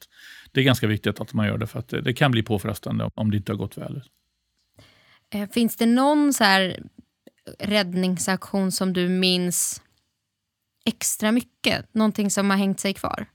det 0.52 0.60
är 0.60 0.64
ganska 0.64 0.88
viktigt 0.88 1.20
att 1.20 1.34
man 1.34 1.48
gör 1.48 1.58
det 1.58 1.68
för 1.68 1.80
att 1.80 1.88
det, 1.88 2.02
det 2.02 2.14
kan 2.14 2.32
bli 2.32 2.44
påfrestande 2.44 3.10
om 3.16 3.32
det 3.32 3.38
inte 3.38 3.52
har 3.52 3.58
gått 3.58 3.78
väl. 3.78 4.02
Eh, 5.30 5.50
finns 5.50 5.76
det 5.76 5.86
någon 5.86 6.34
så 6.34 6.44
här 6.44 6.84
räddningsaktion 7.60 8.72
som 8.72 8.94
du 8.94 9.10
minns 9.10 9.82
extra 10.86 11.32
mycket? 11.32 11.94
Någonting 11.94 12.32
som 12.32 12.50
har 12.50 12.58
hängt 12.58 12.80
sig 12.80 12.94
kvar? 12.94 13.26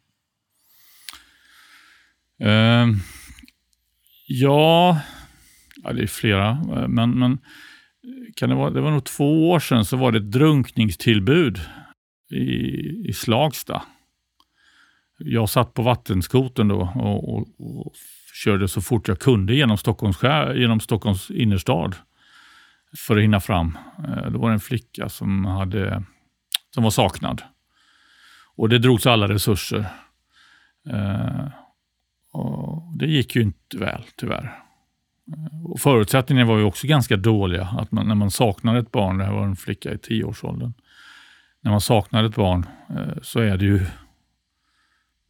Uh, 2.44 2.96
ja, 4.26 5.00
ja, 5.84 5.92
det 5.92 6.02
är 6.02 6.06
flera. 6.06 6.50
Eh, 6.50 6.88
men, 6.88 7.18
men 7.18 7.38
kan 8.36 8.48
det, 8.48 8.54
vara, 8.54 8.70
det 8.70 8.80
var 8.80 8.90
nog 8.90 9.04
två 9.04 9.50
år 9.50 9.60
sedan 9.60 9.84
så 9.84 9.96
var 9.96 10.12
det 10.12 10.18
ett 10.18 10.32
drunkningstillbud 10.32 11.60
i, 12.30 13.08
i 13.08 13.12
Slagsta. 13.12 13.82
Jag 15.18 15.48
satt 15.48 15.74
på 15.74 15.82
vattenskoten 15.82 16.68
då 16.68 16.92
och, 16.94 17.34
och, 17.34 17.46
och 17.58 17.94
körde 18.44 18.68
så 18.68 18.80
fort 18.80 19.08
jag 19.08 19.18
kunde 19.18 19.54
genom 19.54 19.76
Stockholms, 19.76 20.22
genom 20.54 20.80
Stockholms 20.80 21.30
innerstad 21.30 21.96
för 22.98 23.16
att 23.16 23.22
hinna 23.22 23.40
fram. 23.40 23.78
Eh, 23.98 24.30
då 24.30 24.38
var 24.38 24.48
det 24.48 24.54
en 24.54 24.60
flicka 24.60 25.08
som, 25.08 25.44
hade, 25.44 26.02
som 26.74 26.82
var 26.82 26.90
saknad. 26.90 27.42
Och 28.56 28.68
det 28.68 28.78
drogs 28.78 29.06
alla 29.06 29.28
resurser. 29.28 29.86
Eh, 30.90 31.46
och 32.32 32.98
det 32.98 33.06
gick 33.06 33.36
ju 33.36 33.42
inte 33.42 33.78
väl, 33.78 34.04
tyvärr. 34.16 34.60
Eh, 35.32 35.70
och 35.70 35.80
förutsättningarna 35.80 36.48
var 36.48 36.58
ju 36.58 36.64
också 36.64 36.86
ganska 36.86 37.16
dåliga. 37.16 37.64
Att 37.64 37.92
man, 37.92 38.08
när 38.08 38.14
man 38.14 38.30
saknar 38.30 38.76
ett 38.76 38.92
barn, 38.92 39.18
det 39.18 39.24
här 39.24 39.32
var 39.32 39.44
en 39.44 39.56
flicka 39.56 39.92
i 39.92 39.98
tioårsåldern. 39.98 40.72
När 41.60 41.70
man 41.70 41.80
saknar 41.80 42.24
ett 42.24 42.36
barn 42.36 42.66
så 43.22 43.40
är 43.40 43.56
det 43.56 43.64
ju 43.64 43.86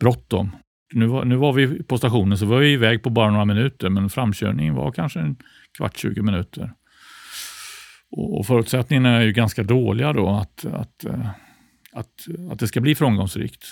bråttom. 0.01 0.57
Nu 0.95 1.07
var, 1.07 1.25
nu 1.25 1.37
var 1.37 1.53
vi 1.53 1.83
på 1.83 1.99
stationen 1.99 2.39
så 2.39 2.47
var 2.47 2.59
vi 2.59 2.73
iväg 2.73 3.03
på 3.03 3.11
bara 3.11 3.31
några 3.31 3.45
minuter, 3.45 3.91
men 3.91 4.11
framkörningen 4.11 4.75
var 4.75 4.93
kanske 4.93 5.21
en 5.21 5.37
kvart, 5.77 5.97
20 5.97 6.23
minuter. 6.23 6.73
Och 8.17 8.47
förutsättningarna 8.47 9.09
är 9.17 9.21
ju 9.21 9.33
ganska 9.33 9.63
dåliga 9.63 10.13
då 10.13 10.29
att, 10.29 10.65
att, 10.65 11.05
eh, 11.05 11.29
att, 11.93 12.27
att 12.51 12.59
det 12.59 12.69
ska 12.69 12.81
bli 12.81 12.95
framgångsrikt. 12.95 13.65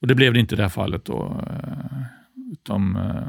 Och 0.00 0.06
det 0.06 0.14
blev 0.14 0.32
det 0.32 0.40
inte 0.40 0.54
i 0.54 0.56
det 0.56 0.62
här 0.62 0.70
fallet. 0.70 1.04
Då, 1.04 1.44
eh, 1.50 2.02
utan 2.52 2.96
eh, 2.96 3.26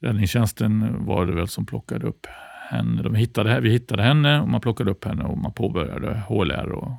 räddningstjänsten 0.00 1.04
var 1.04 1.26
det 1.26 1.34
väl 1.34 1.48
som 1.48 1.66
plockade 1.66 2.06
upp 2.06 2.26
henne. 2.70 3.02
De 3.02 3.14
hittade, 3.14 3.60
vi 3.60 3.70
hittade 3.70 4.02
henne 4.02 4.40
och 4.40 4.48
man 4.48 4.60
plockade 4.60 4.90
upp 4.90 5.04
henne 5.04 5.24
och 5.24 5.38
man 5.38 5.52
påbörjade 5.52 6.22
HLR 6.28 6.72
och, 6.72 6.92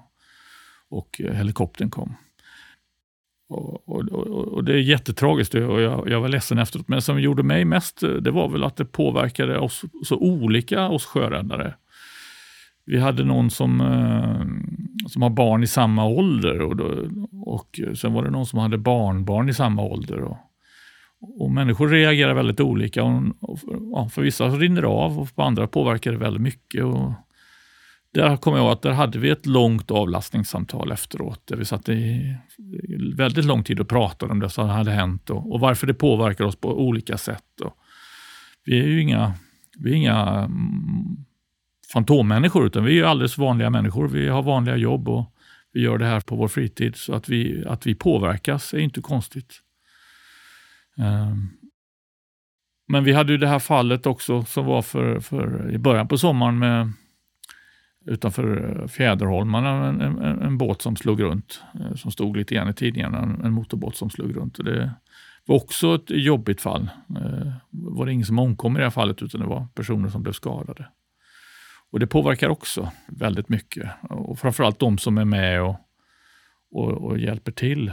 och 0.90 1.22
eh, 1.22 1.34
helikoptern 1.34 1.90
kom. 1.90 2.16
Och, 3.52 3.90
och, 3.90 4.28
och, 4.54 4.64
Det 4.64 4.74
är 4.74 4.78
jättetragiskt 4.78 5.54
och 5.56 5.82
jag, 5.82 6.10
jag 6.10 6.22
var 6.22 6.30
ledsen 6.30 6.58
efteråt. 6.58 6.88
Men 6.88 6.96
det 6.98 7.02
som 7.02 7.22
gjorde 7.22 7.44
mig 7.44 7.66
mest, 7.66 8.04
det 8.22 8.32
var 8.32 8.50
väl 8.50 8.64
att 8.64 8.76
det 8.76 8.86
påverkade 8.86 9.60
oss 9.60 9.82
så 10.06 10.18
olika, 10.18 10.90
oss 10.90 11.06
sjöräddare. 11.06 11.74
Vi 12.86 13.00
hade 13.00 13.24
någon 13.24 13.50
som, 13.50 13.82
eh, 13.82 15.08
som 15.08 15.22
har 15.22 15.30
barn 15.30 15.64
i 15.64 15.68
samma 15.68 16.06
ålder 16.06 16.62
och, 16.62 16.76
då, 16.76 17.10
och 17.46 17.80
sen 17.96 18.14
var 18.14 18.24
det 18.24 18.30
någon 18.30 18.46
som 18.46 18.60
hade 18.60 18.78
barnbarn 18.78 19.50
i 19.50 19.54
samma 19.54 19.82
ålder. 19.82 20.22
Och, 20.22 20.38
och 21.40 21.52
människor 21.52 21.88
reagerar 21.88 22.34
väldigt 22.34 22.60
olika. 22.60 23.04
Och, 23.04 23.24
och, 23.40 23.60
ja, 23.92 24.10
för 24.10 24.22
vissa 24.22 24.48
rinner 24.48 24.82
det 24.82 24.88
av 24.88 25.20
och 25.20 25.30
för 25.30 25.44
andra 25.44 25.68
påverkar 25.68 26.12
det 26.12 26.18
väldigt 26.18 26.42
mycket. 26.42 26.84
Och, 26.84 27.14
där 28.14 28.38
kommer 28.38 28.58
jag 28.58 28.64
ihåg 28.64 28.74
att 28.74 28.82
där 28.82 28.92
hade 28.92 29.20
vi 29.20 29.30
ett 29.30 29.46
långt 29.46 29.92
avlastningssamtal 29.92 30.92
efteråt, 30.92 31.48
där 31.48 31.56
vi 31.56 31.66
satt 31.66 31.90
i 31.90 32.36
väldigt 33.16 33.46
lång 33.46 33.64
tid 33.64 33.80
och 33.80 33.90
pratade 33.90 34.32
om 34.32 34.40
det 34.40 34.50
som 34.50 34.70
hade 34.70 34.92
hänt 34.92 35.30
och, 35.30 35.54
och 35.54 35.60
varför 35.60 35.88
det 35.88 35.94
påverkar 35.94 36.46
oss 36.46 36.56
på 36.56 36.80
olika 36.80 37.18
sätt. 37.18 37.62
Och 37.64 37.78
vi 38.66 38.80
är 38.80 38.88
ju 38.88 39.02
inga, 39.02 39.34
vi 39.80 39.92
är 39.92 39.96
inga 39.96 40.18
mm, 40.20 41.26
fantommänniskor, 41.94 42.66
utan 42.66 42.84
vi 42.84 43.00
är 43.00 43.04
alldeles 43.04 43.38
vanliga 43.38 43.70
människor. 43.70 44.08
Vi 44.08 44.28
har 44.28 44.42
vanliga 44.42 44.76
jobb 44.76 45.10
och 45.10 45.36
vi 45.74 45.82
gör 45.82 45.98
det 45.98 46.06
här 46.06 46.20
på 46.20 46.36
vår 46.36 46.48
fritid. 46.48 46.96
Så 46.96 47.14
att 47.14 47.30
vi, 47.30 47.66
att 47.68 47.86
vi 47.86 47.96
påverkas 47.96 48.74
är 48.74 48.80
inte 48.80 49.02
konstigt. 49.02 49.62
Um, 50.98 51.50
men 52.88 53.04
vi 53.04 53.14
hade 53.14 53.32
ju 53.32 53.38
det 53.38 53.48
här 53.48 53.60
fallet 53.60 54.06
också 54.06 54.44
som 54.44 54.66
var 54.66 54.82
för, 54.82 55.20
för 55.20 55.72
i 55.72 55.78
början 55.78 56.08
på 56.08 56.18
sommaren 56.18 56.60
med 56.60 56.92
utanför 58.06 58.80
eh, 58.82 58.88
Fjäderholmarna, 58.88 59.88
en, 59.88 60.02
en, 60.02 60.42
en, 60.42 60.58
båt 60.58 60.82
som 60.82 60.96
slog 60.96 61.22
runt, 61.22 61.64
eh, 61.80 61.96
som 61.96 62.12
stod 62.12 62.38
lite 62.38 62.56
grann 62.56 62.70
i 62.70 62.74
tidningarna, 62.74 63.20
en, 63.20 63.42
en 63.46 63.54
motorbåt 63.54 63.96
som 63.96 64.10
slog 64.10 64.38
runt. 64.38 64.58
Det 64.66 64.92
var 65.46 65.56
också 65.56 65.96
ett 65.96 66.10
jobbigt 66.10 66.62
fall. 66.62 66.90
Det 67.08 67.60
var 67.70 68.06
det 68.06 68.12
ingen 68.12 68.26
som 68.26 68.40
omkom 68.40 68.76
i 68.76 68.78
det 68.78 68.86
här 68.86 68.92
fallet, 68.92 69.22
utan 69.22 69.42
det 69.42 69.48
var 69.48 69.68
personer 69.76 70.10
som 70.10 70.24
blev 70.24 70.34
skadade. 70.34 70.88
Och 71.92 72.00
Det 72.00 72.08
påverkar 72.08 72.50
också 72.50 72.92
väldigt 73.08 73.50
mycket. 73.50 73.90
Och 74.02 74.40
framförallt 74.40 74.80
de 74.80 74.98
som 74.98 75.18
är 75.18 75.26
med 75.26 75.62
och, 75.62 75.76
och, 76.72 76.92
och 76.92 77.20
hjälper 77.20 77.52
till 77.52 77.92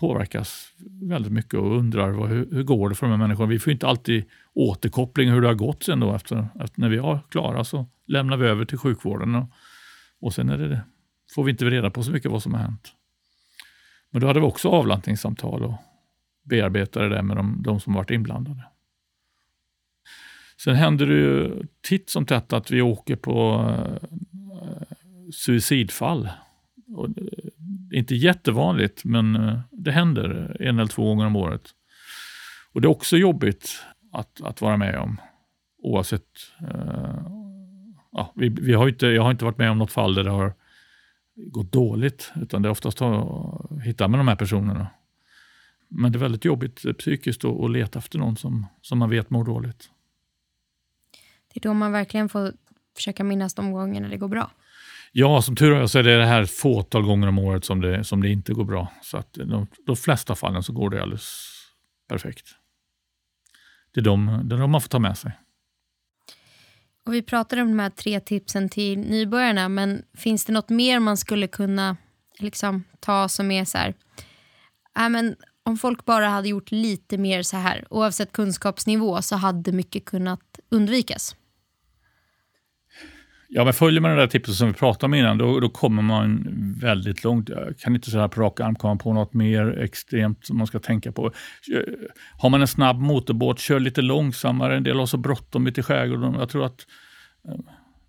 påverkas 0.00 0.72
väldigt 1.02 1.32
mycket 1.32 1.54
och 1.54 1.78
undrar 1.78 2.10
vad, 2.10 2.28
hur, 2.28 2.48
hur, 2.52 2.62
går 2.62 2.88
det 2.88 2.94
för 2.94 3.06
de 3.06 3.10
här 3.10 3.18
människorna. 3.18 3.48
Vi 3.48 3.58
får 3.58 3.72
inte 3.72 3.86
alltid 3.86 4.24
återkoppling 4.54 5.30
hur 5.30 5.40
det 5.40 5.46
har 5.46 5.54
gått 5.54 5.82
sen 5.82 6.00
då. 6.00 6.14
Efter, 6.14 6.48
efter 6.60 6.80
när 6.80 6.88
vi 6.88 6.98
har 6.98 7.20
klara 7.28 7.64
så 7.64 7.86
lämnar 8.06 8.36
vi 8.36 8.46
över 8.46 8.64
till 8.64 8.78
sjukvården 8.78 9.34
och, 9.34 9.50
och 10.20 10.34
sen 10.34 10.48
är 10.48 10.58
det, 10.58 10.80
får 11.34 11.44
vi 11.44 11.50
inte 11.50 11.64
reda 11.64 11.90
på 11.90 12.02
så 12.02 12.12
mycket 12.12 12.30
vad 12.30 12.42
som 12.42 12.54
har 12.54 12.60
hänt. 12.60 12.92
Men 14.10 14.20
då 14.20 14.26
hade 14.26 14.40
vi 14.40 14.46
också 14.46 14.68
avlantningssamtal 14.68 15.64
och 15.64 15.74
bearbetade 16.42 17.08
det 17.08 17.22
med 17.22 17.36
de, 17.36 17.62
de 17.62 17.80
som 17.80 17.94
varit 17.94 18.10
inblandade. 18.10 18.64
Sen 20.56 20.74
händer 20.74 21.06
det 21.06 21.14
ju 21.14 21.62
titt 21.88 22.10
som 22.10 22.26
tätt 22.26 22.52
att 22.52 22.70
vi 22.70 22.82
åker 22.82 23.16
på 23.16 23.64
eh, 23.78 24.96
suicidfall. 25.32 26.28
Och 26.96 27.08
eh, 27.08 27.14
det 27.90 27.96
är 27.96 27.98
inte 27.98 28.14
jättevanligt, 28.14 29.04
men 29.04 29.36
eh, 29.36 29.60
det 29.70 29.92
händer 29.92 30.56
en 30.60 30.78
eller 30.78 30.90
två 30.90 31.04
gånger 31.04 31.26
om 31.26 31.36
året. 31.36 31.70
Och 32.72 32.80
Det 32.80 32.86
är 32.86 32.90
också 32.90 33.16
jobbigt 33.16 33.84
att, 34.12 34.40
att 34.40 34.60
vara 34.60 34.76
med 34.76 34.98
om, 34.98 35.20
oavsett... 35.78 36.28
Eh, 36.60 37.26
ja, 38.12 38.32
vi, 38.36 38.48
vi, 38.48 38.72
har 38.72 38.88
inte, 38.88 39.06
jag 39.06 39.22
har 39.22 39.30
inte 39.30 39.44
varit 39.44 39.58
med 39.58 39.70
om 39.70 39.78
något 39.78 39.92
fall 39.92 40.14
där 40.14 40.24
det 40.24 40.30
har 40.30 40.54
gått 41.34 41.72
dåligt, 41.72 42.32
utan 42.36 42.62
det 42.62 42.68
är 42.68 42.70
oftast 42.70 43.02
att 43.02 43.82
hitta 43.84 44.08
med 44.08 44.20
de 44.20 44.28
här 44.28 44.36
personerna. 44.36 44.86
Men 45.88 46.12
det 46.12 46.18
är 46.18 46.20
väldigt 46.20 46.44
jobbigt 46.44 46.98
psykiskt 46.98 47.44
att, 47.44 47.60
att 47.60 47.70
leta 47.70 47.98
efter 47.98 48.18
någon 48.18 48.36
som, 48.36 48.66
som 48.80 48.98
man 48.98 49.10
vet 49.10 49.30
mår 49.30 49.44
dåligt. 49.44 49.90
Det 51.52 51.58
är 51.58 51.68
då 51.68 51.74
man 51.74 51.92
verkligen 51.92 52.28
får 52.28 52.52
försöka 52.96 53.24
minnas 53.24 53.54
de 53.54 53.72
gångerna 53.72 54.08
det 54.08 54.16
går 54.16 54.28
bra. 54.28 54.50
Ja, 55.12 55.42
som 55.42 55.56
tur 55.56 55.72
är 55.72 55.86
så 55.86 55.98
är 55.98 56.02
det 56.02 56.18
det 56.18 56.26
här 56.26 56.44
fåtal 56.44 57.02
gånger 57.02 57.28
om 57.28 57.38
året 57.38 57.64
som 57.64 57.80
det, 57.80 58.04
som 58.04 58.22
det 58.22 58.28
inte 58.28 58.52
går 58.52 58.64
bra. 58.64 58.88
Så 59.02 59.16
att 59.16 59.32
de, 59.32 59.66
de 59.86 59.96
flesta 59.96 60.34
fallen 60.34 60.62
så 60.62 60.72
går 60.72 60.90
det 60.90 61.02
alldeles 61.02 61.46
perfekt. 62.08 62.46
Det 63.94 64.00
är 64.00 64.04
de, 64.04 64.40
det 64.44 64.54
är 64.54 64.58
de 64.58 64.70
man 64.70 64.80
får 64.80 64.88
ta 64.88 64.98
med 64.98 65.18
sig. 65.18 65.32
Och 67.06 67.14
vi 67.14 67.22
pratade 67.22 67.62
om 67.62 67.68
de 67.68 67.78
här 67.78 67.90
tre 67.90 68.20
tipsen 68.20 68.68
till 68.68 68.98
nybörjarna, 68.98 69.68
men 69.68 70.02
finns 70.14 70.44
det 70.44 70.52
något 70.52 70.68
mer 70.68 71.00
man 71.00 71.16
skulle 71.16 71.46
kunna 71.46 71.96
liksom, 72.38 72.84
ta 73.00 73.28
som 73.28 73.50
är 73.50 73.64
så 73.64 73.78
här, 73.78 73.94
äh, 74.98 75.08
men 75.08 75.36
om 75.62 75.78
folk 75.78 76.04
bara 76.04 76.28
hade 76.28 76.48
gjort 76.48 76.70
lite 76.70 77.18
mer 77.18 77.42
så 77.42 77.56
här, 77.56 77.84
oavsett 77.90 78.32
kunskapsnivå, 78.32 79.22
så 79.22 79.36
hade 79.36 79.72
mycket 79.72 80.04
kunnat 80.04 80.60
undvikas? 80.68 81.36
Ja, 83.52 83.64
men 83.64 83.72
följer 83.72 84.00
man 84.00 84.10
det 84.10 84.16
där 84.16 84.26
tipset 84.26 84.54
som 84.54 84.68
vi 84.68 84.74
pratade 84.74 85.06
om 85.06 85.14
innan, 85.14 85.38
då, 85.38 85.60
då 85.60 85.68
kommer 85.68 86.02
man 86.02 86.46
väldigt 86.80 87.24
långt. 87.24 87.48
Jag 87.48 87.78
kan 87.78 87.94
inte 87.94 88.10
så 88.10 88.18
här 88.18 88.28
på 88.28 88.40
rak 88.40 88.60
arm 88.60 88.74
komma 88.74 88.96
på 88.96 89.12
något 89.12 89.34
mer 89.34 89.78
extremt 89.78 90.46
som 90.46 90.58
man 90.58 90.66
ska 90.66 90.78
tänka 90.78 91.12
på. 91.12 91.26
Eh, 91.26 91.82
har 92.38 92.50
man 92.50 92.60
en 92.60 92.66
snabb 92.66 93.00
motorbåt, 93.00 93.58
kör 93.58 93.80
lite 93.80 94.02
långsammare. 94.02 94.76
En 94.76 94.82
del 94.82 94.98
har 94.98 95.06
så 95.06 95.16
bråttom 95.16 95.66
ute 95.66 95.80
i 95.80 95.82
skärgården. 95.82 96.34
Jag 96.38 96.48
tror 96.48 96.64
att 96.64 96.86
eh, 97.48 97.54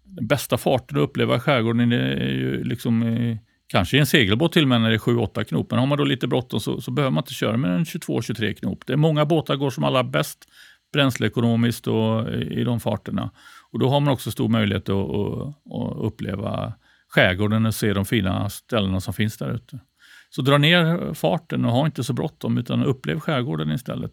den 0.03 0.27
bästa 0.27 0.57
farten 0.57 0.97
att 0.97 1.03
uppleva 1.03 1.35
i 1.35 1.39
skärgården 1.39 1.91
är 1.91 2.29
ju 2.29 2.63
liksom 2.63 3.03
i, 3.03 3.39
kanske 3.67 3.97
i 3.97 3.99
en 3.99 4.05
segelbåt 4.05 4.53
till 4.53 4.63
och 4.63 4.69
med 4.69 4.81
när 4.81 4.89
det 4.89 4.95
är 4.95 4.99
7-8 4.99 5.43
knop. 5.43 5.71
Men 5.71 5.79
har 5.79 5.87
man 5.87 5.97
då 5.97 6.03
lite 6.03 6.27
bråttom 6.27 6.59
så, 6.59 6.81
så 6.81 6.91
behöver 6.91 7.11
man 7.11 7.21
inte 7.21 7.33
köra 7.33 7.57
med 7.57 7.71
en 7.71 7.83
22-23 7.83 8.53
knop. 8.53 8.83
Det 8.87 8.93
är 8.93 8.97
många 8.97 9.25
båtar 9.25 9.55
går 9.55 9.69
som 9.69 9.83
allra 9.83 10.03
bäst 10.03 10.45
bränsleekonomiskt 10.93 11.87
och 11.87 12.29
i 12.33 12.63
de 12.63 12.79
farterna. 12.79 13.31
Och 13.71 13.79
Då 13.79 13.89
har 13.89 13.99
man 13.99 14.13
också 14.13 14.31
stor 14.31 14.49
möjlighet 14.49 14.89
att, 14.89 14.95
att, 14.95 15.97
uppleva 15.97 16.73
skärgården 17.07 17.65
och 17.65 17.75
se 17.75 17.93
de 17.93 18.05
fina 18.05 18.49
ställena 18.49 19.01
som 19.01 19.13
finns 19.13 19.37
där 19.37 19.53
ute. 19.53 19.79
Så 20.29 20.41
dra 20.41 20.57
ner 20.57 21.13
farten 21.13 21.65
och 21.65 21.71
ha 21.71 21.85
inte 21.85 22.03
så 22.03 22.13
bråttom 22.13 22.57
utan 22.57 22.83
upplev 22.83 23.19
skärgården 23.19 23.71
istället. 23.71 24.11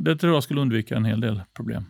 Det 0.00 0.16
tror 0.16 0.34
jag 0.34 0.42
skulle 0.42 0.60
undvika 0.60 0.96
en 0.96 1.04
hel 1.04 1.20
del 1.20 1.42
problem. 1.56 1.84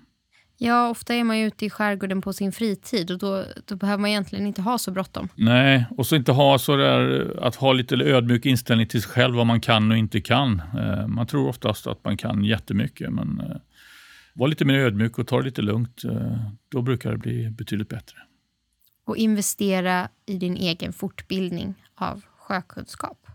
Ja, 0.58 0.90
ofta 0.90 1.14
är 1.14 1.24
man 1.24 1.38
ju 1.38 1.46
ute 1.46 1.66
i 1.66 1.70
skärgården 1.70 2.22
på 2.22 2.32
sin 2.32 2.52
fritid 2.52 3.10
och 3.10 3.18
då, 3.18 3.44
då 3.66 3.76
behöver 3.76 4.00
man 4.00 4.10
egentligen 4.10 4.46
inte 4.46 4.62
ha 4.62 4.78
så 4.78 4.90
bråttom. 4.90 5.28
Nej, 5.34 5.86
och 5.90 6.06
så 6.06 6.16
inte 6.16 6.32
ha 6.32 6.58
så 6.58 6.76
där, 6.76 7.32
att 7.42 7.56
ha 7.56 7.72
lite 7.72 7.94
ödmjuk 7.94 8.46
inställning 8.46 8.86
till 8.86 9.02
sig 9.02 9.10
själv, 9.10 9.34
vad 9.34 9.46
man 9.46 9.60
kan 9.60 9.90
och 9.90 9.96
inte 9.96 10.20
kan. 10.20 10.62
Eh, 10.78 11.06
man 11.06 11.26
tror 11.26 11.48
oftast 11.48 11.86
att 11.86 12.04
man 12.04 12.16
kan 12.16 12.44
jättemycket, 12.44 13.12
men 13.12 13.40
eh, 13.40 13.56
var 14.32 14.48
lite 14.48 14.64
mer 14.64 14.74
ödmjuk 14.74 15.18
och 15.18 15.26
ta 15.26 15.38
det 15.38 15.44
lite 15.44 15.62
lugnt. 15.62 16.04
Eh, 16.04 16.38
då 16.68 16.82
brukar 16.82 17.10
det 17.10 17.18
bli 17.18 17.50
betydligt 17.50 17.88
bättre. 17.88 18.16
Och 19.04 19.16
investera 19.16 20.08
i 20.26 20.36
din 20.36 20.56
egen 20.56 20.92
fortbildning 20.92 21.74
av 21.94 22.22
sjökunskap. 22.38 23.26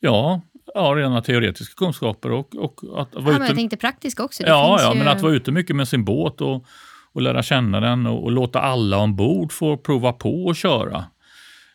Ja, 0.00 0.40
ja 0.74 0.80
rena 0.80 1.22
teoretiska 1.22 1.74
kunskaper. 1.74 2.30
Och, 2.30 2.54
och 2.54 3.00
att 3.00 3.14
vara 3.14 3.24
ja, 3.24 3.30
ute... 3.30 3.38
men 3.38 3.46
jag 3.46 3.56
tänkte 3.56 3.76
praktiska 3.76 4.24
också. 4.24 4.42
Det 4.42 4.48
ja, 4.48 4.78
ja 4.80 4.92
ju... 4.92 4.98
men 4.98 5.08
att 5.08 5.22
vara 5.22 5.32
ute 5.32 5.52
mycket 5.52 5.76
med 5.76 5.88
sin 5.88 6.04
båt 6.04 6.40
och, 6.40 6.66
och 7.12 7.22
lära 7.22 7.42
känna 7.42 7.80
den 7.80 8.06
och, 8.06 8.24
och 8.24 8.32
låta 8.32 8.60
alla 8.60 8.98
ombord 8.98 9.52
få 9.52 9.76
prova 9.76 10.12
på 10.12 10.50
att 10.50 10.56
köra. 10.56 11.04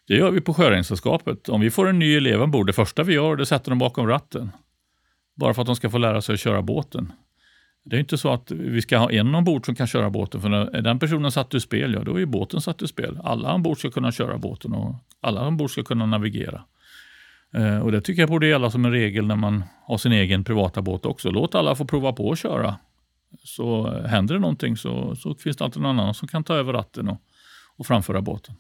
Det 0.08 0.14
gör 0.16 0.32
vi 0.32 0.41
på 0.41 0.53
Sjöräddningssällskapet. 0.53 1.49
Om 1.49 1.62
vi 1.62 1.72
får 1.72 1.89
en 1.89 1.99
ny 1.99 2.18
elev 2.18 2.41
ombord, 2.41 2.68
det 2.68 2.74
första 2.74 3.03
vi 3.03 3.14
gör 3.14 3.36
det 3.36 3.45
sätter 3.45 3.72
dem 3.72 3.80
bakom 3.80 4.08
ratten. 4.08 4.51
Bara 5.36 5.53
för 5.53 5.62
att 5.62 5.66
de 5.66 5.76
ska 5.76 5.89
få 5.89 5.97
lära 5.97 6.22
sig 6.22 6.34
att 6.34 6.39
köra 6.39 6.62
båten. 6.62 7.14
Det 7.89 7.95
är 7.95 7.99
inte 7.99 8.17
så 8.17 8.33
att 8.33 8.51
vi 8.51 8.81
ska 8.81 8.97
ha 8.97 9.11
en 9.11 9.35
ombord 9.35 9.65
som 9.65 9.75
kan 9.75 9.88
köra 9.88 10.09
båten, 10.09 10.41
för 10.41 10.49
när 10.49 10.81
den 10.81 10.99
personen 10.99 11.31
satt 11.31 11.55
ur 11.55 11.59
spel, 11.59 11.93
ja 11.93 12.03
då 12.03 12.19
är 12.19 12.25
båten 12.25 12.61
satt 12.61 12.81
ur 12.81 12.88
spel. 12.88 13.19
Alla 13.23 13.53
ombord 13.53 13.79
ska 13.79 13.91
kunna 13.91 14.11
köra 14.11 14.38
båten 14.38 14.73
och 14.73 14.95
alla 15.21 15.47
ombord 15.47 15.71
ska 15.71 15.83
kunna 15.83 16.05
navigera. 16.05 16.63
Eh, 17.53 17.79
och 17.79 17.91
Det 17.91 18.01
tycker 18.01 18.21
jag 18.21 18.29
borde 18.29 18.47
gälla 18.47 18.71
som 18.71 18.85
en 18.85 18.91
regel 18.91 19.27
när 19.27 19.35
man 19.35 19.63
har 19.83 19.97
sin 19.97 20.11
egen 20.11 20.43
privata 20.43 20.81
båt 20.81 21.05
också. 21.05 21.31
Låt 21.31 21.55
alla 21.55 21.75
få 21.75 21.85
prova 21.85 22.13
på 22.13 22.31
att 22.31 22.39
köra. 22.39 22.75
Så 23.43 23.99
händer 24.01 24.33
det 24.33 24.41
någonting 24.41 24.77
så, 24.77 25.15
så 25.15 25.35
finns 25.35 25.57
det 25.57 25.65
alltid 25.65 25.81
någon 25.81 25.99
annan 25.99 26.13
som 26.13 26.27
kan 26.27 26.43
ta 26.43 26.55
över 26.55 26.73
ratten 26.73 27.07
och, 27.07 27.21
och 27.77 27.85
framföra 27.85 28.21
båten. 28.21 28.55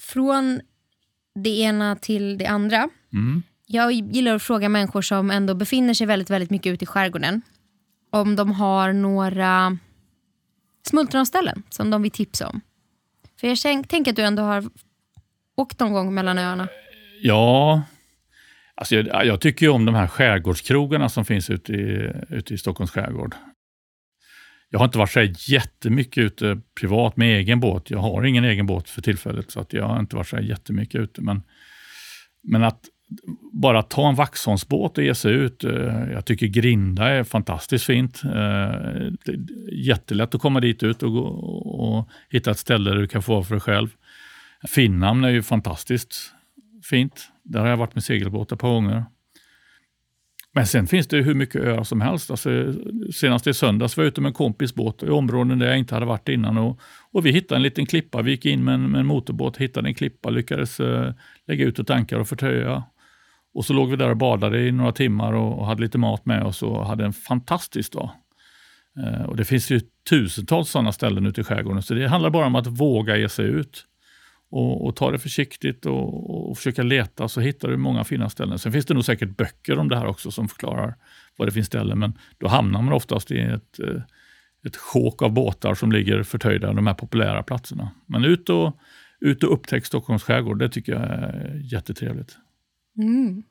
Från 0.00 0.60
det 1.34 1.60
ena 1.60 1.96
till 1.96 2.38
det 2.38 2.46
andra. 2.46 2.88
Mm. 3.12 3.42
Jag 3.70 3.92
gillar 3.92 4.34
att 4.34 4.42
fråga 4.42 4.68
människor 4.68 5.02
som 5.02 5.30
ändå 5.30 5.54
befinner 5.54 5.94
sig 5.94 6.06
väldigt, 6.06 6.30
väldigt 6.30 6.50
mycket 6.50 6.72
ute 6.72 6.84
i 6.84 6.86
skärgården 6.86 7.42
om 8.10 8.36
de 8.36 8.52
har 8.52 8.92
några 8.92 9.78
smultronställen 10.88 11.62
som 11.68 11.90
de 11.90 12.02
vill 12.02 12.10
tipsa 12.10 12.48
om. 12.48 12.60
För 13.40 13.48
jag 13.48 13.88
tänker 13.88 14.10
att 14.10 14.16
du 14.16 14.22
ändå 14.22 14.42
har 14.42 14.64
åkt 15.56 15.80
någon 15.80 15.92
gång 15.92 16.14
mellan 16.14 16.38
öarna. 16.38 16.68
Ja, 17.22 17.82
alltså 18.74 18.96
jag, 18.96 19.26
jag 19.26 19.40
tycker 19.40 19.66
ju 19.66 19.72
om 19.72 19.84
de 19.84 19.94
här 19.94 20.06
skärgårdskrogarna 20.06 21.08
som 21.08 21.24
finns 21.24 21.50
ute 21.50 21.72
i, 21.72 22.12
ute 22.28 22.54
i 22.54 22.58
Stockholms 22.58 22.90
skärgård. 22.90 23.34
Jag 24.70 24.78
har 24.78 24.86
inte 24.86 24.98
varit 24.98 25.12
så 25.12 25.52
jättemycket 25.52 26.22
ute 26.22 26.60
privat 26.80 27.16
med 27.16 27.38
egen 27.38 27.60
båt. 27.60 27.90
Jag 27.90 27.98
har 27.98 28.24
ingen 28.24 28.44
egen 28.44 28.66
båt 28.66 28.90
för 28.90 29.02
tillfället, 29.02 29.50
så 29.50 29.60
att 29.60 29.72
jag 29.72 29.84
har 29.88 30.00
inte 30.00 30.16
varit 30.16 30.28
så 30.28 30.38
jättemycket 30.38 31.00
ute. 31.00 31.22
Men, 31.22 31.42
men 32.42 32.64
att 32.64 32.84
bara 33.52 33.82
ta 33.82 34.08
en 34.08 34.14
Vaxholmsbåt 34.14 34.98
och 34.98 35.04
ge 35.04 35.14
sig 35.14 35.32
ut. 35.32 35.64
Eh, 35.64 36.10
jag 36.12 36.24
tycker 36.24 36.46
Grinda 36.46 37.08
är 37.08 37.24
fantastiskt 37.24 37.84
fint. 37.84 38.22
Eh, 38.24 39.10
jättelätt 39.72 40.34
att 40.34 40.40
komma 40.40 40.60
dit 40.60 40.82
ut 40.82 41.02
och, 41.02 41.12
gå, 41.12 41.24
och 41.24 42.08
hitta 42.30 42.50
ett 42.50 42.58
ställe 42.58 42.90
där 42.90 42.96
du 42.96 43.06
kan 43.06 43.22
få 43.22 43.32
vara 43.32 43.44
för 43.44 43.54
dig 43.54 43.60
själv. 43.60 43.88
Finnhamn 44.68 45.24
är 45.24 45.28
ju 45.28 45.42
fantastiskt 45.42 46.32
fint. 46.84 47.28
Där 47.42 47.60
har 47.60 47.68
jag 47.68 47.76
varit 47.76 47.94
med 47.94 48.04
segelbåtar 48.04 48.56
par 48.56 48.68
gånger. 48.68 49.04
Men 50.54 50.66
sen 50.66 50.86
finns 50.86 51.06
det 51.06 51.22
hur 51.22 51.34
mycket 51.34 51.62
öar 51.62 51.84
som 51.84 52.00
helst. 52.00 52.30
Alltså, 52.30 52.74
senast 53.14 53.46
i 53.46 53.54
söndags 53.54 53.96
var 53.96 54.04
jag 54.04 54.08
ute 54.08 54.20
med 54.20 54.28
en 54.28 54.34
kompis 54.34 54.74
båt 54.74 55.02
i 55.02 55.08
områden 55.08 55.58
där 55.58 55.66
jag 55.66 55.78
inte 55.78 55.94
hade 55.94 56.06
varit 56.06 56.28
innan. 56.28 56.58
Och, 56.58 56.80
och 57.12 57.26
vi 57.26 57.32
hittade 57.32 57.56
en 57.58 57.62
liten 57.62 57.86
klippa. 57.86 58.22
Vi 58.22 58.30
gick 58.30 58.46
in 58.46 58.64
med 58.64 58.74
en, 58.74 58.90
med 58.90 59.00
en 59.00 59.06
motorbåt, 59.06 59.56
hittade 59.56 59.88
en 59.88 59.94
klippa, 59.94 60.30
lyckades 60.30 60.80
uh, 60.80 61.10
lägga 61.46 61.64
ut 61.64 61.78
och 61.78 61.86
tankar 61.86 62.18
och 62.18 62.28
förtöja. 62.28 62.84
Och 63.54 63.64
så 63.64 63.72
låg 63.72 63.90
vi 63.90 63.96
där 63.96 64.10
och 64.10 64.16
badade 64.16 64.60
i 64.60 64.72
några 64.72 64.92
timmar 64.92 65.32
och, 65.32 65.58
och 65.58 65.66
hade 65.66 65.82
lite 65.82 65.98
mat 65.98 66.26
med 66.26 66.42
oss 66.42 66.62
och 66.62 66.86
hade 66.86 67.04
en 67.04 67.12
fantastisk 67.12 67.92
dag. 67.92 68.10
Eh, 68.98 69.22
och 69.22 69.36
det 69.36 69.44
finns 69.44 69.70
ju 69.70 69.80
tusentals 70.10 70.70
sådana 70.70 70.92
ställen 70.92 71.26
ute 71.26 71.40
i 71.40 71.44
skärgården, 71.44 71.82
så 71.82 71.94
det 71.94 72.08
handlar 72.08 72.30
bara 72.30 72.46
om 72.46 72.54
att 72.54 72.66
våga 72.66 73.16
ge 73.16 73.28
sig 73.28 73.46
ut. 73.46 73.84
och, 74.50 74.86
och 74.86 74.96
ta 74.96 75.10
det 75.10 75.18
försiktigt 75.18 75.86
och, 75.86 76.48
och 76.50 76.56
försöka 76.56 76.82
leta 76.82 77.28
så 77.28 77.40
hittar 77.40 77.68
du 77.68 77.76
många 77.76 78.04
fina 78.04 78.28
ställen. 78.28 78.58
Sen 78.58 78.72
finns 78.72 78.86
det 78.86 78.94
nog 78.94 79.04
säkert 79.04 79.36
böcker 79.36 79.78
om 79.78 79.88
det 79.88 79.96
här 79.96 80.06
också 80.06 80.30
som 80.30 80.48
förklarar 80.48 80.94
var 81.36 81.46
det 81.46 81.52
finns 81.52 81.66
ställen, 81.66 81.98
men 81.98 82.18
då 82.38 82.48
hamnar 82.48 82.82
man 82.82 82.92
oftast 82.92 83.30
i 83.30 83.40
ett, 83.40 83.80
eh, 83.80 84.02
ett 84.66 84.76
sjok 84.76 85.22
av 85.22 85.32
båtar 85.32 85.74
som 85.74 85.92
ligger 85.92 86.22
förtöjda, 86.22 86.72
de 86.72 86.86
här 86.86 86.94
populära 86.94 87.42
platserna. 87.42 87.90
Men 88.06 88.24
ut 88.24 88.48
och, 88.48 88.76
ut 89.20 89.44
och 89.44 89.52
upptäck 89.52 89.86
Stockholms 89.86 90.22
skärgård, 90.22 90.58
det 90.58 90.68
tycker 90.68 90.92
jag 90.92 91.02
är 91.02 91.60
jättetrevligt. 91.72 92.36
Mm. 92.98 93.42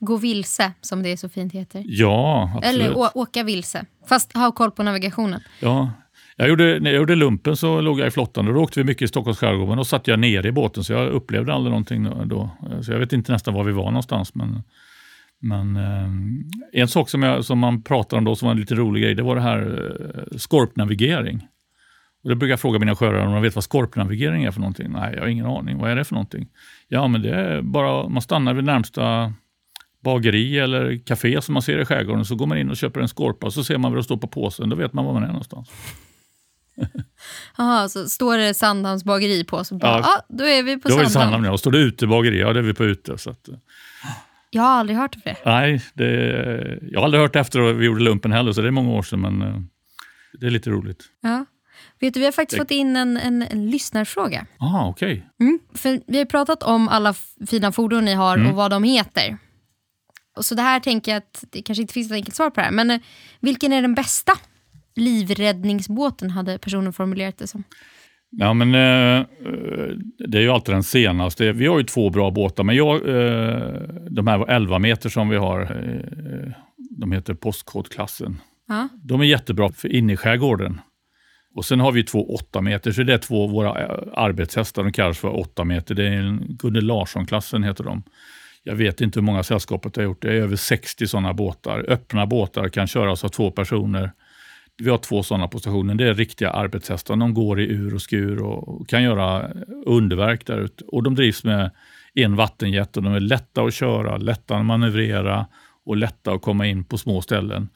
Gå 0.00 0.16
vilse, 0.16 0.72
som 0.80 1.02
det 1.02 1.16
så 1.16 1.28
fint 1.28 1.52
heter. 1.52 1.82
Ja, 1.86 2.52
absolut. 2.56 2.80
Eller 2.80 3.18
åka 3.18 3.42
vilse, 3.42 3.84
fast 4.08 4.32
ha 4.32 4.52
koll 4.52 4.70
på 4.70 4.82
navigationen. 4.82 5.40
Ja, 5.60 5.90
jag 6.36 6.48
gjorde, 6.48 6.80
när 6.80 6.90
jag 6.90 6.98
gjorde 6.98 7.14
lumpen 7.14 7.56
så 7.56 7.80
låg 7.80 8.00
jag 8.00 8.06
i 8.06 8.10
flottan 8.10 8.48
och 8.48 8.54
då 8.54 8.60
åkte 8.60 8.80
vi 8.80 8.84
mycket 8.84 9.02
i 9.02 9.08
Stockholms 9.08 9.38
skärgård. 9.38 9.68
Men 9.68 9.76
då 9.76 9.84
satt 9.84 10.08
jag 10.08 10.18
nere 10.18 10.48
i 10.48 10.52
båten 10.52 10.84
så 10.84 10.92
jag 10.92 11.08
upplevde 11.08 11.54
aldrig 11.54 11.70
någonting 11.70 12.28
då. 12.28 12.50
Så 12.82 12.92
jag 12.92 12.98
vet 12.98 13.12
inte 13.12 13.32
nästan 13.32 13.54
var 13.54 13.64
vi 13.64 13.72
var 13.72 13.84
någonstans. 13.84 14.34
Men, 14.34 14.62
men 15.40 15.76
eh, 15.76 16.80
en 16.80 16.88
sak 16.88 17.10
som, 17.10 17.22
jag, 17.22 17.44
som 17.44 17.58
man 17.58 17.82
pratar 17.82 18.16
om 18.16 18.24
då 18.24 18.36
som 18.36 18.46
var 18.46 18.52
en 18.52 18.60
lite 18.60 18.74
rolig 18.74 19.02
grej, 19.02 19.14
det 19.14 19.22
var 19.22 19.34
det 19.34 19.42
här 19.42 19.92
eh, 20.14 20.38
skorpnavigering. 20.38 21.46
Och 22.26 22.30
det 22.30 22.36
brukar 22.36 22.52
jag 22.52 22.60
fråga 22.60 22.78
mina 22.78 22.96
sjöare 22.96 23.26
om 23.26 23.32
de 23.32 23.42
vet 23.42 23.54
vad 23.54 23.64
skorpnavigering 23.64 24.44
är 24.44 24.50
för 24.50 24.60
någonting. 24.60 24.92
Nej, 24.92 25.14
jag 25.14 25.20
har 25.20 25.28
ingen 25.28 25.46
aning. 25.46 25.78
Vad 25.78 25.90
är 25.90 25.96
det 25.96 26.04
för 26.04 26.14
någonting? 26.14 26.48
Ja, 26.88 27.08
men 27.08 27.22
det 27.22 27.30
är 27.30 27.62
bara, 27.62 28.08
man 28.08 28.22
stannar 28.22 28.54
vid 28.54 28.64
närmsta 28.64 29.32
bageri 30.04 30.58
eller 30.58 30.96
café 31.06 31.42
som 31.42 31.52
man 31.52 31.62
ser 31.62 31.78
i 31.78 31.84
skärgården. 31.84 32.24
Så 32.24 32.34
går 32.34 32.46
man 32.46 32.58
in 32.58 32.70
och 32.70 32.76
köper 32.76 33.00
en 33.00 33.08
skorpa 33.08 33.46
och 33.46 33.52
så 33.52 33.64
ser 33.64 33.78
man 33.78 33.92
vad 33.92 33.98
det 33.98 34.04
står 34.04 34.16
på 34.16 34.26
påsen. 34.26 34.68
Då 34.68 34.76
vet 34.76 34.92
man 34.92 35.04
var 35.04 35.12
man 35.12 35.22
är 35.22 35.26
någonstans. 35.26 35.70
Jaha, 37.58 37.88
så 37.88 38.08
står 38.08 38.38
det 38.38 38.54
Sandhamns 38.54 39.04
bageri 39.04 39.44
på 39.44 39.64
så 39.64 39.74
bara, 39.74 39.98
ja, 39.98 40.04
ah, 40.04 40.26
då 40.28 40.44
är 40.44 40.62
vi 40.62 40.76
på 40.76 40.88
då 40.88 40.94
Sandhamn. 40.94 41.10
Sandhamn. 41.10 41.44
Ja. 41.44 41.52
Och 41.52 41.60
står 41.60 41.70
det 41.70 41.78
utebageri, 41.78 42.40
ja 42.40 42.52
det 42.52 42.58
är 42.58 42.62
vi 42.62 42.74
på 42.74 42.84
ute. 42.84 43.18
Så 43.18 43.30
att, 43.30 43.48
jag 44.50 44.62
har 44.62 44.70
aldrig 44.70 44.98
hört 44.98 45.16
det. 45.24 45.36
Nej, 45.44 45.82
det, 45.94 46.78
jag 46.82 47.00
har 47.00 47.04
aldrig 47.04 47.22
hört 47.22 47.32
det 47.32 47.40
efter 47.40 47.60
att 47.60 47.76
vi 47.76 47.86
gjorde 47.86 48.02
lumpen 48.02 48.32
heller, 48.32 48.52
så 48.52 48.60
det 48.60 48.68
är 48.68 48.72
många 48.72 48.90
år 48.90 49.02
sedan, 49.02 49.20
men 49.20 49.42
eh, 49.42 49.60
det 50.40 50.46
är 50.46 50.50
lite 50.50 50.70
roligt. 50.70 51.04
Ja. 51.20 51.46
Vet 52.00 52.14
du, 52.14 52.20
vi 52.20 52.26
har 52.26 52.32
faktiskt 52.32 52.58
fått 52.58 52.70
in 52.70 52.96
en, 52.96 53.16
en, 53.16 53.42
en 53.42 53.70
lyssnarfråga. 53.70 54.46
Ah, 54.58 54.88
okay. 54.88 55.22
Mm, 55.40 55.58
vi 56.06 56.18
har 56.18 56.24
pratat 56.24 56.62
om 56.62 56.88
alla 56.88 57.14
fina 57.46 57.72
fordon 57.72 58.04
ni 58.04 58.14
har 58.14 58.36
mm. 58.36 58.50
och 58.50 58.56
vad 58.56 58.70
de 58.70 58.84
heter. 58.84 59.38
Och 60.36 60.44
så 60.44 60.54
det 60.54 60.62
här 60.62 60.80
tänker 60.80 61.12
jag 61.12 61.18
att 61.18 61.44
det 61.50 61.62
kanske 61.62 61.82
inte 61.82 61.94
finns 61.94 62.10
ett 62.10 62.14
enkelt 62.14 62.36
svar 62.36 62.50
på 62.50 62.60
det 62.60 62.64
här, 62.64 62.72
men 62.72 62.90
eh, 62.90 63.00
vilken 63.40 63.72
är 63.72 63.82
den 63.82 63.94
bästa 63.94 64.32
livräddningsbåten 64.96 66.30
hade 66.30 66.58
personen 66.58 66.92
formulerat 66.92 67.38
det 67.38 67.46
som. 67.46 67.64
Ja, 68.30 68.54
men, 68.54 68.68
eh, 68.68 69.26
det 70.28 70.38
är 70.38 70.42
ju 70.42 70.50
alltid 70.50 70.74
den 70.74 70.82
senaste. 70.82 71.52
Vi 71.52 71.66
har 71.66 71.78
ju 71.78 71.84
två 71.84 72.10
bra 72.10 72.30
båtar, 72.30 72.64
men 72.64 72.76
jag, 72.76 72.94
eh, 72.94 73.80
de 74.10 74.26
här 74.26 74.50
11 74.50 74.78
meter 74.78 75.08
som 75.08 75.28
vi 75.28 75.36
har, 75.36 75.60
eh, 75.60 76.52
de 76.90 77.12
heter 77.12 77.34
postkodklassen. 77.34 78.40
Ja. 78.68 78.88
De 79.02 79.20
är 79.20 79.24
jättebra 79.24 79.72
för 79.72 79.92
inne 79.92 80.12
i 80.12 80.16
skärgården. 80.16 80.80
Och 81.56 81.64
sen 81.64 81.80
har 81.80 81.92
vi 81.92 82.04
två 82.04 82.34
8 82.34 82.60
meter, 82.60 82.92
så 82.92 83.02
det 83.02 83.14
är 83.14 83.18
två 83.18 83.46
våra 83.46 83.82
eh, 83.82 83.98
arbetshästar. 84.12 84.82
De 84.82 84.92
kallas 84.92 85.18
för 85.18 85.40
8 85.40 85.64
meter. 85.64 85.94
Det 85.94 86.04
är 86.06 86.12
en 86.12 86.46
Gunde 86.48 86.80
Larsson-klassen 86.80 87.62
heter 87.62 87.84
de. 87.84 88.02
Jag 88.62 88.74
vet 88.74 89.00
inte 89.00 89.18
hur 89.18 89.24
många 89.24 89.42
sällskapet 89.42 89.96
har 89.96 90.02
gjort. 90.02 90.22
Det 90.22 90.28
är 90.28 90.32
över 90.34 90.56
60 90.56 91.06
sådana 91.06 91.34
båtar. 91.34 91.84
Öppna 91.88 92.26
båtar 92.26 92.68
kan 92.68 92.86
köras 92.86 93.24
av 93.24 93.28
två 93.28 93.50
personer. 93.50 94.12
Vi 94.78 94.90
har 94.90 94.98
två 94.98 95.22
sådana 95.22 95.48
på 95.48 95.58
stationen. 95.58 95.96
Det 95.96 96.08
är 96.08 96.14
riktiga 96.14 96.50
arbetshästar. 96.50 97.16
De 97.16 97.34
går 97.34 97.60
i 97.60 97.64
ur 97.64 97.94
och 97.94 98.02
skur 98.02 98.42
och 98.42 98.88
kan 98.88 99.02
göra 99.02 99.50
underverk 99.86 100.46
där 100.46 100.58
ute. 100.58 100.84
Och 100.84 101.02
de 101.02 101.14
drivs 101.14 101.44
med 101.44 101.70
en 102.14 102.36
vattenjet 102.36 102.96
och 102.96 103.02
de 103.02 103.14
är 103.14 103.20
lätta 103.20 103.62
att 103.62 103.74
köra, 103.74 104.16
lätta 104.16 104.56
att 104.56 104.64
manövrera 104.64 105.46
och 105.86 105.96
lätta 105.96 106.32
att 106.32 106.42
komma 106.42 106.66
in 106.66 106.84
på 106.84 106.98
små 106.98 107.22
ställen. 107.22 107.68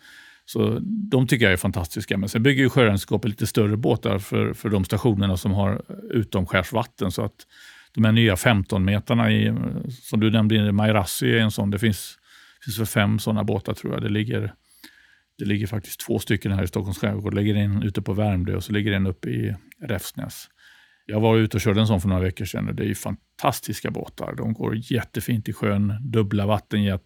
Så 0.52 0.78
De 0.82 1.26
tycker 1.26 1.44
jag 1.44 1.52
är 1.52 1.56
fantastiska. 1.56 2.18
Men 2.18 2.28
sen 2.28 2.42
bygger 2.42 2.62
ju 2.62 2.70
Sjöräddningssällskapet 2.70 3.30
lite 3.30 3.46
större 3.46 3.76
båtar 3.76 4.18
för, 4.18 4.52
för 4.52 4.68
de 4.68 4.84
stationerna 4.84 5.36
som 5.36 5.52
har 5.52 5.82
utomskärsvatten. 6.10 7.10
Så 7.10 7.24
att 7.24 7.46
de 7.94 8.04
här 8.04 8.12
nya 8.12 8.34
15-metarna, 8.34 9.30
i, 9.30 9.54
som 9.90 10.20
du 10.20 10.30
nämnde, 10.30 10.72
Mairassi 10.72 11.32
är 11.32 11.40
en 11.40 11.50
sån. 11.50 11.70
Det 11.70 11.78
finns, 11.78 12.18
finns 12.64 12.76
för 12.76 12.84
fem 12.84 13.18
sådana 13.18 13.44
båtar 13.44 13.74
tror 13.74 13.92
jag. 13.92 14.02
Det 14.02 14.08
ligger 14.08 14.54
det 15.38 15.44
ligger 15.44 15.66
faktiskt 15.66 16.00
två 16.00 16.18
stycken 16.18 16.52
här 16.52 16.64
i 16.64 16.68
Stockholms 16.68 16.98
skärgård. 16.98 17.34
Det 17.34 17.40
ligger 17.40 17.54
en 17.54 17.82
ute 17.82 18.02
på 18.02 18.12
Värmdö 18.12 18.56
och 18.56 18.64
så 18.64 18.72
ligger 18.72 18.92
en 18.92 19.06
uppe 19.06 19.30
i 19.30 19.56
Räfsnäs. 19.82 20.48
Jag 21.06 21.20
var 21.20 21.36
ute 21.36 21.56
och 21.56 21.60
körde 21.60 21.80
en 21.80 21.86
sån 21.86 22.00
för 22.00 22.08
några 22.08 22.22
veckor 22.22 22.44
sedan 22.44 22.68
och 22.68 22.74
det 22.74 22.90
är 22.90 22.94
fantastiska 22.94 23.90
båtar. 23.90 24.34
De 24.36 24.52
går 24.52 24.92
jättefint 24.92 25.48
i 25.48 25.52
sjön, 25.52 25.94
dubbla 26.00 26.46
vattenjet, 26.46 27.02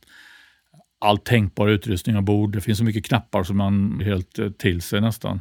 all 1.00 1.18
tänkbar 1.18 1.68
utrustning 1.68 2.16
ombord. 2.16 2.52
Det 2.52 2.60
finns 2.60 2.78
så 2.78 2.84
mycket 2.84 3.06
knappar 3.06 3.42
som 3.42 3.56
man 3.56 4.00
helt 4.00 4.38
eh, 4.38 4.50
till 4.50 4.82
sig 4.82 5.00
nästan. 5.00 5.40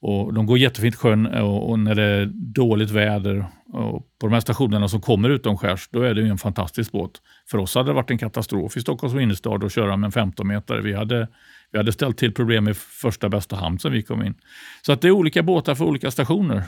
Och 0.00 0.34
de 0.34 0.46
går 0.46 0.58
jättefint 0.58 0.94
i 0.94 0.98
sjön 0.98 1.26
och, 1.26 1.70
och, 1.70 1.78
när 1.78 1.94
det 1.94 2.02
är 2.02 2.26
dåligt 2.34 2.90
väder 2.90 3.46
och 3.72 4.08
på 4.20 4.26
de 4.26 4.32
här 4.32 4.40
stationerna 4.40 4.88
som 4.88 5.00
kommer 5.00 5.30
utomskärs, 5.30 5.88
då 5.92 6.02
är 6.02 6.14
det 6.14 6.28
en 6.28 6.38
fantastisk 6.38 6.92
båt. 6.92 7.10
För 7.50 7.58
oss 7.58 7.74
hade 7.74 7.90
det 7.90 7.94
varit 7.94 8.10
en 8.10 8.18
katastrof 8.18 8.76
i 8.76 8.80
Stockholms 8.80 9.14
innerstad 9.14 9.64
att 9.64 9.72
köra 9.72 9.96
med 9.96 10.08
en 10.08 10.12
15 10.12 10.48
meter. 10.48 10.80
Vi 10.80 10.92
hade 10.92 11.28
vi 11.74 11.78
hade 11.78 11.92
ställt 11.92 12.18
till 12.18 12.34
problem 12.34 12.68
i 12.68 12.74
första 12.74 13.28
bästa 13.28 13.56
hamn 13.56 13.78
som 13.78 13.92
vi 13.92 14.02
kom 14.02 14.22
in. 14.22 14.34
Så 14.82 14.92
att 14.92 15.00
det 15.00 15.08
är 15.08 15.12
olika 15.12 15.42
båtar 15.42 15.74
för 15.74 15.84
olika 15.84 16.10
stationer, 16.10 16.62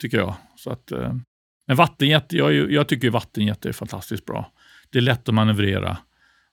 tycker 0.00 0.18
jag. 0.18 0.34
Så 0.56 0.70
att, 0.70 0.92
eh, 0.92 1.14
men 1.66 1.76
vattenjet, 1.76 2.32
jag, 2.32 2.72
jag 2.72 2.88
tycker 2.88 3.10
vattenjet 3.10 3.66
är 3.66 3.72
fantastiskt 3.72 4.24
bra. 4.24 4.52
Det 4.90 4.98
är 4.98 5.02
lätt 5.02 5.28
att 5.28 5.34
manövrera. 5.34 5.98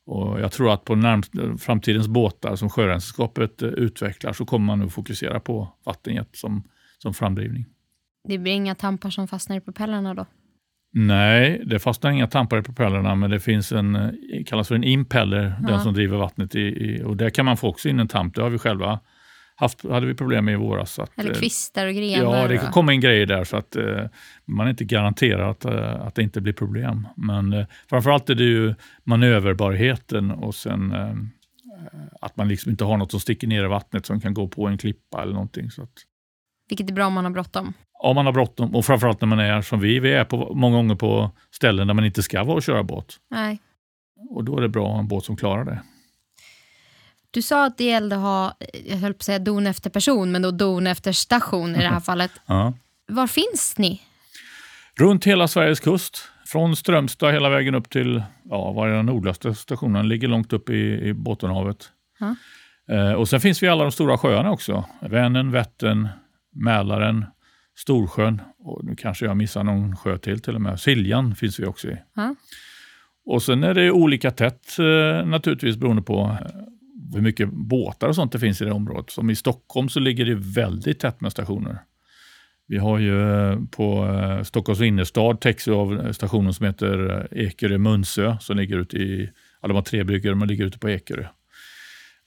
Och 0.06 0.39
jag 0.39 0.51
tror 0.51 0.74
att 0.74 0.86
på 0.86 0.95
närmst, 0.95 1.32
framtidens 1.60 2.08
båtar 2.08 2.56
som 2.56 2.70
Sjöräddningssällskapet 2.70 3.62
eh, 3.62 3.70
utvecklar 3.70 4.34
så 4.34 4.45
kommer 4.45 4.66
man 4.66 4.80
nu 4.80 4.89
fokusera 4.89 5.39
på 5.39 5.74
vattenjet 5.86 6.30
som, 6.34 6.64
som 6.97 7.14
framdrivning. 7.14 7.66
Det 8.28 8.38
blir 8.38 8.53
inga 8.53 8.76
tampar 8.76 9.10
som 9.10 9.28
fastnar 9.28 9.56
i 9.58 9.62
propellrarna 9.62 10.14
då? 10.14 10.26
Nej, 10.93 11.64
det 11.66 11.80
fastnar 11.80 12.12
inga 12.12 12.28
tampar 12.28 12.58
i 12.58 12.62
propellrarna, 12.62 13.16
men 13.16 13.30
det 13.30 13.39
finns 13.39 13.72
en, 13.72 13.95
eh, 13.95 14.12
kallas 14.45 14.68
för 14.68 14.76
en 14.76 14.84
impeller, 14.84 15.56
ja. 15.62 15.68
den 15.68 15.80
som 15.80 15.93
driver 15.93 16.18
vattnet 16.18 16.56
i, 16.56 16.60
i, 16.60 17.03
och 17.03 17.18
där 17.18 17.30
kan 17.30 17.45
man 17.45 17.58
få 17.58 17.68
också 17.68 17.89
in 17.89 17.99
en 17.99 18.08
tamp. 18.08 18.36
Det 18.36 18.41
har 18.41 18.49
vi 18.49 18.58
själva 18.58 18.99
haft, 19.56 19.84
hade 19.84 20.06
vi 20.06 20.14
problem 20.14 20.45
med 20.45 20.53
i 20.53 20.58
våras. 20.58 20.99
Att, 20.99 21.20
Eller 21.20 21.32
eh, 21.32 21.38
kvistar 21.38 21.88
och 21.88 21.93
grenar. 21.93 22.38
Ja, 22.38 22.47
det 22.47 22.58
kan 22.58 22.72
komma 22.72 22.93
in 22.93 23.01
grejer 23.01 23.26
där 23.26 23.43
så 23.43 23.58
att 23.58 23.76
eh, 23.76 24.06
man 24.45 24.66
är 24.66 24.70
inte 24.70 24.86
garanterad 24.86 25.49
att, 25.49 25.66
eh, 25.66 26.08
att 26.08 26.16
det 26.16 26.24
inte 26.24 26.41
blir 26.41 26.53
problem. 26.53 27.08
Men 27.16 27.53
eh, 27.53 27.66
framförallt 27.89 28.30
är 28.30 28.36
det 28.36 28.43
ju 28.43 28.76
manöverbarheten 29.03 30.32
och 30.32 30.56
sen 30.56 30.91
eh, 30.91 31.14
att 32.22 32.38
man 32.38 32.47
liksom 32.47 32.72
inte 32.72 32.84
har 32.84 32.97
något 32.97 33.12
som 33.12 33.20
sticker 33.20 33.47
ner 33.47 33.64
i 33.64 33.68
vattnet 33.68 34.06
som 34.06 34.22
kan 34.22 34.34
gå 34.34 34.47
på 34.47 34.68
en 34.68 34.78
klippa 34.78 35.22
eller 35.22 35.34
någonting. 35.34 35.72
Så 35.72 35.84
att... 35.84 35.93
Vilket 36.70 36.89
är 36.89 36.93
bra 36.93 37.06
om 37.06 37.14
man 37.14 37.26
har 37.26 37.32
bråttom 37.32 37.74
om 37.99 38.16
man 38.16 38.26
har 38.26 38.34
bråttom 38.34 38.76
och 38.76 38.86
framförallt 38.86 39.22
när 39.22 39.28
man 39.28 39.39
är 39.39 39.62
som 39.62 39.80
vi, 39.80 39.99
vi 39.99 40.14
är 40.14 40.26
på, 40.26 40.56
många 40.56 40.78
gånger 40.78 40.95
på 40.95 41.32
ställen 41.51 41.88
där 41.88 41.93
man 41.93 42.06
inte 42.06 42.24
ska 42.24 42.43
vara 42.43 42.56
och 42.56 42.64
köra 42.64 42.84
båt. 42.84 43.16
Nej. 43.30 43.60
Och 44.30 44.43
då 44.43 44.58
är 44.58 44.62
det 44.62 44.70
bra 44.70 44.86
att 44.86 44.91
ha 44.91 44.99
en 44.99 45.08
båt 45.08 45.26
som 45.26 45.38
klarar 45.38 45.66
det. 45.66 45.82
Du 47.36 47.41
sa 47.41 47.65
att 47.65 47.77
det 47.77 47.83
gällde 47.83 48.15
att 48.15 48.21
ha, 48.21 48.57
jag 48.86 48.97
höll 48.97 49.13
på 49.13 49.17
att 49.17 49.23
säga 49.23 49.39
don 49.39 49.67
efter 49.67 49.89
person, 49.89 50.31
men 50.31 50.41
då 50.41 50.51
don 50.51 50.88
efter 50.88 51.11
station 51.11 51.75
i 51.75 51.77
det 51.77 51.88
här 51.88 51.99
fallet. 52.05 52.31
ja. 52.45 52.73
Var 53.07 53.27
finns 53.27 53.75
ni? 53.77 54.01
Runt 54.99 55.25
hela 55.25 55.47
Sveriges 55.47 55.79
kust. 55.79 56.29
Från 56.45 56.75
Strömstad 56.75 57.33
hela 57.33 57.49
vägen 57.49 57.75
upp 57.75 57.89
till, 57.89 58.23
ja, 58.43 58.71
var 58.71 58.88
är 58.88 58.95
den 58.95 59.05
nordligaste 59.05 59.55
stationen? 59.55 60.07
ligger 60.07 60.27
långt 60.27 60.53
upp 60.53 60.69
i, 60.69 61.07
i 61.07 61.13
Bottenhavet. 61.13 61.89
Ja. 62.19 62.36
Eh, 62.95 63.13
och 63.13 63.29
sen 63.29 63.41
finns 63.41 63.63
vi 63.63 63.67
i 63.67 63.69
alla 63.69 63.83
de 63.83 63.91
stora 63.91 64.17
sjöarna 64.17 64.51
också. 64.51 64.86
Vänern, 65.01 65.51
Vättern, 65.51 66.07
Mälaren, 66.53 67.25
Storsjön 67.77 68.41
och 68.59 68.86
nu 68.86 68.95
kanske 68.95 69.25
jag 69.25 69.38
missar 69.38 69.63
någon 69.63 69.95
sjö 69.95 70.17
till 70.17 70.41
till 70.41 70.55
och 70.55 70.61
med. 70.61 70.79
Siljan 70.79 71.36
finns 71.36 71.59
vi 71.59 71.65
också 71.65 71.88
i. 71.88 71.97
Ja. 72.15 72.36
Och 73.25 73.43
sen 73.43 73.63
är 73.63 73.73
det 73.73 73.91
olika 73.91 74.31
tätt 74.31 74.79
eh, 74.79 75.25
naturligtvis 75.25 75.77
beroende 75.77 76.01
på 76.01 76.38
eh, 76.41 76.61
hur 77.14 77.22
mycket 77.22 77.49
båtar 77.51 78.08
och 78.08 78.16
sånt 78.16 78.32
det 78.32 78.39
finns 78.39 78.62
i 78.62 78.66
det 78.66 78.72
området. 78.72 79.10
Som 79.10 79.30
i 79.30 79.36
Stockholm 79.36 79.89
så 79.89 79.99
ligger 79.99 80.26
det 80.26 80.36
väldigt 80.36 80.99
tätt 80.99 81.22
med 81.22 81.32
stationer. 81.32 81.80
Vi 82.68 82.78
har 82.78 82.99
ju 82.99 83.32
eh, 83.32 83.60
på 83.72 84.06
eh, 84.06 84.43
Stockholms 84.43 84.82
innerstad 84.82 85.41
täcks 85.41 85.68
av 85.68 86.14
stationen 86.14 86.53
som 86.53 86.66
heter 86.66 87.28
eh, 87.32 87.45
Ekerö-Munsö 87.45 88.38
som 88.39 88.58
ligger 88.58 88.78
ute 88.78 88.97
i, 88.97 89.30
ja 89.62 89.68
de 89.68 89.74
har 89.74 89.82
tre 89.82 90.03
bryggor 90.03 90.34
men 90.34 90.47
ligger 90.47 90.66
ute 90.66 90.80
på 90.80 90.89
Ekerö. 90.89 91.26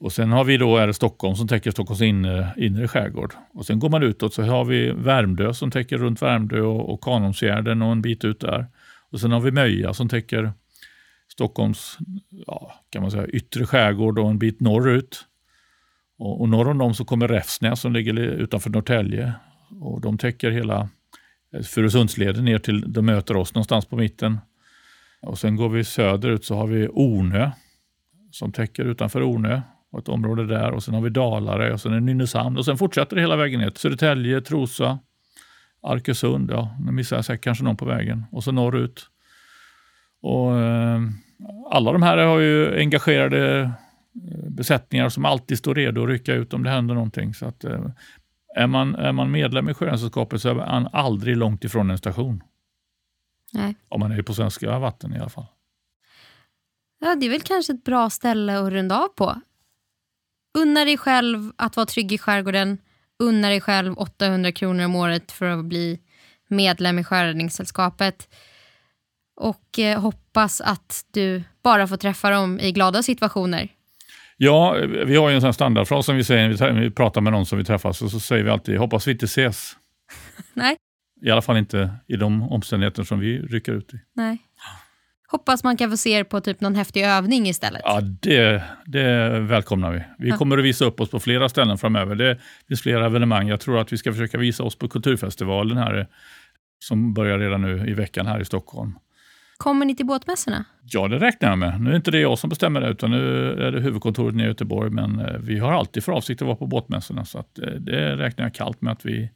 Och 0.01 0.13
sen 0.13 0.31
har 0.31 0.45
vi 0.45 0.57
då 0.57 0.77
är 0.77 0.87
det 0.87 0.95
Stockholm 0.95 1.37
som 1.37 1.49
täcker 1.49 1.71
Stockholms 1.71 2.03
inre, 2.03 2.49
inre 2.57 2.89
skärgård. 2.89 3.35
Och 3.55 3.67
sen 3.67 3.79
går 3.79 3.89
man 3.89 4.03
utåt 4.03 4.35
så 4.35 4.43
har 4.43 4.65
vi 4.65 4.91
Värmdö 4.91 5.55
som 5.55 5.71
täcker 5.71 5.99
runt 5.99 6.23
Värmdö 6.23 6.61
och, 6.61 6.93
och 6.93 7.01
Kanholmsgärden 7.01 7.83
och 7.83 7.93
en 7.93 8.03
bit 8.03 8.25
ut 8.25 8.41
där. 8.41 8.67
Och 9.13 9.21
sen 9.21 9.33
har 9.33 9.41
vi 9.41 9.51
Möja 9.51 9.95
som 9.95 10.09
täcker 10.09 10.53
Stockholms 11.39 11.99
ja, 12.47 12.75
kan 12.91 13.03
man 13.03 13.11
säga, 13.11 13.27
yttre 13.27 13.67
skärgård 13.67 14.19
och 14.19 14.31
en 14.31 14.39
bit 14.39 14.61
norrut. 14.61 15.25
Och, 16.19 16.41
och 16.41 16.49
norr 16.49 16.69
om 16.69 16.79
dem 16.79 16.95
så 16.95 17.05
kommer 17.05 17.29
Räfsnäs 17.29 17.81
som 17.81 17.93
ligger 17.93 18.19
utanför 18.19 18.71
Norrtälje. 18.71 19.33
Och 19.81 20.01
de 20.01 20.19
täcker 20.19 20.51
hela 20.51 20.89
eh, 21.55 21.63
Furusundsleden 21.63 22.45
ner 22.45 22.59
till, 22.59 22.93
de 22.93 23.07
möter 23.07 23.37
oss 23.37 23.55
någonstans 23.55 23.87
på 23.87 23.97
mitten. 23.97 24.39
Och 25.23 25.39
sen 25.39 25.57
går 25.57 25.69
vi 25.69 25.85
söderut 25.85 26.45
så 26.45 26.55
har 26.55 26.67
vi 26.67 26.89
Ornö 26.93 27.51
som 28.31 28.53
täcker 28.53 28.85
utanför 28.85 29.23
Ornö 29.23 29.61
och 29.91 29.99
ett 29.99 30.09
område 30.09 30.47
där 30.47 30.71
och 30.71 30.83
sen 30.83 30.95
har 30.95 31.01
vi 31.01 31.11
Dalarö 31.11 31.73
och 31.73 31.81
sen 31.81 31.93
är 31.93 32.01
Nynäshamn 32.01 32.57
och 32.57 32.65
sen 32.65 32.79
fortsätter 32.79 33.17
det 33.17 33.23
hela 33.23 33.37
vägen 33.37 33.61
ner 33.61 33.71
till 33.71 33.81
Södertälje, 33.81 34.41
Trosa, 34.41 34.99
Arkösund, 35.83 36.51
ja, 36.51 36.77
nu 36.81 36.93
missar 36.93 37.17
jag 37.17 37.25
säkert 37.25 37.45
kanske 37.45 37.65
någon 37.65 37.77
på 37.77 37.85
vägen 37.85 38.25
och 38.31 38.45
så 38.45 38.53
norrut. 38.53 39.07
Och, 40.21 40.59
eh, 40.59 41.01
alla 41.71 41.93
de 41.93 42.03
här 42.03 42.19
har 42.19 42.39
ju 42.39 42.79
engagerade 42.79 43.61
eh, 43.63 44.51
besättningar 44.51 45.09
som 45.09 45.25
alltid 45.25 45.59
står 45.59 45.75
redo 45.75 46.03
att 46.03 46.09
rycka 46.09 46.35
ut 46.35 46.55
om 46.55 46.63
det 46.63 46.71
händer 46.71 46.95
någonting. 46.95 47.35
Så 47.35 47.47
att, 47.47 47.65
eh, 47.65 47.87
är, 48.57 48.67
man, 48.67 48.95
är 48.95 49.13
man 49.13 49.31
medlem 49.31 49.69
i 49.69 49.75
Sjöräddningssällskapet 49.75 50.43
så 50.43 50.49
är 50.49 50.55
man 50.55 50.89
aldrig 50.93 51.37
långt 51.37 51.65
ifrån 51.65 51.91
en 51.91 51.99
station. 51.99 52.43
Nej. 53.53 53.77
Om 53.89 54.01
man 54.01 54.13
är 54.13 54.23
på 54.23 54.35
svenska 54.35 54.79
vatten 54.79 55.15
i 55.15 55.19
alla 55.19 55.29
fall. 55.29 55.47
Ja, 57.01 57.15
det 57.15 57.27
är 57.27 57.31
väl 57.31 57.41
kanske 57.41 57.73
ett 57.73 57.85
bra 57.85 58.11
ställe 58.11 58.59
att 58.59 58.73
runda 58.73 58.99
av 58.99 59.09
på. 59.09 59.41
Unna 60.59 60.85
dig 60.85 60.99
själv 60.99 61.53
att 61.57 61.77
vara 61.77 61.87
trygg 61.87 62.13
i 62.13 62.19
skärgården. 62.19 62.79
Unna 63.19 63.49
dig 63.49 63.61
själv 63.61 63.99
800 63.99 64.53
kronor 64.53 64.85
om 64.85 64.97
året 64.97 65.33
för 65.33 65.47
att 65.47 65.65
bli 65.65 66.01
medlem 66.49 66.99
i 66.99 67.05
Sjöräddningssällskapet. 67.05 68.29
Och 69.41 69.79
eh, 69.79 70.01
hoppas 70.01 70.61
att 70.61 71.05
du 71.13 71.43
bara 71.63 71.87
får 71.87 71.97
träffa 71.97 72.31
dem 72.31 72.61
i 72.61 72.73
glada 72.73 73.03
situationer. 73.03 73.69
Ja, 74.37 74.77
vi 75.07 75.17
har 75.17 75.29
ju 75.29 75.35
en 75.35 75.41
sån 75.41 75.55
standardfras 75.55 76.07
som 76.07 76.17
vi 76.17 76.25
säger 76.25 76.73
när 76.73 76.81
vi 76.81 76.91
pratar 76.91 77.21
med 77.21 77.33
någon 77.33 77.47
som 77.47 77.59
vi 77.59 77.65
träffas 77.65 78.03
och 78.03 78.11
så 78.11 78.21
säger 78.21 78.45
vi 78.45 78.51
alltid 78.51 78.79
hoppas 78.79 79.07
vi 79.07 79.13
inte 79.13 79.25
ses. 79.25 79.73
Nej. 80.55 80.77
I 81.23 81.31
alla 81.31 81.43
fall 81.43 81.57
inte 81.57 81.91
i 82.07 82.17
de 82.17 82.43
omständigheter 82.43 83.03
som 83.03 83.19
vi 83.19 83.39
rycker 83.39 83.73
ut 83.73 83.95
i. 83.95 84.01
Nej. 84.15 84.39
Hoppas 85.31 85.65
man 85.65 85.77
kan 85.77 85.91
få 85.91 85.97
se 85.97 86.11
er 86.11 86.25
på 86.25 86.41
typ 86.41 86.61
någon 86.61 86.75
häftig 86.75 87.05
övning 87.05 87.47
istället. 87.47 87.83
Ja, 87.85 88.01
det, 88.01 88.63
det 88.87 89.29
välkomnar 89.41 89.93
vi. 89.93 90.03
Vi 90.19 90.31
kommer 90.31 90.59
att 90.59 90.65
visa 90.65 90.85
upp 90.85 91.01
oss 91.01 91.11
på 91.11 91.21
flera 91.21 91.49
ställen 91.49 91.79
framöver. 91.79 92.15
Det 92.15 92.39
finns 92.69 92.83
flera 92.83 93.07
evenemang. 93.07 93.49
Jag 93.49 93.61
tror 93.61 93.81
att 93.81 93.93
vi 93.93 93.99
ska 93.99 94.13
försöka 94.13 94.39
visa 94.39 94.63
oss 94.63 94.79
på 94.79 94.89
Kulturfestivalen 94.89 95.77
här 95.77 96.07
som 96.79 97.15
börjar 97.15 97.39
redan 97.39 97.63
nu 97.63 97.89
i 97.89 97.95
veckan 97.95 98.27
här 98.27 98.41
i 98.41 98.45
Stockholm. 98.45 98.93
Kommer 99.59 99.87
ni 99.87 99.97
till 99.97 100.07
båtmässorna? 100.07 100.65
Ja, 100.83 101.09
det 101.09 101.19
räknar 101.19 101.49
jag 101.49 101.59
med. 101.59 101.81
Nu 101.81 101.91
är 101.91 101.97
inte 101.97 102.11
det 102.11 102.21
jag 102.21 102.39
som 102.39 102.51
bestämmer 102.51 102.81
det, 102.81 102.89
utan 102.89 103.11
nu 103.11 103.53
är 103.53 103.73
det 103.73 103.81
huvudkontoret 103.81 104.35
i 104.35 104.39
Göteborg. 104.39 104.91
Men 104.91 105.21
eh, 105.21 105.39
vi 105.39 105.59
har 105.59 105.73
alltid 105.73 106.05
för 106.05 106.13
avsikt 106.13 106.43
att 106.43 106.47
vara 106.47 106.57
på 106.57 106.67
båtmässorna, 106.67 107.25
så 107.25 107.39
eh, 107.39 107.71
det 107.81 108.17
räknar 108.17 108.45
jag 108.45 108.55
kallt 108.55 108.81
med 108.81 108.93
att 108.93 109.05
vi, 109.05 109.31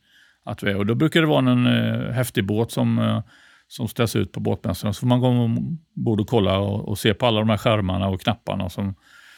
att 0.44 0.62
vi 0.62 0.70
är. 0.70 0.76
Och 0.76 0.86
då 0.86 0.94
brukar 0.94 1.20
det 1.20 1.26
vara 1.26 1.50
en 1.50 1.66
eh, 1.66 2.12
häftig 2.12 2.46
båt 2.46 2.70
som, 2.70 3.22
som 3.68 3.88
ställs 3.88 4.16
ut 4.16 4.32
på 4.32 4.40
båtmässorna. 4.40 4.92
Så 4.92 5.00
får 5.00 5.06
man 5.06 5.20
gå 5.20 5.26
ombord 5.26 6.20
och 6.20 6.28
kolla 6.28 6.58
och, 6.58 6.88
och, 6.88 6.98
se 6.98 7.14
på 7.14 7.26
alla 7.26 7.40
de 7.40 7.48
här 7.48 7.56
skärmarna 7.56 8.08
och 8.08 8.20
knapparna 8.20 8.68
som, 8.68 8.94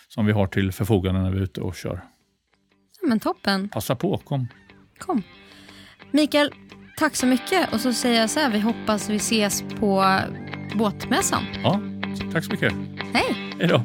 som 0.09 0.27
vi 0.27 0.33
har 0.33 0.47
till 0.47 0.73
förfogande 0.73 1.23
när 1.23 1.31
vi 1.31 1.39
är 1.39 1.43
ute 1.43 1.61
och 1.61 1.75
kör. 1.75 2.05
Ja, 3.01 3.09
men 3.09 3.21
toppen. 3.21 3.69
Passa 3.69 3.95
på, 3.97 4.19
kom. 4.19 4.49
Kom. 4.99 5.23
Mikael, 6.11 6.51
tack 6.99 7.17
så 7.17 7.27
mycket. 7.27 7.73
Och 7.73 7.81
så 7.81 7.93
säger 7.93 8.21
jag 8.21 8.31
så 8.31 8.41
här, 8.41 8.51
vi 8.51 8.61
hoppas 8.61 9.11
vi 9.11 9.17
ses 9.17 9.65
på 9.81 10.19
båtmässan. 10.75 11.43
Ja, 11.63 11.81
tack 12.33 12.45
så 12.45 12.51
mycket. 12.53 12.73
Hej. 13.13 13.37
Hej 13.59 13.69
då. 13.69 13.83